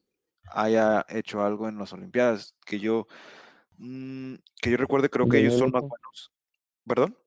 haya 0.52 1.06
hecho 1.10 1.44
algo 1.44 1.70
en 1.70 1.78
las 1.78 1.94
Olimpiadas? 1.94 2.56
Que 2.66 2.80
yo, 2.80 3.08
mm, 3.78 4.36
que 4.62 4.72
yo 4.72 4.78
recuerde, 4.78 5.10
creo 5.10 5.30
que 5.30 5.40
ellos 5.40 5.54
son 5.58 5.72
más 5.72 5.84
2008. 5.84 5.88
buenos. 5.90 6.32
¿Perdón? 6.88 7.18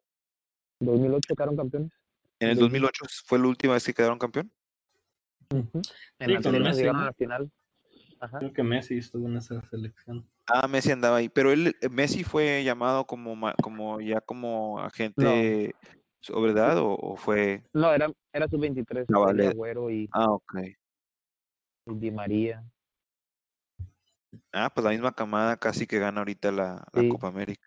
2008 0.81 1.35
quedaron 1.37 1.57
campeones. 1.57 1.93
En 2.41 2.51
el 2.51 2.59
2008 2.59 3.05
fue 3.25 3.39
la 3.39 3.47
última 3.47 3.75
vez 3.75 3.85
que 3.85 3.95
quedaron 3.95 4.19
campeón. 4.19 4.53
En 5.51 5.71
Sí, 5.73 5.79
la 6.19 6.27
con 6.27 6.37
anterior 6.37 6.63
Messi, 6.63 6.79
llegaron 6.81 6.97
¿no? 6.97 7.03
a 7.03 7.07
la 7.07 7.13
final. 7.13 7.53
Ajá. 8.21 8.39
Creo 8.39 8.53
que 8.53 8.63
Messi 8.63 8.99
estuvo 8.99 9.29
en 9.29 9.37
esa 9.37 9.63
selección. 9.63 10.29
Ah, 10.47 10.67
Messi 10.67 10.91
andaba 10.91 11.19
ahí, 11.19 11.29
pero 11.29 11.53
él, 11.53 11.77
Messi 11.91 12.25
fue 12.25 12.65
llamado 12.65 13.07
como, 13.07 13.53
como 13.63 14.01
ya 14.01 14.21
como 14.21 14.81
agente 14.81 15.75
edad 16.29 16.79
o, 16.79 16.95
o 16.97 17.17
fue. 17.17 17.63
No, 17.73 17.93
era, 17.93 18.11
era 18.33 18.49
sub-23. 18.49 19.07
No, 19.09 19.21
vale. 19.23 19.49
Agüero 19.49 19.91
y, 19.91 20.09
Ah, 20.13 20.31
ok. 20.31 20.55
y 21.87 21.95
Di 21.99 22.11
María. 22.11 22.65
Ah, 24.53 24.71
pues 24.75 24.85
la 24.85 24.91
misma 24.91 25.13
camada 25.15 25.57
casi 25.57 25.87
que 25.87 25.99
gana 25.99 26.21
ahorita 26.21 26.51
la, 26.53 26.87
la 26.93 27.01
Sí. 27.03 27.09
Copa 27.09 27.29
América. 27.29 27.67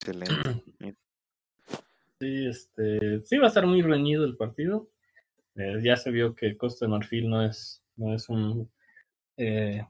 Excelente. 0.00 0.62
Sí, 2.18 2.46
este, 2.46 3.20
sí 3.24 3.36
va 3.36 3.44
a 3.44 3.48
estar 3.48 3.66
muy 3.66 3.82
reñido 3.82 4.24
el 4.24 4.38
partido. 4.38 4.88
Eh, 5.54 5.80
ya 5.84 5.98
se 5.98 6.10
vio 6.10 6.34
que 6.34 6.56
Costa 6.56 6.86
de 6.86 6.90
Marfil 6.90 7.28
no 7.28 7.44
es, 7.44 7.84
no 7.96 8.14
es 8.14 8.30
un, 8.30 8.72
eh, 9.36 9.86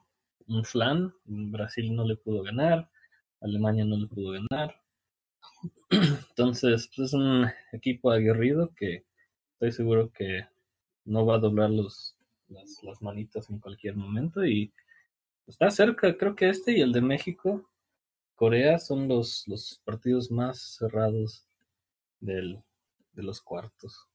un 0.49 0.65
flan. 0.65 1.15
Brasil 1.25 1.95
no 1.95 2.05
le 2.05 2.17
pudo 2.17 2.43
ganar, 2.43 2.91
Alemania 3.41 3.85
no 3.85 3.97
le 3.97 4.07
pudo 4.07 4.33
ganar. 4.33 4.81
Entonces, 6.31 6.91
pues 6.95 7.09
es 7.09 7.15
un 7.15 7.47
equipo 7.73 8.11
aguerrido 8.11 8.75
que 8.75 9.05
estoy 9.53 9.73
seguro 9.73 10.11
que 10.11 10.47
no 11.05 11.25
va 11.25 11.37
a 11.37 11.39
doblar 11.39 11.71
los, 11.71 12.17
las, 12.49 12.83
las 12.83 13.01
manitas 13.03 13.49
en 13.51 13.59
cualquier 13.61 13.97
momento 13.97 14.45
y 14.45 14.73
está 15.47 15.71
cerca, 15.71 16.17
creo 16.17 16.35
que 16.35 16.49
este 16.49 16.73
y 16.73 16.81
el 16.81 16.93
de 16.93 17.01
México, 17.01 17.71
Corea 18.35 18.79
son 18.79 19.09
los, 19.09 19.47
los 19.49 19.81
partidos 19.85 20.31
más 20.31 20.77
cerrados 20.79 21.49
del, 22.21 22.63
de 23.13 23.23
los 23.23 23.41
cuartos. 23.41 24.09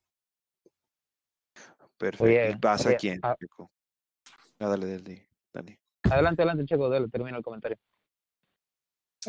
Perfecto. 1.97 2.23
Oye, 2.25 2.51
¿Y 2.51 2.55
pasa 2.55 2.89
oye, 2.89 2.97
quién? 2.97 3.19
ah. 3.23 3.35
Checo? 3.39 3.71
Ah, 4.59 4.67
dale, 4.67 4.97
dale, 4.97 5.27
dale. 5.53 5.79
Adelante, 6.03 6.41
adelante, 6.41 6.65
Checo, 6.65 6.89
dale, 6.89 7.07
termina 7.09 7.37
el 7.37 7.43
comentario. 7.43 7.77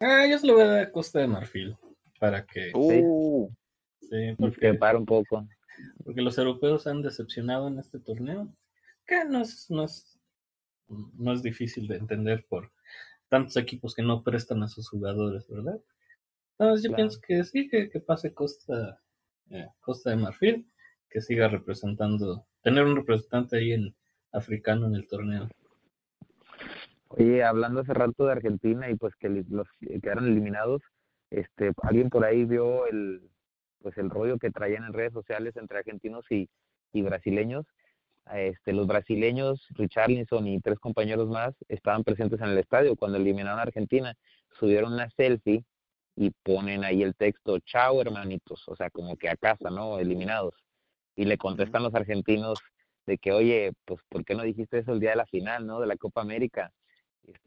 Ah, 0.01 0.27
yo 0.27 0.39
se 0.39 0.47
lo 0.47 0.55
voy 0.55 0.63
a 0.63 0.67
dar 0.67 0.81
a 0.85 0.93
Costa 0.93 1.19
de 1.21 1.27
Marfil 1.27 1.77
para 2.19 2.47
que 2.47 2.71
Uh, 2.75 3.49
sí, 4.01 4.35
porque, 4.39 4.47
Discrepar 4.69 4.97
un 4.97 5.05
poco. 5.07 5.47
porque 6.05 6.23
los 6.23 6.39
europeos 6.39 6.87
han 6.87 7.03
decepcionado 7.03 7.69
en 7.69 7.79
este 7.79 7.99
torneo, 7.99 8.55
que 9.07 9.25
no 9.25 9.43
es, 9.43 9.71
no 9.71 9.85
es, 9.85 10.19
no 10.89 11.33
es 11.33 11.43
difícil 11.43 11.89
de 11.89 11.97
entender 11.97 12.47
por 12.49 12.71
tantos 13.29 13.57
equipos 13.57 13.95
que 13.95 14.03
no 14.03 14.23
prestan 14.23 14.63
a 14.63 14.69
sus 14.69 14.89
jugadores, 14.89 15.47
¿verdad? 15.49 15.81
Entonces 16.59 16.85
yo 16.85 16.91
Claro. 16.91 16.97
pienso 16.97 17.21
que 17.27 17.45
sí, 17.45 17.69
que, 17.69 17.91
que 17.91 18.01
pase 18.01 18.33
Costa, 18.35 19.01
eh, 19.51 19.67
Costa 19.81 20.11
de 20.11 20.17
Marfil, 20.17 20.71
que 21.11 21.21
siga 21.21 21.49
representando, 21.49 22.47
tener 22.63 22.85
un 22.85 22.97
representante 22.97 23.57
ahí 23.57 23.73
en 23.73 23.95
africano 24.33 24.87
en 24.87 24.95
el 24.95 25.07
torneo. 25.09 25.49
Oye, 27.15 27.45
hablando 27.45 27.81
hace 27.81 27.93
rato 27.93 28.25
de 28.25 28.33
Argentina 28.33 28.89
y 28.89 28.97
pues 28.97 29.15
que 29.17 29.29
los 29.29 29.69
que 29.79 30.01
quedaron 30.01 30.27
eliminados, 30.27 30.81
este, 31.31 31.73
alguien 31.83 32.09
por 32.09 32.25
ahí 32.25 32.47
vio 32.47 32.87
el, 32.87 33.29
pues 33.83 33.99
el 33.99 34.09
rollo 34.09 34.39
que 34.39 34.51
traían 34.51 34.85
en 34.85 34.95
redes 34.95 35.13
sociales 35.13 35.55
entre 35.57 35.79
argentinos 35.79 36.25
y, 36.31 36.49
y 36.93 37.03
brasileños. 37.03 37.67
Este, 38.33 38.73
los 38.73 38.87
brasileños, 38.87 39.67
Richarlison 39.71 40.47
y 40.47 40.61
tres 40.61 40.79
compañeros 40.79 41.29
más 41.29 41.55
estaban 41.69 42.03
presentes 42.03 42.41
en 42.41 42.49
el 42.49 42.59
estadio 42.59 42.97
cuando 42.97 43.19
eliminaron 43.19 43.59
a 43.59 43.63
Argentina. 43.63 44.15
Subieron 44.59 44.95
una 44.95 45.11
selfie 45.11 45.65
y 46.17 46.31
ponen 46.43 46.83
ahí 46.83 47.03
el 47.03 47.15
texto, 47.15 47.59
chao 47.61 48.01
hermanitos, 48.01 48.67
o 48.69 48.77
sea, 48.77 48.89
como 48.91 49.17
que 49.17 49.29
a 49.29 49.37
casa, 49.37 49.69
¿no? 49.71 49.99
Eliminados. 49.99 50.55
Y 51.17 51.27
le 51.27 51.37
contestan 51.37 51.83
los 51.83 51.95
argentinos 51.95 52.59
de 53.07 53.19
que, 53.19 53.33
oye, 53.33 53.73
pues, 53.85 54.01
¿por 54.09 54.25
qué 54.25 54.35
no 54.35 54.45
dijiste 54.45 54.79
eso 54.79 54.93
el 54.93 55.01
día 55.01 55.11
de 55.11 55.17
la 55.17 55.27
final, 55.27 55.67
¿no? 55.67 55.81
De 55.81 55.87
la 55.87 55.97
Copa 55.97 56.23
América 56.23 56.73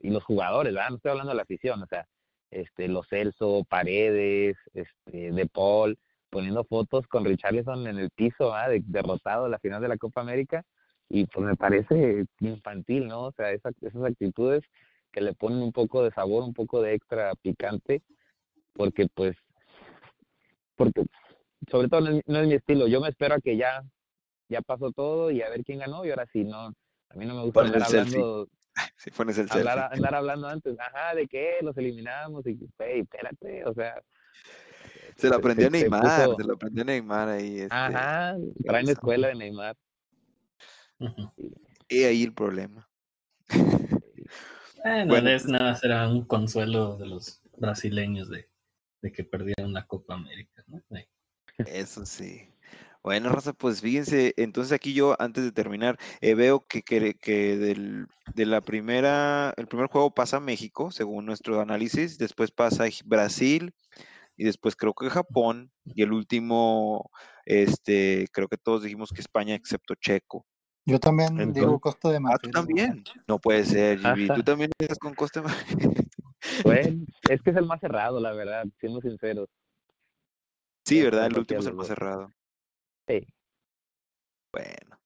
y 0.01 0.09
los 0.09 0.23
jugadores, 0.23 0.73
¿verdad? 0.73 0.89
No 0.89 0.95
estoy 0.97 1.11
hablando 1.11 1.32
de 1.32 1.38
la 1.38 1.43
afición, 1.43 1.82
o 1.84 1.88
sea, 1.88 2.07
este, 2.51 2.88
los 2.88 3.07
Celso, 3.07 3.63
Paredes, 3.67 4.55
este, 4.73 5.32
De 5.32 5.45
Paul, 5.47 5.97
poniendo 6.30 6.63
fotos 6.63 7.07
con 7.07 7.26
Richarlison 7.26 7.88
en 7.88 7.97
el 7.97 8.09
piso, 8.11 8.51
¿verdad? 8.51 8.69
De- 8.69 8.84
derrotado 8.86 9.45
en 9.45 9.51
la 9.51 9.59
final 9.59 9.82
de 9.82 9.88
la 9.88 9.97
Copa 9.97 10.21
América, 10.21 10.63
y 11.09 11.26
pues 11.28 11.45
me 11.45 11.55
parece 11.55 12.26
infantil, 12.39 13.07
¿no? 13.07 13.26
O 13.26 13.32
sea, 13.32 13.51
esa- 13.51 13.71
esas 13.82 14.03
actitudes 14.03 14.63
que 15.11 15.21
le 15.21 15.34
ponen 15.34 15.61
un 15.61 15.71
poco 15.71 16.03
de 16.03 16.11
sabor, 16.11 16.43
un 16.43 16.53
poco 16.53 16.82
de 16.82 16.93
extra 16.93 17.34
picante, 17.36 18.01
porque 18.73 19.07
pues, 19.13 19.36
porque 20.76 21.03
sobre 21.69 21.88
todo 21.88 22.01
no 22.01 22.09
es, 22.11 22.23
no 22.28 22.39
es 22.39 22.47
mi 22.47 22.53
estilo, 22.53 22.88
yo 22.88 22.99
me 23.01 23.09
espero 23.09 23.36
a 23.36 23.39
que 23.39 23.55
ya, 23.57 23.84
ya 24.49 24.61
pasó 24.61 24.91
todo 24.91 25.32
y 25.32 25.41
a 25.41 25.49
ver 25.49 25.63
quién 25.63 25.80
ganó, 25.80 26.05
y 26.05 26.09
ahora 26.09 26.28
sí, 26.32 26.43
no, 26.43 26.57
a 26.67 27.15
mí 27.15 27.26
no 27.26 27.36
me 27.36 27.43
gusta 27.43 27.61
selfie. 27.61 27.84
hablando 27.86 28.47
si 28.97 29.11
pones 29.11 29.38
el 29.38 29.47
selfie. 29.49 29.69
hablar, 29.71 29.93
andar 29.93 30.15
hablando 30.15 30.47
antes, 30.47 30.78
ajá, 30.80 31.15
de 31.15 31.28
que 31.28 31.57
los 31.61 31.78
eliminamos 31.78 32.45
y, 32.47 32.57
hey, 32.80 33.01
espérate, 33.01 33.65
o 33.65 33.73
sea. 33.73 34.01
Se 35.17 35.30
lo 35.30 35.36
aprendió 35.36 35.69
se- 35.69 35.78
se 35.78 35.89
Neymar, 35.89 36.01
puso- 36.03 36.36
se 36.38 36.43
lo 36.43 36.53
aprendió 36.53 36.84
Neymar 36.86 37.30
ahí. 37.30 37.59
Este, 37.61 37.73
Ajá, 37.76 38.36
traen 38.65 38.89
escuela 38.89 39.28
de 39.30 39.36
Neymar. 39.36 39.76
Ujú. 40.99 41.32
Y 41.88 42.03
ahí 42.03 42.23
el 42.23 42.34
problema. 42.34 42.88
Bueno, 44.84 45.05
Bueno, 45.07 45.30
es 45.30 45.45
nada, 45.45 45.76
será 45.76 46.07
un 46.07 46.26
consuelo 46.26 46.97
de 46.97 47.07
los 47.07 47.41
brasileños 47.57 48.30
de, 48.30 48.49
de 49.01 49.11
que 49.11 49.23
perdieron 49.23 49.73
la 49.73 49.88
Copa 49.88 50.13
América, 50.13 50.63
¿no? 50.67 50.82
Eso 51.65 52.05
sí. 52.05 52.47
Bueno, 53.06 53.30
Rosa, 53.30 53.53
pues 53.53 53.82
fíjense, 53.82 54.34
entonces 54.36 54.74
aquí 54.74 54.95
yo, 54.95 55.16
antes 55.22 55.43
de 55.43 55.51
terminar, 55.51 55.99
eh, 56.22 56.34
veo 56.34 56.66
que, 56.66 56.82
que, 56.82 57.14
que 57.14 57.56
del, 57.56 58.08
de 58.34 58.45
la 58.47 58.62
primera, 58.62 59.53
el 59.58 59.68
primer 59.68 59.86
juego 59.89 60.12
pasa 60.12 60.39
México, 60.39 60.89
según 60.89 61.28
nuestro 61.28 61.62
análisis, 61.62 62.18
después 62.18 62.49
pasa 62.49 62.86
Brasil, 63.06 63.76
y 64.36 64.43
después 64.45 64.76
creo 64.76 64.95
que 64.95 65.12
Japón, 65.12 65.72
y 65.84 66.01
el 66.01 66.14
último, 66.14 67.12
este, 67.45 68.26
creo 68.32 68.47
que 68.47 68.58
todos 68.58 68.82
dijimos 68.82 69.12
que 69.12 69.22
España, 69.22 69.53
excepto 69.53 69.93
Checo. 69.93 70.43
Yo 70.88 70.99
también 70.99 71.30
Entonces- 71.39 71.53
digo 71.62 71.80
Costa 71.80 72.10
de 72.10 72.18
Ah, 72.18 72.22
Marfil. 72.22 72.49
tú 72.51 72.60
también. 72.60 73.03
No 73.28 73.38
puede 73.38 73.66
ser, 73.66 73.99
Gibi. 73.99 74.28
Tú 74.30 74.41
también 74.41 74.72
estás 74.80 74.97
con 74.97 75.14
Costa 75.14 75.41
de 75.41 75.47
Marfil. 75.49 75.78
Bueno, 76.64 77.06
es 77.30 77.41
que 77.43 77.51
es 77.51 77.56
el 77.56 77.66
más 77.66 77.80
cerrado, 77.82 78.20
la 78.20 78.32
verdad, 78.34 78.66
siendo 78.80 78.99
sinceros. 79.01 79.47
Sí, 80.86 81.03
¿verdad? 81.03 81.28
El 81.28 81.38
último 81.38 81.60
es 81.60 81.66
el 81.68 81.74
más 81.76 81.88
cerrado. 81.88 82.32
Sí. 83.08 83.28
Bueno. 84.51 84.97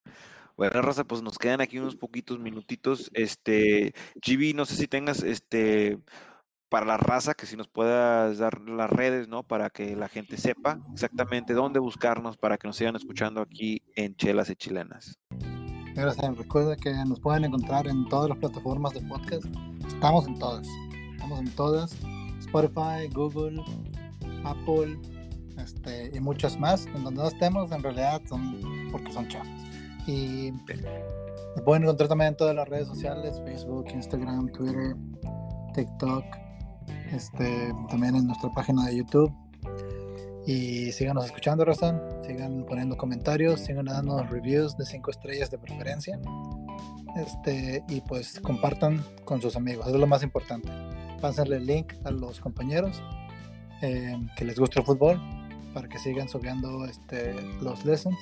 Bueno, 0.58 0.82
Rosa, 0.82 1.06
pues 1.06 1.22
nos 1.22 1.38
quedan 1.38 1.62
aquí 1.62 1.80
unos 1.80 1.96
poquitos 1.96 2.38
minutitos. 2.38 3.10
Este, 3.14 3.94
GB, 4.16 4.54
no 4.54 4.66
sé 4.66 4.76
si 4.76 4.88
tengas 4.88 5.24
este 5.24 6.00
para 6.70 6.86
la 6.86 6.98
raza, 6.98 7.34
que 7.34 7.46
si 7.46 7.56
nos 7.56 7.68
puedas 7.68 8.38
dar 8.38 8.62
las 8.62 8.90
redes, 8.90 9.28
¿no? 9.28 9.44
Para 9.44 9.70
que 9.70 9.96
la 9.96 10.08
gente 10.08 10.38
sepa 10.38 10.80
exactamente 10.94 11.54
dónde 11.54 11.80
buscarnos 11.80 12.38
para 12.38 12.58
que 12.58 12.68
nos 12.68 12.78
sigan 12.78 12.96
escuchando 12.96 13.42
aquí 13.42 13.82
en 13.96 14.16
Chelas 14.16 14.50
y 14.50 14.56
Chilenas. 14.56 15.18
Gracias. 15.96 16.38
Recuerda 16.38 16.76
que 16.76 16.94
nos 17.06 17.20
pueden 17.20 17.46
encontrar 17.46 17.88
en 17.88 18.08
todas 18.08 18.30
las 18.30 18.38
plataformas 18.38 18.94
de 18.94 19.02
podcast. 19.02 19.46
Estamos 19.88 20.28
en 20.28 20.38
todas. 20.38 20.68
Estamos 21.14 21.40
en 21.40 21.56
todas. 21.56 21.96
Spotify, 22.40 23.08
Google, 23.14 23.64
Apple, 24.44 24.98
este, 25.60 26.12
y 26.14 26.20
muchas 26.20 26.60
más. 26.60 26.86
En 26.88 27.04
donde 27.04 27.22
no 27.22 27.28
estemos, 27.28 27.72
en 27.72 27.84
realidad 27.84 28.22
son 28.28 28.60
porque 28.92 29.12
son 29.12 29.28
chavos. 29.28 29.48
Y 30.08 30.52
pueden 31.66 31.84
encontrar 31.84 32.10
también 32.10 32.30
en 32.30 32.38
todas 32.38 32.56
las 32.56 32.68
redes 32.68 32.88
sociales, 32.88 33.42
Facebook, 33.46 33.88
Instagram, 33.94 34.52
Twitter, 34.52 34.96
TikTok, 35.74 36.24
este, 37.12 37.74
también 37.90 38.16
en 38.16 38.28
nuestra 38.28 38.50
página 38.52 38.86
de 38.86 38.98
YouTube. 38.98 39.32
Y 40.46 40.92
síganos 40.94 41.26
escuchando, 41.26 41.64
Raza. 41.64 42.02
Sigan 42.26 42.66
poniendo 42.66 42.98
comentarios, 42.98 43.60
sigan 43.60 43.86
dando 43.86 44.24
reviews 44.24 44.78
de 44.78 44.86
5 44.86 45.12
estrellas 45.12 45.52
de 45.52 45.60
preferencia. 45.60 46.20
Este, 47.16 47.84
y 47.88 48.02
pues 48.02 48.40
compartan 48.40 49.04
con 49.26 49.42
sus 49.42 49.56
amigos, 49.56 49.88
eso 49.88 49.96
es 49.96 50.02
lo 50.02 50.08
más 50.08 50.24
importante. 50.24 50.70
Pásenle 51.22 51.58
el 51.58 51.66
link 51.66 51.94
a 52.04 52.12
los 52.12 52.40
compañeros 52.40 53.02
eh, 53.82 54.16
que 54.36 54.46
les 54.46 54.60
gusta 54.60 54.80
el 54.80 54.86
fútbol 54.86 55.20
para 55.80 55.88
que 55.88 55.98
sigan 55.98 56.28
subiendo 56.28 56.84
este, 56.84 57.34
los 57.62 57.86
lessons 57.86 58.18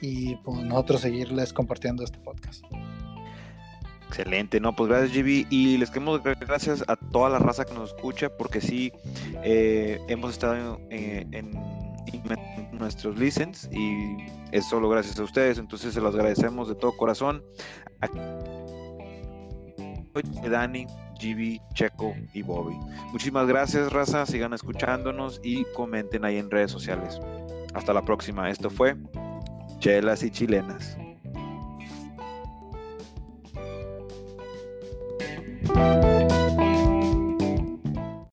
y 0.00 0.36
pues 0.36 0.62
nosotros 0.62 1.00
seguirles 1.00 1.52
compartiendo 1.52 2.04
este 2.04 2.16
podcast. 2.18 2.62
Excelente, 4.08 4.60
no, 4.60 4.76
pues 4.76 4.88
gracias 4.88 5.12
GB 5.18 5.46
y 5.50 5.78
les 5.78 5.90
queremos 5.90 6.22
dar 6.22 6.36
gracias 6.36 6.84
a 6.86 6.94
toda 6.94 7.28
la 7.28 7.40
raza 7.40 7.64
que 7.64 7.74
nos 7.74 7.90
escucha 7.92 8.28
porque 8.36 8.60
sí 8.60 8.92
eh, 9.42 9.98
hemos 10.06 10.30
estado 10.30 10.78
en, 10.90 11.34
en- 11.34 11.50
en 12.12 12.78
nuestros 12.78 13.18
listens 13.18 13.68
y 13.72 14.16
es 14.52 14.64
solo 14.68 14.88
gracias 14.88 15.18
a 15.18 15.24
ustedes, 15.24 15.58
entonces 15.58 15.92
se 15.92 16.00
los 16.00 16.14
agradecemos 16.14 16.68
de 16.68 16.76
todo 16.76 16.96
corazón. 16.96 17.42
A 18.00 18.08
Dani, 20.48 20.86
GB, 21.20 21.60
Checo 21.74 22.14
y 22.32 22.42
Bobby. 22.42 22.76
Muchísimas 23.12 23.46
gracias 23.46 23.92
raza, 23.92 24.26
sigan 24.26 24.52
escuchándonos 24.52 25.40
y 25.42 25.64
comenten 25.74 26.24
ahí 26.24 26.38
en 26.38 26.50
redes 26.50 26.70
sociales. 26.70 27.20
Hasta 27.74 27.92
la 27.92 28.02
próxima, 28.02 28.50
esto 28.50 28.70
fue 28.70 28.96
Chelas 29.80 30.22
y 30.22 30.30
Chilenas. 30.30 30.96